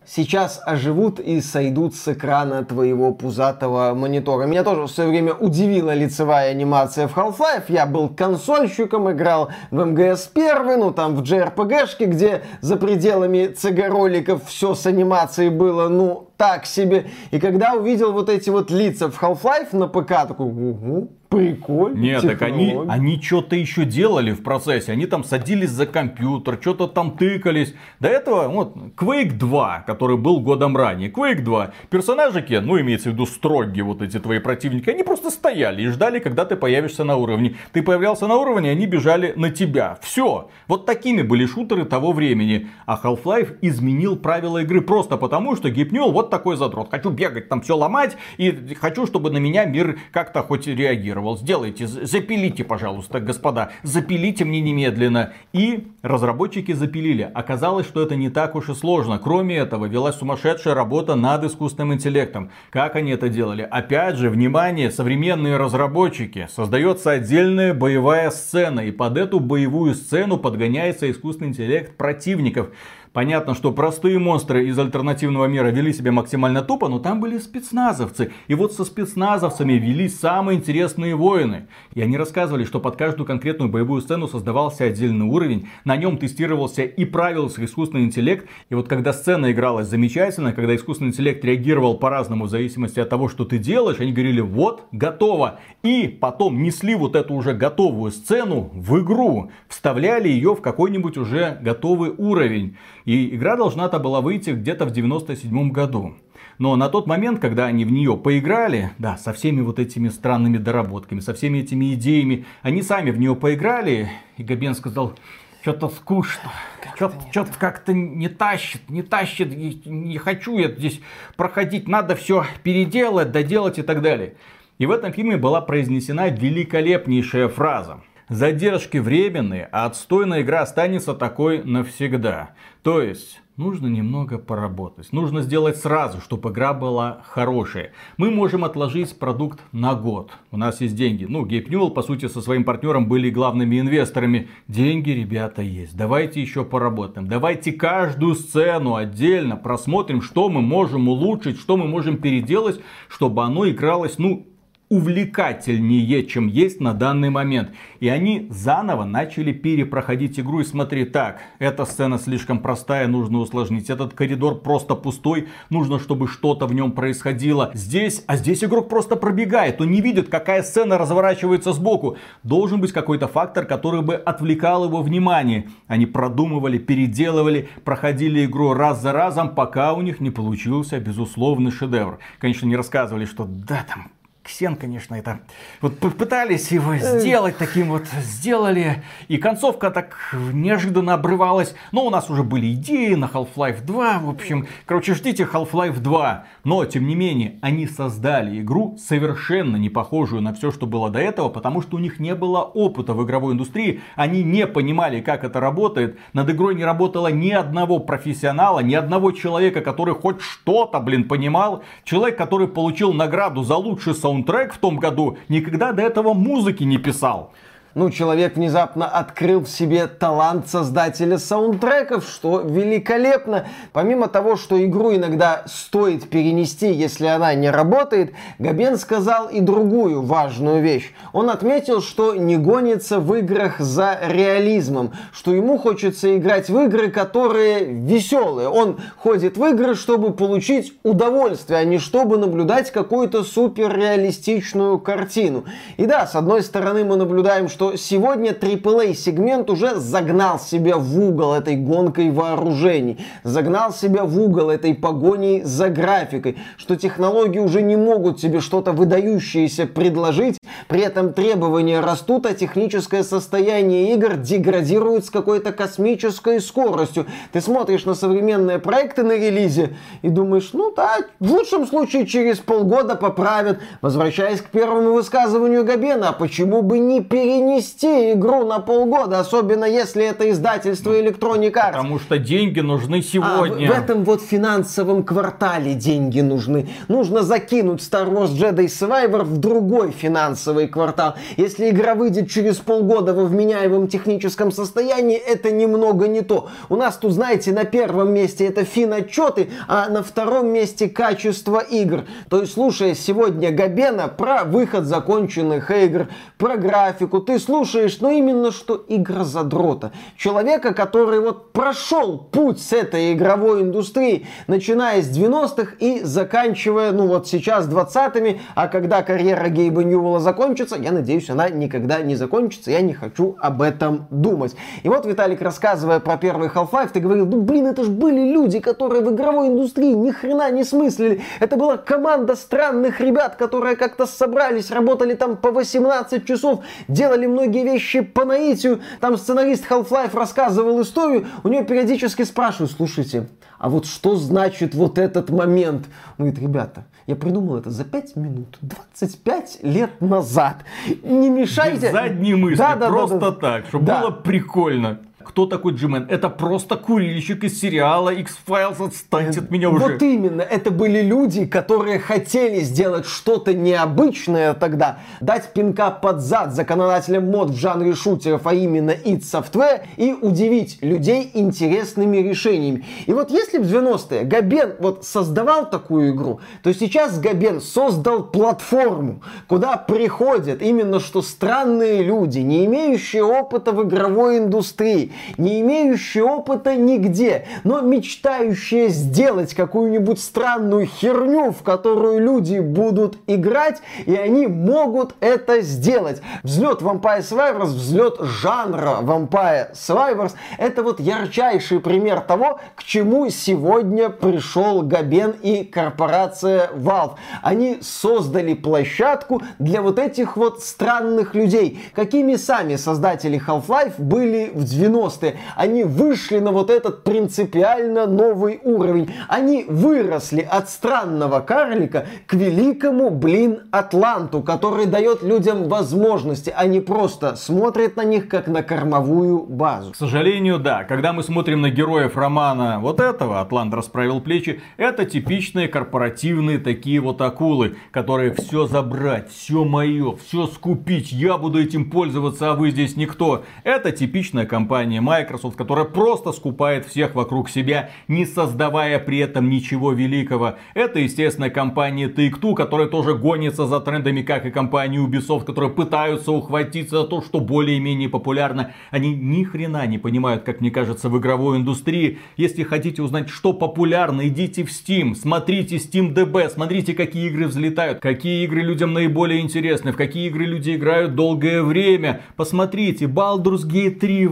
сейчас 0.07 0.61
оживут 0.65 1.21
и 1.21 1.41
сойдут 1.41 1.95
с 1.95 2.09
экрана 2.09 2.65
твоего 2.65 3.13
пузатого 3.13 3.95
монитора. 3.95 4.47
Меня 4.47 4.65
тоже 4.65 4.87
все 4.87 5.07
время 5.07 5.35
удивила 5.35 5.95
лицевая 5.95 6.51
анимация 6.51 7.07
в 7.07 7.17
Half-Life. 7.17 7.65
Я 7.69 7.87
был 7.87 8.09
консольщиком, 8.09 9.11
играл 9.11 9.51
в 9.71 9.85
МГС 9.85 10.31
1, 10.35 10.81
ну 10.81 10.91
там 10.91 11.15
в 11.15 11.23
JRPG-шке, 11.23 12.07
где 12.07 12.43
за 12.61 12.77
пределами 12.77 13.55
CG-роликов 13.55 14.45
все 14.47 14.75
с 14.75 14.87
анимацией 14.87 15.51
было, 15.51 15.89
ну, 15.89 16.30
так 16.41 16.65
себе. 16.65 17.11
И 17.33 17.39
когда 17.39 17.75
увидел 17.75 18.15
вот 18.15 18.31
эти 18.31 18.49
вот 18.49 18.71
лица 18.71 19.11
в 19.11 19.23
Half-Life 19.23 19.77
на 19.77 19.89
ПК, 19.89 20.27
такой, 20.27 20.47
угу, 20.47 21.11
Прикольно. 21.31 21.97
Нет, 21.97 22.23
так 22.23 22.43
они, 22.43 22.77
они 22.89 23.23
что-то 23.23 23.55
еще 23.55 23.85
делали 23.85 24.33
в 24.33 24.43
процессе. 24.43 24.91
Они 24.91 25.07
там 25.07 25.23
садились 25.23 25.71
за 25.71 25.87
компьютер, 25.87 26.59
что-то 26.61 26.89
там 26.89 27.17
тыкались. 27.17 27.73
До 28.01 28.09
этого, 28.09 28.49
вот, 28.49 28.77
Quake 28.97 29.35
2, 29.39 29.85
который 29.87 30.17
был 30.17 30.41
годом 30.41 30.77
ранее. 30.77 31.09
Quake 31.09 31.43
2. 31.43 31.71
Персонажики, 31.89 32.55
ну, 32.55 32.81
имеется 32.81 33.11
в 33.11 33.13
виду 33.13 33.27
строгие 33.27 33.85
вот 33.85 34.03
эти 34.03 34.19
твои 34.19 34.41
противники, 34.41 34.91
они 34.91 35.05
просто 35.05 35.31
стояли 35.31 35.83
и 35.83 35.87
ждали, 35.87 36.19
когда 36.19 36.45
ты 36.45 36.57
появишься 36.57 37.05
на 37.05 37.15
уровне. 37.15 37.55
Ты 37.73 37.85
появлялся 37.85 38.27
на 38.27 38.35
уровне, 38.35 38.73
они 38.73 38.87
бежали 38.87 39.33
на 39.37 39.51
тебя. 39.51 39.99
Все. 40.03 40.51
Вот 40.67 40.85
такими 40.85 41.23
были 41.23 41.47
шутеры 41.47 41.85
того 41.85 42.11
времени. 42.11 42.71
А 42.87 43.01
Half-Life 43.01 43.59
изменил 43.61 44.17
правила 44.17 44.59
игры 44.59 44.81
просто 44.81 45.17
потому, 45.17 45.55
что 45.55 45.71
Гипнюл 45.71 46.11
вот 46.11 46.30
такой 46.31 46.57
задрот. 46.57 46.89
Хочу 46.91 47.11
бегать, 47.11 47.49
там 47.49 47.61
все 47.61 47.77
ломать, 47.77 48.17
и 48.39 48.75
хочу, 48.75 49.07
чтобы 49.07 49.31
на 49.31 49.39
меня 49.39 49.65
мир 49.65 49.99
как-то 50.13 50.43
хоть 50.43 50.67
реагировал. 50.67 51.37
Сделайте, 51.37 51.87
запилите, 51.87 52.65
пожалуйста, 52.65 53.21
господа, 53.21 53.73
запилите 53.83 54.45
мне 54.45 54.61
немедленно. 54.61 55.33
И 55.53 55.89
разработчики 56.03 56.73
запилили. 56.73 57.31
Оказалось, 57.35 57.87
что 57.87 58.03
это 58.03 58.17
не 58.17 58.31
так 58.31 58.55
уж 58.55 58.69
и 58.69 58.75
сложно. 58.75 59.19
Кроме 59.19 59.57
этого, 59.57 59.87
велась 59.87 60.17
сумасшедшая 60.17 60.75
работа 60.75 61.15
над 61.15 61.45
искусственным 61.45 61.95
интеллектом. 61.95 62.51
Как 62.71 62.97
они 62.97 63.13
это 63.13 63.29
делали? 63.29 63.67
Опять 63.69 64.17
же, 64.17 64.31
внимание, 64.31 64.91
современные 64.91 65.57
разработчики. 65.57 66.49
Создается 66.55 67.11
отдельная 67.11 67.75
боевая 67.75 68.31
сцена. 68.31 68.81
И 68.81 68.91
под 68.91 69.17
эту 69.17 69.41
боевую 69.41 69.95
сцену 69.95 70.39
подгоняется 70.39 71.11
искусственный 71.11 71.51
интеллект 71.51 71.97
противников. 71.97 72.71
Понятно, 73.13 73.57
что 73.57 73.73
простые 73.73 74.21
монстры 74.21 74.69
из 74.69 74.79
альтернативного 74.79 75.47
мира 75.47 75.67
вели 75.67 75.93
себя 75.93 76.13
максимально 76.13 76.63
тупо, 76.63 76.87
но 76.89 77.01
там 77.01 77.19
были 77.19 77.39
спецназовцы. 77.39 78.31
И 78.47 78.55
вот 78.55 78.73
со 78.73 78.85
спецназовцами 78.85 79.73
вели 79.73 80.09
самые 80.09 80.59
интересные 80.61 81.17
воины. 81.17 81.67
И 81.95 82.01
они 82.01 82.17
рассказывали, 82.17 82.65
что 82.65 82.79
под 82.79 82.95
каждую 82.95 83.27
конкретную 83.27 83.69
боевую 83.69 84.01
сцену 84.01 84.29
создавался 84.29 84.85
отдельный 84.85 85.27
уровень. 85.27 85.69
На 85.85 85.97
нем 85.97 86.19
тестировался 86.19 86.83
и 86.83 87.05
правился 87.05 87.65
искусственный 87.65 88.05
интеллект. 88.05 88.47
И 88.69 88.77
вот 88.77 88.87
когда 88.87 89.13
сцена 89.13 89.51
игралась 89.51 89.89
замечательно, 89.89 90.53
когда 90.53 90.77
искусственный 90.77 91.11
интеллект 91.11 91.45
реагировал 91.45 91.99
по-разному 91.99 92.45
в 92.45 92.49
зависимости 92.49 93.01
от 93.01 93.09
того, 93.09 93.29
что 93.29 93.45
ты 93.45 93.59
делаешь, 93.59 93.99
они 93.99 94.13
говорили, 94.13 94.41
вот, 94.41 94.85
готово. 94.93 95.59
И 95.83 96.07
потом 96.07 96.63
несли 96.63 96.95
вот 96.95 97.17
эту 97.17 97.35
уже 97.35 97.55
готовую 97.55 98.13
сцену 98.13 98.71
в 98.73 99.01
игру. 99.01 99.51
Вставляли 99.67 100.29
ее 100.29 100.55
в 100.55 100.61
какой-нибудь 100.61 101.17
уже 101.17 101.59
готовый 101.61 102.15
уровень. 102.17 102.77
И 103.11 103.35
игра 103.35 103.57
должна-то 103.57 103.99
была 103.99 104.21
выйти 104.21 104.51
где-то 104.51 104.85
в 104.85 104.93
97 104.93 105.73
году. 105.73 106.15
Но 106.59 106.77
на 106.77 106.89
тот 106.89 107.09
момент, 107.09 107.41
когда 107.41 107.67
они 107.67 107.85
в 107.85 107.91
нее 107.91 108.17
поиграли, 108.17 108.93
да, 108.99 109.17
со 109.17 109.33
всеми 109.33 109.63
вот 109.63 109.81
этими 109.81 110.11
странными 110.11 110.59
доработками, 110.59 111.19
со 111.19 111.35
всеми 111.35 111.59
этими 111.59 111.95
идеями, 111.95 112.45
они 112.63 112.83
сами 112.83 113.11
в 113.11 113.19
нее 113.19 113.35
поиграли, 113.35 114.13
и 114.37 114.45
Габен 114.45 114.77
сказал, 114.77 115.15
что-то 115.61 115.89
скучно, 115.89 116.53
что-то, 116.95 117.51
как-то 117.59 117.93
не 117.93 118.29
тащит, 118.29 118.89
не 118.89 119.03
тащит, 119.03 119.57
не 119.57 120.19
хочу 120.19 120.57
я 120.59 120.69
здесь 120.71 121.01
проходить, 121.37 121.89
надо 121.89 122.15
все 122.15 122.45
переделать, 122.63 123.33
доделать 123.33 123.81
и 123.81 123.83
так 123.83 124.03
далее. 124.03 124.35
И 124.79 124.87
в 124.87 124.93
этом 124.93 125.13
фильме 125.13 125.37
была 125.37 125.61
произнесена 125.61 126.29
великолепнейшая 126.29 127.49
фраза. 127.49 128.03
Задержки 128.31 128.99
временные, 128.99 129.69
а 129.73 129.87
отстойная 129.87 130.43
игра 130.43 130.61
останется 130.61 131.15
такой 131.15 131.65
навсегда. 131.65 132.51
То 132.85 133.03
есть, 133.03 133.41
нужно 133.57 133.89
немного 133.89 134.39
поработать. 134.39 135.13
Нужно 135.13 135.43
сделать 135.43 135.79
сразу, 135.79 136.21
чтобы 136.21 136.51
игра 136.51 136.73
была 136.73 137.25
хорошая. 137.27 137.91
Мы 138.19 138.31
можем 138.31 138.63
отложить 138.63 139.19
продукт 139.19 139.59
на 139.73 139.97
год. 139.97 140.31
У 140.53 140.57
нас 140.57 140.81
есть 140.81 140.95
деньги. 140.95 141.25
Ну, 141.25 141.45
Гейп 141.45 141.71
Ньюэлл, 141.71 141.91
по 141.91 142.03
сути, 142.03 142.29
со 142.29 142.41
своим 142.41 142.63
партнером 142.63 143.09
были 143.09 143.31
главными 143.31 143.81
инвесторами. 143.81 144.49
Деньги, 144.69 145.11
ребята, 145.11 145.63
есть. 145.63 145.97
Давайте 145.97 146.41
еще 146.41 146.65
поработаем. 146.65 147.27
Давайте 147.27 147.73
каждую 147.73 148.37
сцену 148.37 148.95
отдельно 148.95 149.57
просмотрим, 149.57 150.23
что 150.23 150.49
мы 150.49 150.63
можем 150.63 151.09
улучшить, 151.09 151.59
что 151.59 151.77
мы 151.77 151.89
можем 151.89 152.17
переделать, 152.17 152.81
чтобы 153.09 153.43
оно 153.43 153.69
игралось, 153.69 154.19
ну, 154.19 154.47
увлекательнее, 154.91 156.27
чем 156.27 156.49
есть 156.49 156.81
на 156.81 156.93
данный 156.93 157.31
момент. 157.31 157.71
И 158.01 158.09
они 158.09 158.49
заново 158.51 159.05
начали 159.05 159.53
перепроходить 159.53 160.41
игру 160.41 160.61
и 160.61 160.65
смотри, 160.65 161.05
так, 161.05 161.39
эта 161.61 161.85
сцена 161.85 162.19
слишком 162.19 162.59
простая, 162.59 163.07
нужно 163.07 163.39
усложнить. 163.39 163.89
Этот 163.89 164.15
коридор 164.15 164.57
просто 164.61 164.97
пустой, 164.97 165.47
нужно, 165.71 166.01
чтобы 166.01 166.27
что-то 166.27 166.67
в 166.67 166.75
нем 166.75 166.91
происходило. 166.91 167.71
Здесь, 167.73 168.25
а 168.27 168.37
здесь 168.37 168.65
игрок 168.65 168.89
просто 168.89 169.15
пробегает, 169.15 169.81
он 169.81 169.93
не 169.93 170.01
видит, 170.01 170.29
какая 170.29 170.65
сцена 170.65 170.99
разворачивается 170.99 171.73
сбоку. 171.73 172.17
Должен 172.43 172.81
быть 172.81 172.91
какой-то 172.91 173.29
фактор, 173.29 173.67
который 173.67 174.03
бы 174.03 174.17
отвлекал 174.17 174.87
его 174.87 175.03
внимание. 175.03 175.69
Они 175.87 176.05
продумывали, 176.05 176.79
переделывали, 176.79 177.69
проходили 177.85 178.45
игру 178.45 178.75
раз 178.75 179.01
за 179.01 179.13
разом, 179.13 179.55
пока 179.55 179.93
у 179.93 180.03
них 180.03 180.19
не 180.19 180.31
получился 180.31 180.99
безусловный 180.99 181.71
шедевр. 181.71 182.19
Конечно, 182.41 182.67
не 182.67 182.75
рассказывали, 182.75 183.25
что 183.25 183.45
да, 183.45 183.87
там 183.89 184.11
Ксен, 184.43 184.77
конечно, 184.77 185.15
это... 185.15 185.41
Вот 185.83 185.99
пытались 185.99 186.73
его 186.73 186.97
сделать 186.97 187.59
таким 187.59 187.91
вот, 187.91 188.07
сделали. 188.23 189.03
И 189.29 189.37
концовка 189.37 189.91
так 189.91 190.17
неожиданно 190.33 191.15
обрывалась. 191.15 191.75
Но 191.93 192.07
у 192.07 192.11
нас 192.11 192.31
уже 192.31 192.43
были 192.43 192.73
идеи 192.73 193.15
на 193.15 193.27
Half-Life 193.27 193.85
2. 193.85 194.19
В 194.21 194.31
общем, 194.31 194.67
короче, 194.87 195.15
ждите 195.15 195.45
Half-Life 195.45 195.99
2. 195.99 196.45
Но, 196.65 196.85
тем 196.87 197.07
не 197.07 197.15
менее, 197.15 197.59
они 197.61 197.87
создали 197.87 198.63
игру 198.63 198.97
совершенно 198.99 199.77
не 199.77 199.91
похожую 199.91 200.41
на 200.41 200.55
все, 200.55 200.73
что 200.73 200.87
было 200.87 201.11
до 201.11 201.19
этого, 201.19 201.51
потому 201.51 201.83
что 201.83 201.97
у 201.97 202.01
них 202.01 202.19
не 202.19 202.35
было 202.35 202.63
опыта 202.63 203.13
в 203.13 203.23
игровой 203.25 203.53
индустрии. 203.53 204.01
Они 204.17 204.43
не 204.43 204.67
понимали, 204.67 205.21
как 205.21 205.45
это 205.45 205.61
работает. 205.61 206.19
Над 206.33 206.49
игрой 206.49 206.75
не 206.75 206.85
работало 206.87 207.29
ни 207.29 207.51
одного 207.51 207.99
профессионала, 207.99 208.81
ни 208.81 208.95
одного 208.95 209.33
человека, 209.33 209.83
который 209.83 210.15
хоть 210.15 210.41
что-то, 210.41 210.99
блин, 210.99 211.29
понимал. 211.29 211.83
Человек, 212.05 212.39
который 212.39 212.69
получил 212.69 213.13
награду 213.13 213.65
за 213.65 213.77
лучший 213.77 214.15
саунд 214.15 214.30
саундтрек 214.31 214.75
в 214.75 214.79
том 214.79 214.99
году, 214.99 215.39
никогда 215.49 215.93
до 215.93 216.03
этого 216.03 216.35
музыки 216.35 216.85
не 216.85 216.99
писал 216.99 217.53
ну, 217.95 218.11
человек 218.11 218.57
внезапно 218.57 219.07
открыл 219.07 219.65
в 219.65 219.69
себе 219.69 220.07
талант 220.07 220.69
создателя 220.69 221.39
саундтреков, 221.39 222.25
что 222.25 222.61
великолепно. 222.61 223.67
Помимо 223.93 224.29
того, 224.29 224.57
что 224.57 224.83
игру 224.85 225.15
иногда 225.15 225.65
стоит 225.67 226.31
перенести, 226.31 226.93
если 226.93 227.27
она 227.27 227.53
не 227.55 227.71
работает, 227.71 228.33
Габен 228.59 228.97
сказал 228.97 229.49
и 229.49 229.61
другую 229.61 230.23
важную 230.23 230.83
вещь. 230.83 231.13
Он 231.33 231.51
отметил, 231.51 232.01
что 232.01 232.35
не 232.37 232.57
гонится 232.57 233.19
в 233.19 233.35
играх 233.35 233.81
за 233.81 234.19
реализмом, 234.23 235.13
что 235.33 235.53
ему 235.53 235.77
хочется 235.77 236.37
играть 236.37 236.69
в 236.69 236.79
игры, 236.79 237.11
которые 237.11 237.85
веселые. 237.85 238.69
Он 238.69 239.01
ходит 239.17 239.57
в 239.57 239.65
игры, 239.65 239.97
чтобы 239.97 240.33
получить 240.33 240.95
удовольствие, 241.03 241.81
а 241.81 241.85
не 241.85 241.99
чтобы 241.99 242.39
наблюдать 242.39 242.93
какую-то 242.93 243.43
суперреалистичную 243.43 244.99
картину. 245.01 245.65
И 245.97 246.07
да, 246.07 246.27
с 246.27 246.37
одной 246.37 246.63
стороны 246.63 247.05
мы 247.05 247.17
наблюдаем, 247.17 247.69
что 247.69 247.80
что 247.81 247.97
сегодня 247.97 248.53
AAA 248.53 249.15
сегмент 249.15 249.71
уже 249.71 249.95
загнал 249.95 250.61
себя 250.61 250.99
в 250.99 251.19
угол 251.19 251.55
этой 251.55 251.77
гонкой 251.77 252.31
вооружений, 252.31 253.17
загнал 253.43 253.91
себя 253.91 254.27
в 254.27 254.39
угол 254.39 254.69
этой 254.69 254.95
погоней 254.95 255.63
за 255.63 255.89
графикой, 255.89 256.59
что 256.77 256.97
технологии 256.97 257.59
уже 257.59 257.81
не 257.81 257.97
могут 257.97 258.39
себе 258.39 258.61
что-то 258.61 258.93
выдающееся 258.93 259.87
предложить, 259.87 260.59
при 260.89 261.01
этом 261.01 261.33
требования 261.33 262.01
растут, 262.01 262.45
а 262.45 262.53
техническое 262.53 263.25
состояние 263.25 264.13
игр 264.13 264.37
деградирует 264.37 265.25
с 265.25 265.31
какой-то 265.31 265.73
космической 265.73 266.61
скоростью. 266.61 267.29
Ты 267.53 267.63
смотришь 267.63 268.05
на 268.05 268.15
современные 268.15 268.79
проекты 268.79 269.23
на 269.23 269.39
релизе 269.39 269.97
и 270.21 270.29
думаешь, 270.29 270.69
ну 270.75 270.93
да, 270.95 271.17
в 271.39 271.51
лучшем 271.51 271.87
случае 271.87 272.27
через 272.27 272.59
полгода 272.59 273.15
поправят. 273.15 273.79
Возвращаясь 274.03 274.61
к 274.61 274.67
первому 274.67 275.15
высказыванию 275.15 275.83
Габена, 275.83 276.29
а 276.29 276.33
почему 276.33 276.83
бы 276.83 276.99
не 276.99 277.23
перенести 277.23 277.70
перенести 277.71 278.33
игру 278.33 278.65
на 278.65 278.81
полгода, 278.81 279.41
особенно 279.41 279.85
если 279.85 280.25
это 280.25 280.51
издательство 280.51 281.13
Electronic 281.13 281.73
Arts. 281.73 281.93
Потому 281.93 282.19
что 282.19 282.39
деньги 282.39 282.81
нужны 282.81 283.23
сегодня. 283.23 283.89
А, 283.89 283.93
в, 283.93 283.95
в 283.95 283.99
этом 283.99 284.25
вот 284.25 284.43
финансовом 284.43 285.23
квартале 285.23 285.95
деньги 285.95 286.41
нужны. 286.41 286.89
Нужно 287.09 287.43
закинуть 287.43 288.01
Star 288.01 288.29
Wars 288.31 288.51
Jedi 288.51 288.87
Survivor 288.87 289.45
в 289.45 289.59
другой 289.59 290.11
финансовый 290.11 290.89
квартал. 290.89 291.35
Если 291.57 291.91
игра 291.91 292.15
выйдет 292.15 292.51
через 292.51 292.77
полгода 292.77 293.35
во 293.35 293.45
вменяемом 293.45 294.09
техническом 294.09 294.73
состоянии, 294.73 295.37
это 295.37 295.71
немного 295.71 296.27
не 296.27 296.43
то. 296.43 296.69
У 296.89 296.97
нас 296.97 297.17
тут, 297.17 297.33
знаете, 297.33 297.73
на 297.73 297.85
первом 297.85 298.33
месте 298.33 298.67
это 298.67 298.85
финотчеты, 298.85 299.69
а 299.87 300.09
на 300.09 300.23
втором 300.23 300.69
месте 300.69 301.09
качество 301.09 301.79
игр. 301.79 302.25
То 302.49 302.61
есть, 302.61 302.75
слушая 302.75 303.15
сегодня 303.15 303.71
Габена 303.71 304.29
про 304.29 304.65
выход 304.65 305.05
законченных 305.05 305.91
игр, 305.91 306.29
про 306.59 306.77
графику, 306.77 307.41
ты 307.41 307.60
слушаешь, 307.61 308.19
ну 308.21 308.31
именно 308.31 308.73
что 308.73 309.05
игра 309.07 309.45
задрота. 309.45 310.11
Человека, 310.37 310.93
который 310.95 311.39
вот 311.39 311.73
прошел 311.73 312.39
путь 312.39 312.81
с 312.81 312.93
этой 312.93 313.33
игровой 313.33 313.83
индустрии, 313.83 314.47
начиная 314.67 315.23
с 315.23 315.29
90-х 315.31 315.95
и 316.01 316.23
заканчивая, 316.25 317.13
ну 317.13 317.29
вот 317.29 317.47
сейчас 317.47 317.87
20-ми, 317.87 318.61
а 318.75 318.89
когда 318.89 319.23
карьера 319.23 319.69
Гейба 319.69 320.03
Ньюэлла 320.03 320.41
закончится, 320.41 320.97
я 320.97 321.13
надеюсь, 321.13 321.49
она 321.51 321.69
никогда 321.69 322.21
не 322.21 322.35
закончится, 322.35 322.91
я 322.91 323.01
не 323.01 323.13
хочу 323.13 323.57
об 323.61 323.83
этом 323.83 324.27
думать. 324.31 324.75
И 325.03 325.09
вот, 325.09 325.27
Виталик, 325.27 325.63
рассказывая 325.63 326.21
про 326.21 326.37
первый 326.37 326.69
Half-Life, 326.69 327.11
ты 327.13 327.21
говорил, 327.21 327.47
ну 327.47 327.61
блин, 327.61 327.87
это 327.87 328.05
же 328.05 328.11
были 328.11 328.53
люди, 328.53 328.81
которые 328.81 329.23
в 329.23 329.33
игровой 329.33 329.69
индустрии 329.69 330.13
ни 330.13 330.31
хрена 330.31 330.71
не 330.71 330.85
смыслили. 330.85 331.43
Это 331.61 331.77
была 331.77 331.97
команда 331.97 332.57
странных 332.57 333.21
ребят, 333.21 333.57
которые 333.57 333.97
как-то 333.97 334.27
собрались, 334.27 334.91
работали 334.91 335.35
там 335.35 335.57
по 335.57 335.71
18 335.71 336.47
часов, 336.47 336.81
делали 337.09 337.47
многие 337.51 337.85
вещи 337.85 338.21
по 338.21 338.45
наитию. 338.45 339.01
Там 339.21 339.37
сценарист 339.37 339.85
Half-Life 339.91 340.37
рассказывал 340.37 341.03
историю, 341.03 341.47
у 341.63 341.69
него 341.69 341.85
периодически 341.85 342.43
спрашивают, 342.43 342.93
слушайте, 342.93 343.49
а 343.79 343.89
вот 343.89 344.07
что 344.07 344.37
значит 344.37 344.95
вот 344.95 345.19
этот 345.19 345.51
момент? 345.51 346.07
Он 346.39 346.47
говорит, 346.47 346.59
ребята, 346.61 347.07
я 347.27 347.35
придумал 347.35 347.79
это 347.79 347.91
за 347.91 348.05
5 348.05 348.37
минут, 348.37 348.79
25 348.83 349.79
лет 349.83 350.21
назад. 350.21 350.85
Не 351.23 351.49
мешайте. 351.49 352.07
Без 352.07 352.13
задней 352.13 352.55
мысли, 352.55 352.77
да, 352.77 352.97
да, 352.97 353.09
просто 353.09 353.39
да, 353.39 353.51
да. 353.51 353.57
так, 353.57 353.87
чтобы 353.87 354.05
да. 354.05 354.21
было 354.21 354.31
прикольно. 354.31 355.21
Кто 355.43 355.65
такой 355.65 355.95
Джимен? 355.95 356.27
Это 356.29 356.51
просто 356.51 356.97
курильщик 356.97 357.65
из 357.65 357.81
сериала 357.81 358.31
X-Files, 358.31 359.07
отстаньте 359.07 359.61
от 359.61 359.71
меня 359.71 359.89
уже. 359.89 360.05
Вот 360.05 360.23
именно, 360.23 360.61
это 360.61 360.91
были 360.91 361.23
люди, 361.23 361.65
которые 361.65 362.19
хотели 362.19 362.81
сделать 362.81 363.25
что-то 363.27 363.73
необычное 363.73 364.75
тогда, 364.75 365.21
дать 365.41 365.73
пинка 365.73 366.11
под 366.11 366.41
зад 366.41 366.75
законодателям 366.75 367.51
мод 367.51 367.71
в 367.71 367.77
жанре 367.77 368.15
шутеров, 368.15 368.67
а 368.67 368.75
именно 368.75 369.13
id 369.13 369.41
Software, 369.41 370.03
и 370.17 370.35
удивить 370.35 370.99
людей 371.01 371.51
интересными 371.55 372.37
решениями. 372.39 373.07
И 373.27 373.33
вот 373.33 373.51
если 373.51 373.79
в 373.79 373.83
90-е 373.83 374.45
Габен 374.45 374.95
вот 374.99 375.25
создавал 375.25 375.89
такую 375.89 376.35
игру, 376.35 376.61
то 376.83 376.93
сейчас 376.93 377.39
Габен 377.41 377.81
создал 377.81 378.45
платформу, 378.45 379.43
куда 379.69 379.97
приходят 379.97 380.83
именно 380.83 381.19
что 381.19 381.41
странные 381.41 382.23
люди, 382.23 382.59
не 382.59 382.85
имеющие 382.85 383.43
опыта 383.43 383.93
в 383.93 384.03
игровой 384.07 384.59
индустрии, 384.59 385.30
не 385.59 385.81
имеющие 385.81 386.45
опыта 386.45 386.95
нигде, 386.97 387.67
но 387.85 388.01
мечтающие 388.01 389.09
сделать 389.09 389.75
какую-нибудь 389.75 390.41
странную 390.41 391.07
херню, 391.07 391.73
в 391.73 391.83
которую 391.83 392.41
люди 392.41 392.79
будут 392.79 393.39
играть, 393.47 394.01
и 394.27 394.35
они 394.35 394.67
могут 394.67 395.35
это 395.41 395.81
сделать. 395.81 396.43
Взлет 396.63 397.03
Vampire 397.03 397.41
Survivors, 397.41 397.87
взлет 397.87 398.39
жанра 398.41 399.19
Vampire 399.23 399.93
Survivors, 399.93 400.53
это 400.79 401.03
вот 401.03 401.21
ярчайший 401.21 402.01
пример 402.01 402.41
того, 402.41 402.81
к 402.95 403.05
чему 403.05 403.49
сегодня 403.51 404.29
пришел 404.29 405.03
Габен 405.03 405.55
и 405.63 405.85
корпорация 405.85 406.91
Valve. 406.95 407.35
Они 407.63 407.99
создали 408.01 408.75
площадку 408.75 409.63
для 409.79 410.03
вот 410.03 410.19
этих 410.19 410.57
вот 410.57 410.83
странных 410.83 411.55
людей, 411.55 412.01
какими 412.15 412.57
сами 412.57 412.97
создатели 412.97 413.61
Half-Life 413.65 414.15
были 414.19 414.71
в 414.73 414.85
90-е. 415.21 415.57
Они 415.77 416.05
вышли 416.05 416.59
на 416.59 416.73
вот 416.73 416.91
этот 416.91 417.25
принципиально 417.25 418.27
новый 418.27 418.81
уровень. 418.83 419.31
Они 419.49 419.85
выросли 419.89 420.61
от 420.61 420.89
странного 420.89 421.61
карлика 421.61 422.27
к 422.47 422.55
великому, 422.55 423.31
блин, 423.31 423.83
Атланту, 423.91 424.63
который 424.63 425.07
дает 425.07 425.43
людям 425.43 425.89
возможности, 425.89 426.73
а 426.75 426.87
не 426.87 427.01
просто 427.01 427.57
смотрит 427.57 428.17
на 428.17 428.25
них 428.25 428.49
как 428.49 428.67
на 428.67 428.83
кормовую 428.83 429.65
базу. 429.67 430.13
К 430.13 430.17
сожалению, 430.17 430.79
да. 430.79 431.05
Когда 431.05 431.33
мы 431.33 431.43
смотрим 431.43 431.81
на 431.81 431.91
героев 431.91 432.37
романа 432.37 432.99
вот 433.01 433.21
этого, 433.21 433.61
Атлант 433.61 433.95
расправил 433.95 434.41
плечи, 434.41 434.81
это 434.97 435.25
типичные 435.25 435.89
корпоративные 435.89 436.79
такие 436.79 437.21
вот 437.21 437.41
акулы, 437.41 437.97
которые 438.11 438.55
все 438.55 438.87
забрать, 438.87 439.51
все 439.51 439.85
мое, 439.85 440.37
все 440.37 440.67
скупить, 440.67 441.33
я 441.33 441.59
буду 441.59 441.81
этим 441.81 442.11
пользоваться, 442.11 442.71
а 442.71 442.75
вы 442.75 442.91
здесь 442.91 443.17
никто. 443.17 443.65
Это 443.85 444.13
типичная 444.13 444.67
компания 444.67 445.10
Microsoft, 445.19 445.77
которая 445.77 446.05
просто 446.05 446.53
скупает 446.53 447.07
всех 447.07 447.35
вокруг 447.35 447.69
себя, 447.69 448.11
не 448.29 448.47
создавая 448.47 449.19
при 449.19 449.39
этом 449.39 449.69
ничего 449.69 450.13
великого. 450.13 450.75
Это, 450.95 451.19
естественно, 451.19 451.71
компания 451.71 452.29
Take-Two, 452.29 452.75
которая 452.75 453.09
тоже 453.09 453.35
гонится 453.35 453.87
за 453.87 454.01
трендами, 454.01 454.43
как 454.43 454.67
и 454.67 454.71
компания 454.71 455.19
Ubisoft, 455.19 455.65
которые 455.65 455.91
пытаются 455.91 456.53
ухватиться 456.53 457.23
за 457.23 457.27
то, 457.27 457.43
что 457.43 457.61
более-менее 457.61 458.29
популярно. 458.29 458.93
Они 459.11 459.35
ни 459.35 459.65
хрена 459.65 460.07
не 460.07 460.19
понимают, 460.19 460.63
как 460.63 460.81
мне 460.81 460.91
кажется, 460.91 461.29
в 461.29 461.39
игровой 461.39 461.79
индустрии. 461.79 462.39
Если 462.57 462.83
хотите 462.83 463.23
узнать, 463.23 463.49
что 463.49 463.73
популярно, 463.73 464.49
идите 464.49 464.85
в 464.85 464.91
Steam, 464.91 465.35
смотрите 465.35 465.97
Steam 465.97 466.35
DB, 466.35 466.69
смотрите, 466.69 467.15
какие 467.15 467.49
игры 467.49 467.67
взлетают, 467.67 468.21
какие 468.21 468.65
игры 468.65 468.83
людям 468.83 469.13
наиболее 469.13 469.61
интересны, 469.61 470.13
в 470.13 470.17
какие 470.17 470.49
игры 470.49 470.65
люди 470.65 470.95
играют 470.95 471.35
долгое 471.35 471.83
время. 471.83 472.43
Посмотрите, 472.57 473.25
Baldur's 473.25 473.87
Gate 473.87 474.19
3 474.19 474.47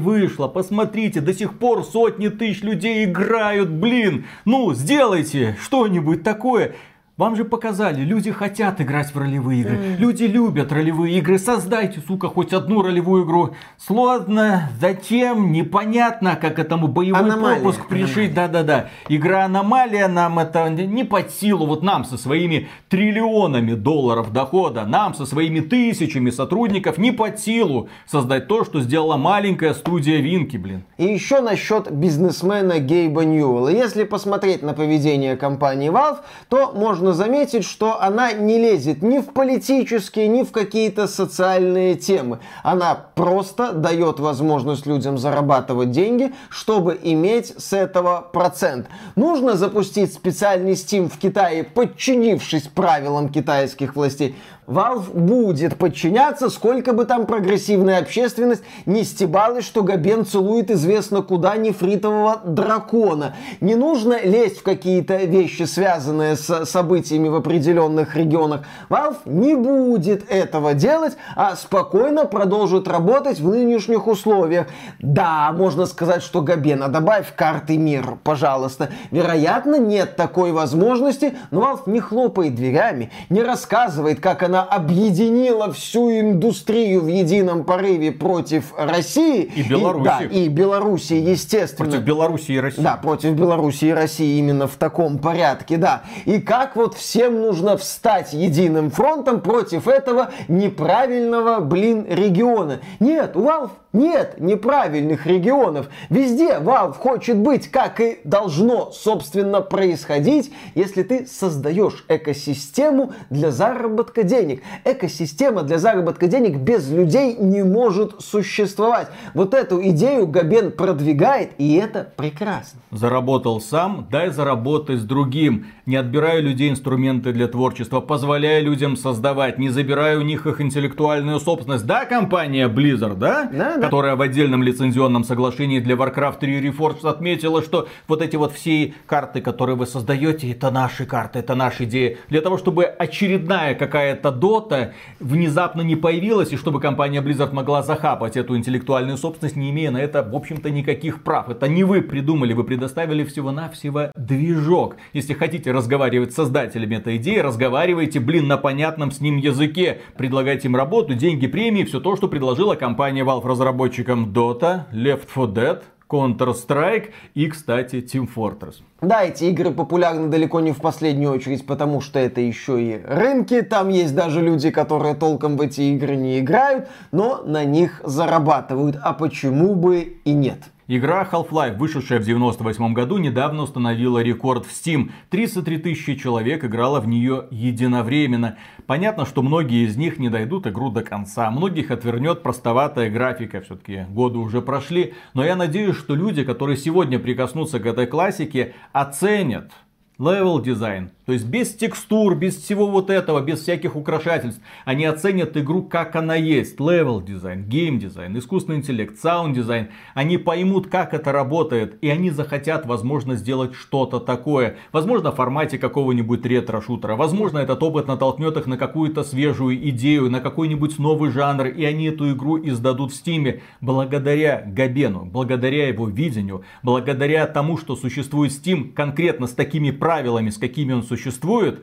вышла, 0.48 0.62
посмотрите, 0.62 1.20
до 1.20 1.32
сих 1.32 1.58
пор 1.58 1.84
сотни 1.84 2.28
тысяч 2.28 2.62
людей 2.62 3.04
играют, 3.04 3.70
блин. 3.70 4.26
Ну, 4.44 4.74
сделайте 4.74 5.56
что-нибудь 5.62 6.22
такое. 6.22 6.74
Вам 7.18 7.34
же 7.34 7.44
показали, 7.44 8.02
люди 8.02 8.30
хотят 8.30 8.80
играть 8.80 9.12
в 9.12 9.18
ролевые 9.18 9.62
игры. 9.62 9.76
Mm. 9.76 9.96
Люди 9.96 10.22
любят 10.22 10.70
ролевые 10.70 11.18
игры. 11.18 11.40
Создайте, 11.40 12.00
сука, 12.06 12.28
хоть 12.28 12.52
одну 12.52 12.80
ролевую 12.80 13.24
игру. 13.24 13.56
Сложно, 13.76 14.70
зачем, 14.80 15.50
непонятно, 15.50 16.38
как 16.40 16.60
этому 16.60 16.86
боевой 16.86 17.18
Аномалия. 17.20 17.60
пропуск 17.60 17.88
пришить. 17.88 18.34
Да-да-да. 18.34 18.90
Игра 19.08 19.46
Аномалия 19.46 20.06
нам 20.06 20.38
это 20.38 20.70
не 20.70 21.02
под 21.02 21.32
силу. 21.32 21.66
Вот 21.66 21.82
нам 21.82 22.04
со 22.04 22.16
своими 22.16 22.68
триллионами 22.88 23.74
долларов 23.74 24.32
дохода, 24.32 24.84
нам 24.84 25.12
со 25.14 25.26
своими 25.26 25.58
тысячами 25.58 26.30
сотрудников 26.30 26.98
не 26.98 27.10
под 27.10 27.40
силу 27.40 27.88
создать 28.06 28.46
то, 28.46 28.64
что 28.64 28.80
сделала 28.80 29.16
маленькая 29.16 29.74
студия 29.74 30.18
Винки, 30.18 30.56
блин. 30.56 30.84
И 30.98 31.06
еще 31.06 31.40
насчет 31.40 31.90
бизнесмена 31.90 32.78
Гейба 32.78 33.24
Ньюэлла. 33.24 33.70
Если 33.70 34.04
посмотреть 34.04 34.62
на 34.62 34.72
поведение 34.72 35.36
компании 35.36 35.90
Valve, 35.90 36.18
то 36.48 36.70
можно 36.70 37.07
можно 37.08 37.24
заметить, 37.24 37.64
что 37.64 38.02
она 38.02 38.32
не 38.32 38.58
лезет 38.58 39.02
ни 39.02 39.18
в 39.18 39.32
политические, 39.32 40.28
ни 40.28 40.42
в 40.42 40.52
какие-то 40.52 41.06
социальные 41.06 41.94
темы. 41.94 42.40
Она 42.62 42.94
просто 43.14 43.72
дает 43.72 44.20
возможность 44.20 44.84
людям 44.86 45.16
зарабатывать 45.16 45.90
деньги, 45.90 46.34
чтобы 46.50 46.98
иметь 47.02 47.54
с 47.56 47.72
этого 47.72 48.20
процент. 48.32 48.88
Нужно 49.16 49.54
запустить 49.54 50.12
специальный 50.12 50.72
Steam 50.72 51.08
в 51.08 51.18
Китае, 51.18 51.64
подчинившись 51.64 52.68
правилам 52.68 53.30
китайских 53.30 53.96
властей. 53.96 54.36
Valve 54.68 55.18
будет 55.18 55.76
подчиняться, 55.78 56.50
сколько 56.50 56.92
бы 56.92 57.06
там 57.06 57.24
прогрессивная 57.24 58.00
общественность 58.00 58.62
не 58.84 59.02
стебалась, 59.02 59.64
что 59.64 59.82
Габен 59.82 60.26
целует 60.26 60.70
известно 60.70 61.22
куда 61.22 61.56
нефритового 61.56 62.42
дракона. 62.44 63.34
Не 63.62 63.76
нужно 63.76 64.20
лезть 64.22 64.58
в 64.58 64.62
какие-то 64.62 65.16
вещи, 65.16 65.62
связанные 65.62 66.36
с 66.36 66.66
событиями 66.66 67.28
в 67.28 67.36
определенных 67.36 68.14
регионах. 68.14 68.66
Valve 68.90 69.16
не 69.24 69.54
будет 69.54 70.30
этого 70.30 70.74
делать, 70.74 71.16
а 71.34 71.56
спокойно 71.56 72.26
продолжит 72.26 72.88
работать 72.88 73.40
в 73.40 73.48
нынешних 73.48 74.06
условиях. 74.06 74.66
Да, 74.98 75.50
можно 75.52 75.86
сказать, 75.86 76.22
что 76.22 76.42
Габена, 76.42 76.88
добавь 76.88 77.34
карты 77.34 77.78
мир, 77.78 78.18
пожалуйста. 78.22 78.90
Вероятно, 79.10 79.78
нет 79.78 80.16
такой 80.16 80.52
возможности, 80.52 81.34
но 81.50 81.62
Valve 81.62 81.90
не 81.90 82.00
хлопает 82.00 82.54
дверями, 82.54 83.10
не 83.30 83.42
рассказывает, 83.42 84.20
как 84.20 84.42
она 84.42 84.57
она 84.58 84.62
объединила 84.64 85.72
всю 85.72 86.10
индустрию 86.10 87.02
в 87.02 87.06
едином 87.06 87.64
порыве 87.64 88.12
против 88.12 88.72
России. 88.76 89.42
И 89.42 89.62
Беларуси. 89.62 90.00
И, 90.00 90.04
да, 90.04 90.20
и 90.24 90.48
Беларуси, 90.48 91.12
естественно. 91.14 91.88
Против 91.88 92.04
Беларуси 92.04 92.52
и 92.52 92.60
России. 92.60 92.82
Да, 92.82 92.96
против 92.96 93.32
Беларуси 93.32 93.86
и 93.86 93.90
России 93.90 94.38
именно 94.38 94.66
в 94.66 94.76
таком 94.76 95.18
порядке, 95.18 95.76
да. 95.76 96.02
И 96.24 96.40
как 96.40 96.76
вот 96.76 96.94
всем 96.94 97.40
нужно 97.40 97.76
встать 97.76 98.32
единым 98.32 98.90
фронтом 98.90 99.40
против 99.40 99.86
этого 99.86 100.30
неправильного, 100.48 101.60
блин, 101.60 102.06
региона. 102.08 102.80
Нет, 103.00 103.36
у 103.36 103.42
Valve 103.42 103.70
нет 103.98 104.36
неправильных 104.38 105.26
регионов. 105.26 105.88
Везде 106.08 106.54
Valve 106.54 106.94
хочет 106.94 107.36
быть, 107.36 107.68
как 107.68 108.00
и 108.00 108.20
должно, 108.24 108.90
собственно, 108.92 109.60
происходить, 109.60 110.52
если 110.74 111.02
ты 111.02 111.26
создаешь 111.26 112.04
экосистему 112.08 113.12
для 113.28 113.50
заработка 113.50 114.22
денег. 114.22 114.62
Экосистема 114.84 115.62
для 115.62 115.78
заработка 115.78 116.28
денег 116.28 116.56
без 116.56 116.88
людей 116.88 117.36
не 117.36 117.62
может 117.62 118.20
существовать. 118.20 119.08
Вот 119.34 119.52
эту 119.52 119.82
идею 119.88 120.26
Габен 120.26 120.72
продвигает, 120.72 121.50
и 121.58 121.74
это 121.74 122.12
прекрасно. 122.16 122.80
Заработал 122.90 123.60
сам, 123.60 124.06
дай 124.10 124.30
заработать 124.30 125.00
с 125.00 125.04
другим. 125.04 125.66
Не 125.86 125.96
отбираю 125.96 126.42
людей 126.42 126.70
инструменты 126.70 127.32
для 127.32 127.48
творчества, 127.48 128.00
позволяю 128.00 128.64
людям 128.64 128.96
создавать, 128.96 129.58
не 129.58 129.70
забираю 129.70 130.20
у 130.20 130.22
них 130.22 130.46
их 130.46 130.60
интеллектуальную 130.60 131.40
собственность. 131.40 131.86
Да, 131.86 132.04
компания 132.04 132.68
Blizzard, 132.68 133.16
да? 133.16 133.48
Да, 133.52 133.76
да. 133.76 133.87
Которая 133.88 134.16
в 134.16 134.20
отдельном 134.20 134.62
лицензионном 134.62 135.24
соглашении 135.24 135.80
для 135.80 135.94
Warcraft 135.94 136.40
3 136.40 136.60
Reforged 136.68 137.08
отметила, 137.08 137.62
что 137.62 137.88
вот 138.06 138.20
эти 138.20 138.36
вот 138.36 138.52
все 138.52 138.92
карты, 139.06 139.40
которые 139.40 139.76
вы 139.76 139.86
создаете, 139.86 140.50
это 140.50 140.70
наши 140.70 141.06
карты, 141.06 141.38
это 141.38 141.54
наши 141.54 141.84
идеи. 141.84 142.18
Для 142.28 142.42
того, 142.42 142.58
чтобы 142.58 142.84
очередная 142.84 143.74
какая-то 143.74 144.30
дота 144.30 144.92
внезапно 145.20 145.80
не 145.80 145.96
появилась, 145.96 146.52
и 146.52 146.58
чтобы 146.58 146.80
компания 146.80 147.22
Blizzard 147.22 147.54
могла 147.54 147.82
захапать 147.82 148.36
эту 148.36 148.58
интеллектуальную 148.58 149.16
собственность, 149.16 149.56
не 149.56 149.70
имея 149.70 149.90
на 149.90 150.02
это, 150.02 150.22
в 150.22 150.36
общем-то, 150.36 150.68
никаких 150.68 151.22
прав. 151.22 151.48
Это 151.48 151.66
не 151.66 151.82
вы 151.82 152.02
придумали, 152.02 152.52
вы 152.52 152.64
предоставили 152.64 153.24
всего-навсего 153.24 154.12
движок. 154.14 154.96
Если 155.14 155.32
хотите 155.32 155.72
разговаривать 155.72 156.32
с 156.32 156.34
создателями 156.34 156.96
этой 156.96 157.16
идеи, 157.16 157.38
разговаривайте, 157.38 158.20
блин, 158.20 158.48
на 158.48 158.58
понятном 158.58 159.12
с 159.12 159.20
ним 159.20 159.38
языке. 159.38 160.02
Предлагайте 160.18 160.68
им 160.68 160.76
работу, 160.76 161.14
деньги, 161.14 161.46
премии, 161.46 161.84
все 161.84 162.00
то, 162.00 162.16
что 162.16 162.28
предложила 162.28 162.74
компания 162.74 163.24
Valve 163.24 163.46
разработчикам 163.46 163.67
Dota, 163.70 164.86
Left 164.92 165.26
4 165.32 165.46
Dead, 165.52 165.82
Counter-Strike 166.08 167.10
и, 167.34 167.48
кстати, 167.48 167.96
Team 167.96 168.28
Fortress. 168.34 168.76
Да, 169.00 169.22
эти 169.22 169.44
игры 169.44 169.70
популярны 169.70 170.28
далеко 170.28 170.60
не 170.60 170.72
в 170.72 170.80
последнюю 170.80 171.32
очередь, 171.32 171.66
потому 171.66 172.00
что 172.00 172.18
это 172.18 172.40
еще 172.40 172.82
и 172.82 173.00
рынки. 173.04 173.62
Там 173.62 173.90
есть 173.90 174.14
даже 174.14 174.40
люди, 174.40 174.70
которые 174.70 175.14
толком 175.14 175.56
в 175.56 175.60
эти 175.60 175.82
игры 175.82 176.16
не 176.16 176.40
играют, 176.40 176.88
но 177.12 177.42
на 177.44 177.64
них 177.64 178.00
зарабатывают. 178.04 178.96
А 179.02 179.12
почему 179.12 179.74
бы 179.74 180.18
и 180.24 180.32
нет? 180.32 180.58
Игра 180.90 181.28
Half-Life, 181.30 181.76
вышедшая 181.76 182.18
в 182.18 182.24
98 182.24 182.94
году, 182.94 183.18
недавно 183.18 183.64
установила 183.64 184.22
рекорд 184.22 184.64
в 184.64 184.70
Steam. 184.70 185.10
33 185.28 185.76
тысячи 185.76 186.14
человек 186.14 186.64
играло 186.64 186.98
в 187.00 187.06
нее 187.06 187.46
единовременно. 187.50 188.56
Понятно, 188.86 189.26
что 189.26 189.42
многие 189.42 189.84
из 189.84 189.98
них 189.98 190.18
не 190.18 190.30
дойдут 190.30 190.66
игру 190.66 190.88
до 190.88 191.02
конца. 191.02 191.50
Многих 191.50 191.90
отвернет 191.90 192.42
простоватая 192.42 193.10
графика. 193.10 193.60
Все-таки 193.60 194.06
годы 194.08 194.38
уже 194.38 194.62
прошли. 194.62 195.12
Но 195.34 195.44
я 195.44 195.56
надеюсь, 195.56 195.94
что 195.94 196.14
люди, 196.14 196.42
которые 196.42 196.78
сегодня 196.78 197.18
прикоснутся 197.18 197.80
к 197.80 197.84
этой 197.84 198.06
классике, 198.06 198.72
оценят 198.94 199.70
Level 200.18 200.60
дизайн. 200.60 201.12
То 201.26 201.32
есть 201.32 201.46
без 201.46 201.74
текстур, 201.74 202.34
без 202.34 202.56
всего 202.56 202.86
вот 202.86 203.08
этого, 203.08 203.40
без 203.40 203.60
всяких 203.60 203.94
украшательств. 203.94 204.60
Они 204.84 205.04
оценят 205.04 205.56
игру 205.56 205.82
как 205.82 206.16
она 206.16 206.34
есть. 206.34 206.80
Level 206.80 207.24
дизайн, 207.24 207.64
гейм 207.64 208.00
дизайн, 208.00 208.36
искусственный 208.36 208.78
интеллект, 208.78 209.16
саунд 209.16 209.54
дизайн. 209.54 209.90
Они 210.14 210.38
поймут, 210.38 210.88
как 210.88 211.14
это 211.14 211.30
работает. 211.30 211.98
И 212.02 212.08
они 212.08 212.30
захотят, 212.30 212.84
возможно, 212.84 213.36
сделать 213.36 213.74
что-то 213.74 214.18
такое. 214.18 214.76
Возможно, 214.90 215.30
в 215.30 215.36
формате 215.36 215.78
какого-нибудь 215.78 216.44
ретро-шутера. 216.44 217.14
Возможно, 217.14 217.58
этот 217.58 217.80
опыт 217.80 218.08
натолкнет 218.08 218.56
их 218.56 218.66
на 218.66 218.76
какую-то 218.76 219.22
свежую 219.22 219.88
идею, 219.90 220.30
на 220.30 220.40
какой-нибудь 220.40 220.98
новый 220.98 221.30
жанр. 221.30 221.66
И 221.66 221.84
они 221.84 222.06
эту 222.06 222.32
игру 222.32 222.58
издадут 222.58 223.12
в 223.12 223.14
стиме. 223.14 223.60
Благодаря 223.80 224.64
Габену, 224.66 225.26
благодаря 225.26 225.86
его 225.86 226.08
видению, 226.08 226.62
благодаря 226.82 227.46
тому, 227.46 227.76
что 227.76 227.94
существует 227.94 228.50
Steam 228.50 228.92
конкретно 228.92 229.46
с 229.46 229.52
такими 229.52 229.92
правилами, 230.08 230.48
с 230.48 230.56
какими 230.56 230.94
он 230.94 231.02
существует, 231.02 231.82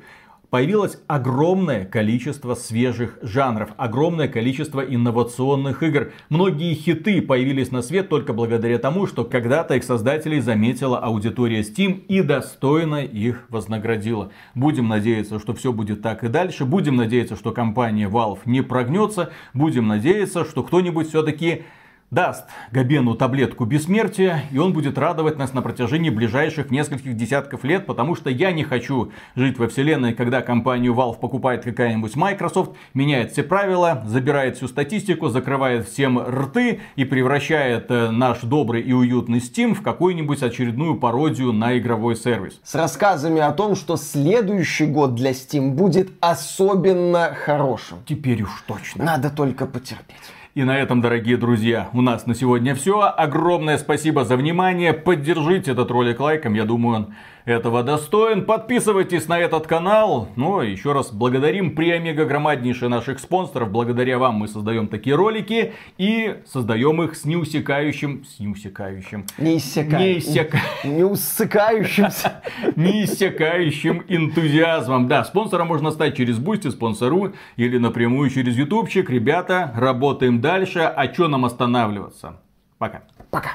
появилось 0.49 0.97
огромное 1.05 1.86
количество 1.86 2.55
свежих 2.55 3.19
жанров, 3.21 3.69
огромное 3.78 4.28
количество 4.28 4.82
инновационных 4.82 5.84
игр. 5.84 6.11
Многие 6.30 6.73
хиты 6.73 7.21
появились 7.21 7.69
на 7.69 7.84
свет 7.84 8.09
только 8.09 8.34
благодаря 8.34 8.80
тому, 8.80 9.05
что 9.05 9.26
когда-то 9.26 9.76
их 9.76 9.84
создателей 9.84 10.39
заметила 10.39 10.97
аудитория 10.97 11.59
Steam 11.59 12.03
и 12.07 12.23
достойно 12.23 13.03
их 13.05 13.45
вознаградила. 13.49 14.32
Будем 14.55 14.88
надеяться, 14.88 15.38
что 15.38 15.53
все 15.53 15.71
будет 15.71 16.01
так 16.01 16.23
и 16.23 16.28
дальше. 16.28 16.65
Будем 16.65 16.95
надеяться, 16.95 17.36
что 17.36 17.51
компания 17.51 18.09
Valve 18.09 18.39
не 18.45 18.63
прогнется. 18.63 19.30
Будем 19.53 19.88
надеяться, 19.88 20.45
что 20.45 20.63
кто-нибудь 20.63 21.09
все-таки 21.09 21.65
даст 22.12 22.45
Габену 22.72 23.16
таблетку 23.16 23.66
бессмертия, 23.66 24.43
и 24.51 24.58
он 24.58 24.74
будет 24.74 24.97
радовать 24.97 25.38
нас 25.38 25.53
на 25.53 25.62
протяжении 25.62 26.10
ближайших 26.10 26.72
нескольких 26.72 27.16
десятков 27.16 27.64
лет, 27.64 27.86
потому 27.86 28.16
что 28.16 28.30
я 28.30 28.51
не 28.51 28.64
хочу 28.64 29.12
жить 29.36 29.58
во 29.58 29.68
вселенной, 29.68 30.14
когда 30.14 30.41
компанию 30.41 30.93
Valve 30.93 31.20
покупает 31.20 31.64
какая-нибудь 31.64 32.16
Microsoft, 32.16 32.72
меняет 32.93 33.32
все 33.32 33.43
правила, 33.43 34.03
забирает 34.06 34.58
всю 34.58 34.68
статистику, 34.68 35.30
закрывает 35.30 35.88
всем 35.88 36.20
рты 36.20 36.82
и 36.95 37.06
превращает 37.06 37.89
э, 37.89 38.12
наш 38.12 38.41
добрый 38.41 38.82
и 38.82 38.93
уютный 38.93 39.39
Steam 39.39 39.74
в 39.74 39.82
какую-нибудь 39.82 40.43
очередную 40.43 40.95
пародию 40.95 41.51
на 41.53 41.78
игровой 41.78 42.16
сервис. 42.16 42.60
С 42.64 42.76
рассказами 42.76 43.41
о 43.41 43.51
том, 43.51 43.76
что 43.76 43.97
следующий 43.97 44.86
год 44.86 45.16
для 45.16 45.32
Steam 45.32 45.72
будет 45.72 46.12
особенно 46.20 47.34
хорошим. 47.34 47.97
Теперь 48.06 48.43
уж 48.43 48.64
точно. 48.68 49.03
Надо 49.03 49.30
только 49.30 49.66
потерпеть. 49.66 50.35
И 50.56 50.64
на 50.64 50.80
этом, 50.80 51.01
дорогие 51.01 51.36
друзья, 51.36 51.89
у 51.91 51.99
нас 52.01 52.28
на 52.28 52.34
сегодня 52.34 52.76
все. 52.76 53.01
Огромное 53.01 53.78
спасибо 53.78 54.24
за 54.24 54.38
внимание. 54.38 54.93
Поддержите 54.93 55.72
этот 55.72 55.91
ролик 55.91 56.22
лайком. 56.22 56.53
Я 56.53 56.64
думаю, 56.64 56.95
он 56.95 57.14
этого 57.46 57.84
достоин. 57.84 58.43
Подписывайтесь 58.46 59.28
на 59.28 59.39
этот 59.39 59.68
канал. 59.68 60.30
Ну, 60.36 60.62
еще 60.62 60.91
раз 60.93 61.12
благодарим 61.12 61.76
преомега 61.76 62.26
громаднейших 62.26 62.89
наших 62.89 63.20
спонсоров. 63.20 63.72
Благодаря 63.72 64.18
вам 64.18 64.36
мы 64.36 64.48
создаем 64.48 64.88
такие 64.88 65.16
ролики 65.16 65.74
и 65.98 66.41
создаем 66.46 67.02
их 67.04 67.16
с 67.16 67.26
неусекающим... 67.26 68.26
С 68.26 68.39
неусекающим... 68.39 69.26
Не 69.38 69.58
иссякающим. 69.58 70.60
Не 70.84 71.04
усыкающимся. 71.04 72.41
Неиссякающим 72.76 74.04
энтузиазмом. 74.08 75.08
Да, 75.08 75.24
спонсором 75.24 75.68
можно 75.68 75.91
стать 75.91 76.18
через 76.18 76.39
Boosty, 76.39 76.70
Sponsr 76.70 77.34
или 77.56 77.78
напрямую 77.78 78.30
через 78.32 78.58
Ютубчик. 78.58 79.10
Ребята, 79.10 79.72
работаем 79.76 80.41
дальше. 80.41 80.80
А 80.80 81.14
что 81.14 81.28
нам 81.28 81.46
останавливаться? 81.46 82.41
Пока. 82.78 83.04
Пока. 83.30 83.52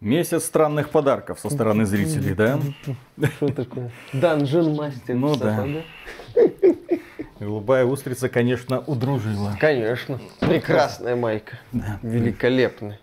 Месяц 0.00 0.44
странных 0.46 0.88
подарков 0.88 1.40
со 1.40 1.50
стороны 1.50 1.84
зрителей, 1.84 2.32
да? 2.32 2.58
Что 3.36 3.48
такое? 3.48 3.90
Данжен 4.14 4.74
мастер. 4.74 5.14
Ну 5.14 5.36
да. 5.36 5.66
Голубая 7.38 7.84
устрица, 7.84 8.30
конечно, 8.30 8.80
удружила. 8.80 9.54
Конечно. 9.60 10.18
Прекрасная 10.40 11.16
майка. 11.16 11.58
Да. 11.72 11.98
Великолепная. 12.00 12.98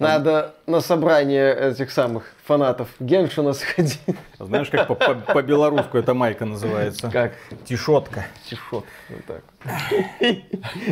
Надо 0.00 0.56
на 0.66 0.80
собрание 0.80 1.54
этих 1.54 1.92
самых 1.92 2.34
фанатов 2.44 2.88
Геншина 2.98 3.52
сходить. 3.52 4.00
Знаешь, 4.40 4.68
как 4.68 4.88
по-белорусски 5.32 5.96
эта 5.96 6.12
майка 6.12 6.44
называется? 6.44 7.08
Как? 7.08 7.34
Тишотка. 7.64 8.26
Тишотка. 8.50 8.90
Вот 9.08 9.24
так. 9.26 9.44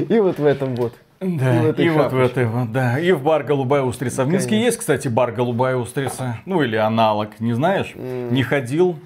И 0.08 0.20
вот 0.20 0.38
в 0.38 0.46
этом 0.46 0.76
вот. 0.76 0.94
Да, 1.24 1.68
и, 1.70 1.84
и 1.84 1.88
вот 1.88 2.12
в 2.12 2.18
этой 2.18 2.46
вот, 2.46 2.70
да. 2.72 2.98
И 2.98 3.12
в 3.12 3.22
бар 3.22 3.44
«Голубая 3.44 3.82
устрица». 3.82 4.24
В 4.24 4.28
Минске 4.28 4.50
Конечно. 4.50 4.66
есть, 4.66 4.78
кстати, 4.78 5.08
бар 5.08 5.32
«Голубая 5.32 5.76
устрица». 5.76 6.38
Ну, 6.44 6.62
или 6.62 6.76
аналог, 6.76 7.40
не 7.40 7.54
знаешь? 7.54 7.92
Mm. 7.94 8.32
Не 8.32 8.42
ходил? 8.42 8.98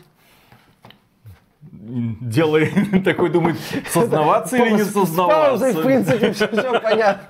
Делай 1.62 2.72
такой, 3.04 3.30
думает, 3.30 3.56
сознаваться 3.90 4.56
или 4.56 4.72
не 4.72 4.84
сознаваться? 4.84 5.72
в 5.72 5.82
принципе, 5.82 6.32
все 6.32 6.80
понятно. 6.80 7.22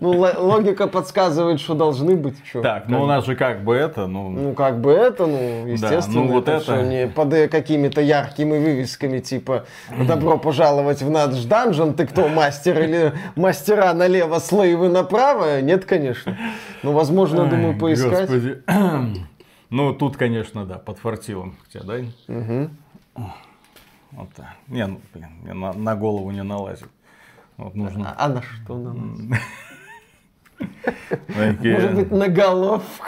Ну, 0.00 0.10
логика 0.10 0.86
подсказывает, 0.86 1.60
что 1.60 1.74
должны 1.74 2.16
быть. 2.16 2.36
Что, 2.48 2.62
так, 2.62 2.88
ну 2.88 3.02
у 3.02 3.06
нас 3.06 3.24
же 3.26 3.34
как 3.36 3.64
бы 3.64 3.74
это, 3.74 4.06
ну... 4.06 4.28
Ну, 4.28 4.54
как 4.54 4.80
бы 4.80 4.92
это, 4.92 5.26
ну, 5.26 5.66
естественно, 5.66 6.22
да, 6.22 6.28
ну, 6.28 6.32
вот 6.32 6.48
это, 6.48 6.74
это... 6.74 6.86
не 6.86 7.06
под 7.08 7.50
какими-то 7.50 8.00
яркими 8.00 8.58
вывесками, 8.58 9.18
типа 9.20 9.66
«Добро 10.06 10.38
пожаловать 10.38 11.02
в 11.02 11.10
наш 11.10 11.44
данжен, 11.44 11.94
ты 11.94 12.06
кто, 12.06 12.28
мастер?» 12.28 12.80
или 12.80 13.12
«Мастера 13.34 13.92
налево, 13.94 14.38
слейвы 14.38 14.88
направо?» 14.88 15.60
Нет, 15.60 15.84
конечно. 15.84 16.36
Ну, 16.82 16.92
возможно, 16.92 17.44
Ай, 17.44 17.50
думаю, 17.50 17.78
поискать. 17.78 18.28
Господи. 18.30 18.62
Ну, 19.68 19.92
тут, 19.92 20.16
конечно, 20.16 20.64
да, 20.64 20.78
подфартило 20.78 21.52
тебя, 21.72 21.82
да? 21.82 21.94
Угу. 22.32 22.70
Вот 24.12 24.28
так. 24.34 24.46
Не, 24.68 24.86
ну, 24.86 25.00
блин, 25.12 25.60
на, 25.60 25.72
на 25.72 25.96
голову 25.96 26.30
не 26.30 26.42
налазит. 26.44 26.88
Вот 27.56 27.74
нужно... 27.74 28.10
а, 28.10 28.26
а 28.26 28.28
на 28.28 28.42
что 28.42 28.76
на 28.76 28.92
нас? 28.92 29.18
Может 31.28 31.94
быть, 31.94 32.10
на 32.10 32.28
головку? 32.28 33.06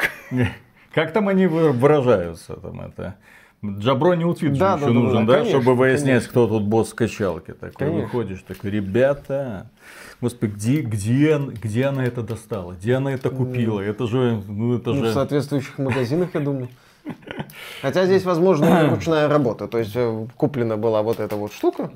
Как 0.94 1.12
там 1.12 1.28
они 1.28 1.46
выражаются? 1.46 2.54
Там 2.54 2.80
это... 2.80 3.16
Джабро 3.64 4.12
не 4.12 4.24
утвит 4.24 4.56
да, 4.56 4.74
еще 4.74 4.86
да, 4.86 4.92
нужен, 4.92 5.26
да, 5.26 5.32
да 5.32 5.38
конечно, 5.40 5.60
чтобы 5.60 5.76
выяснять, 5.76 6.06
конечно. 6.06 6.30
кто 6.30 6.46
тут 6.46 6.62
босс 6.62 6.94
качалки. 6.94 7.52
Такой 7.52 7.72
конечно. 7.72 8.02
выходишь, 8.02 8.44
такой, 8.46 8.70
ребята, 8.70 9.68
господи, 10.20 10.52
где, 10.52 10.80
где, 10.82 11.38
где 11.38 11.86
она 11.86 12.04
это 12.04 12.22
достала? 12.22 12.74
Где 12.74 12.94
она 12.94 13.12
это 13.12 13.30
купила? 13.30 13.80
Это 13.80 14.06
же, 14.06 14.42
ну 14.46 14.76
это 14.76 14.92
ну, 14.92 15.04
же... 15.04 15.10
В 15.10 15.12
соответствующих 15.12 15.76
магазинах, 15.78 16.30
я 16.34 16.40
думаю. 16.40 16.68
Хотя 17.82 18.06
здесь, 18.06 18.24
возможно, 18.24 18.90
ручная 18.90 19.26
работа. 19.26 19.66
То 19.66 19.78
есть 19.78 19.92
э, 19.96 20.26
куплена 20.36 20.76
была 20.76 21.02
вот 21.02 21.18
эта 21.18 21.34
вот 21.34 21.52
штука. 21.52 21.90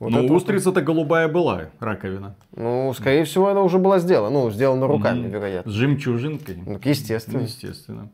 Вот 0.00 0.10
ну, 0.10 0.34
устрица-то 0.34 0.82
голубая 0.82 1.28
была, 1.28 1.70
раковина. 1.80 2.34
Ну, 2.56 2.92
скорее 2.94 3.24
всего, 3.24 3.48
она 3.48 3.62
уже 3.62 3.78
была 3.78 4.00
сделана. 4.00 4.30
Ну, 4.30 4.50
сделана 4.50 4.86
руками, 4.86 5.28
вероятно. 5.28 5.70
С 5.70 5.74
жемчужинкой. 5.74 6.62
Ну, 6.66 6.80
естественно. 6.82 7.40
Естественно. 7.40 8.08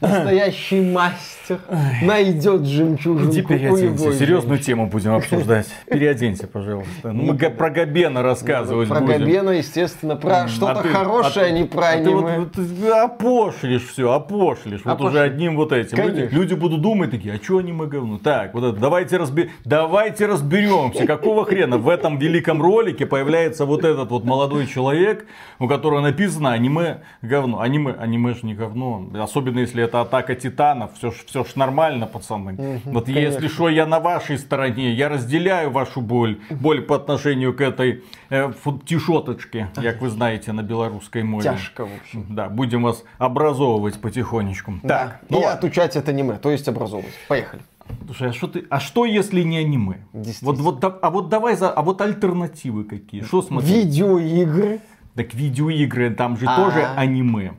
Настоящий 0.00 0.80
мастер 0.80 1.58
найдет 2.02 2.66
жемчужинку 2.66 3.32
Иди 3.32 3.42
переоденься, 3.42 4.12
серьезную 4.12 4.58
тему 4.58 4.86
будем 4.86 5.14
обсуждать. 5.14 5.66
Переоденься, 5.86 6.46
пожалуйста. 6.46 7.12
Ну, 7.12 7.32
мы 7.32 7.34
про 7.34 7.70
Габена 7.70 8.22
рассказывать 8.22 8.88
Про 8.88 9.00
будем. 9.00 9.20
Габена, 9.20 9.50
естественно, 9.50 10.16
про 10.16 10.42
а 10.42 10.48
что-то 10.48 10.82
хорошее, 10.82 11.46
а, 11.46 11.50
не 11.50 11.64
про 11.64 11.88
аниме. 11.88 12.32
А 12.32 12.46
ты 12.54 12.62
вот, 12.62 12.92
опошлишь 12.92 13.86
все, 13.86 14.12
опошлишь. 14.12 14.82
Вот 14.84 15.00
уже 15.00 15.20
одним 15.20 15.56
вот 15.56 15.72
этим. 15.72 15.98
Люди, 16.30 16.54
будут 16.54 16.82
думать 16.82 17.10
такие, 17.10 17.34
а 17.34 17.42
что 17.42 17.58
аниме 17.58 17.86
говно? 17.86 18.18
Так, 18.18 18.54
вот 18.54 18.64
это, 18.64 18.78
давайте 18.78 20.26
разберемся, 20.26 21.06
какого 21.06 21.44
хрена 21.44 21.78
в 21.78 21.88
этом 21.88 22.18
великом 22.18 22.62
ролике 22.62 23.06
появляется 23.06 23.64
вот 23.64 23.84
этот 23.84 24.10
вот 24.10 24.24
молодой 24.24 24.66
человек, 24.66 25.26
у 25.58 25.68
которого 25.68 26.00
написано 26.00 26.52
аниме 26.52 27.02
говно. 27.22 27.60
Аниме, 27.60 27.92
аниме 27.92 28.34
же 28.34 28.40
не 28.42 28.54
говно. 28.54 29.08
Особенно 29.22 29.60
если 29.60 29.82
это 29.82 30.00
атака 30.00 30.34
титанов. 30.34 30.90
Все, 30.96 31.10
все 31.10 31.44
ж 31.44 31.56
нормально, 31.56 32.06
пацаны. 32.06 32.54
Угу, 32.54 32.92
вот 32.92 33.06
конечно. 33.06 33.34
если 33.34 33.48
что, 33.48 33.68
я 33.68 33.86
на 33.86 34.00
вашей 34.00 34.38
стороне. 34.38 34.92
Я 34.92 35.08
разделяю 35.08 35.70
вашу 35.70 36.00
боль. 36.00 36.40
Боль 36.50 36.82
по 36.82 36.96
отношению 36.96 37.54
к 37.54 37.60
этой 37.60 38.04
э, 38.30 38.52
тишоточке, 38.84 39.68
как 39.74 40.00
вы 40.00 40.10
знаете, 40.10 40.52
на 40.52 40.62
белорусской 40.62 41.22
мове. 41.22 41.44
Тяжко, 41.44 41.86
в 41.86 41.90
общем. 42.00 42.26
Да, 42.28 42.48
будем 42.48 42.82
вас 42.82 43.04
образовывать 43.18 44.00
потихонечку. 44.00 44.74
Да. 44.82 44.98
Так, 44.98 45.20
ну, 45.28 45.40
и 45.40 45.44
ладно. 45.44 45.58
отучать 45.58 45.96
это 45.96 46.10
аниме, 46.10 46.34
то 46.34 46.50
есть 46.50 46.68
образовывать. 46.68 47.14
Поехали. 47.28 47.62
Слушай, 48.06 48.30
а 48.30 48.32
что 48.32 48.48
ты, 48.48 48.66
а 48.70 48.80
что 48.80 49.04
если 49.04 49.42
не 49.42 49.58
аниме? 49.58 49.98
Вот, 50.12 50.58
вот, 50.58 50.84
а 50.84 51.10
вот 51.10 51.28
давай 51.28 51.56
за, 51.56 51.70
а 51.70 51.82
вот 51.82 52.00
альтернативы 52.00 52.84
какие? 52.84 53.22
Что 53.22 53.42
смотреть? 53.42 53.86
Видеоигры. 53.86 54.80
Так 55.14 55.34
видеоигры, 55.34 56.10
там 56.14 56.36
же 56.36 56.46
А. 56.46 56.56
тоже 56.56 56.86
аниме. 56.96 57.54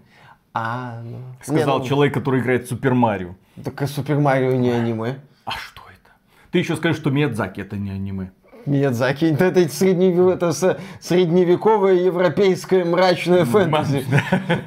А, 0.54 1.02
ну. 1.04 1.18
Сказал 1.41 1.78
Не, 1.78 1.84
ну, 1.84 1.88
человек, 1.89 2.14
который 2.14 2.41
играет 2.41 2.68
Супер 2.68 2.93
Марио. 2.93 3.36
Так 3.64 3.82
и 3.82 3.86
Супер 3.86 4.20
Марио 4.20 4.52
не 4.56 4.72
аниме. 4.72 5.20
А 5.45 5.52
что 5.52 5.82
это? 5.88 6.12
Ты 6.52 6.60
еще 6.60 6.76
скажешь, 6.76 7.00
что 7.00 7.12
Миядзаки 7.12 7.62
это 7.62 7.76
не 7.78 7.91
аниме. 7.91 8.32
Миядзаки, 8.66 9.26
это, 9.26 9.45
это, 9.45 9.62
средневе- 9.70 10.34
это 10.34 10.52
средневековое 11.00 11.93
европейское 11.93 12.84
мрачное 12.86 13.45
фэнтези. 13.45 14.06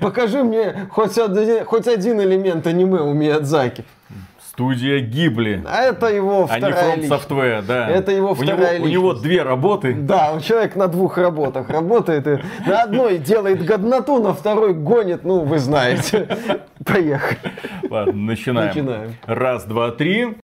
Покажи 0.01 0.43
мне 0.43 0.87
хоть 0.91 1.19
один, 1.19 1.65
хоть 1.65 1.87
один 1.87 2.21
элемент 2.21 2.67
аниме 2.67 3.01
у 3.03 3.13
Миядзаки. 3.13 3.85
Студия 4.53 5.01
Гибли. 5.01 5.65
А 5.67 5.85
это 5.85 6.09
его 6.09 6.47
А 6.49 6.61
не 6.61 6.67
вторая 6.67 6.97
From. 6.99 7.09
Software, 7.09 7.63
да. 7.67 7.89
Это 7.89 8.13
его 8.13 8.33
у 8.33 8.35
вторая 8.35 8.77
него, 8.77 8.85
у 8.85 8.89
него 8.89 9.05
личность. 9.13 9.23
две 9.23 9.43
работы. 9.43 9.95
Да, 9.95 10.39
человек 10.43 10.77
на 10.77 10.89
двух 10.89 11.17
работах 11.17 11.71
работает. 11.71 12.27
И 12.27 12.39
на 12.67 12.83
одной 12.83 13.17
делает 13.17 13.65
годноту, 13.65 14.23
на 14.23 14.35
второй 14.35 14.75
гонит, 14.75 15.25
ну, 15.25 15.41
вы 15.41 15.59
знаете. 15.59 16.29
Поехали. 16.85 17.39
Ладно, 17.89 18.13
начинаем. 18.13 18.69
Начинаем. 18.69 19.15
Раз, 19.25 19.65
два, 19.65 19.91
три. 19.91 20.37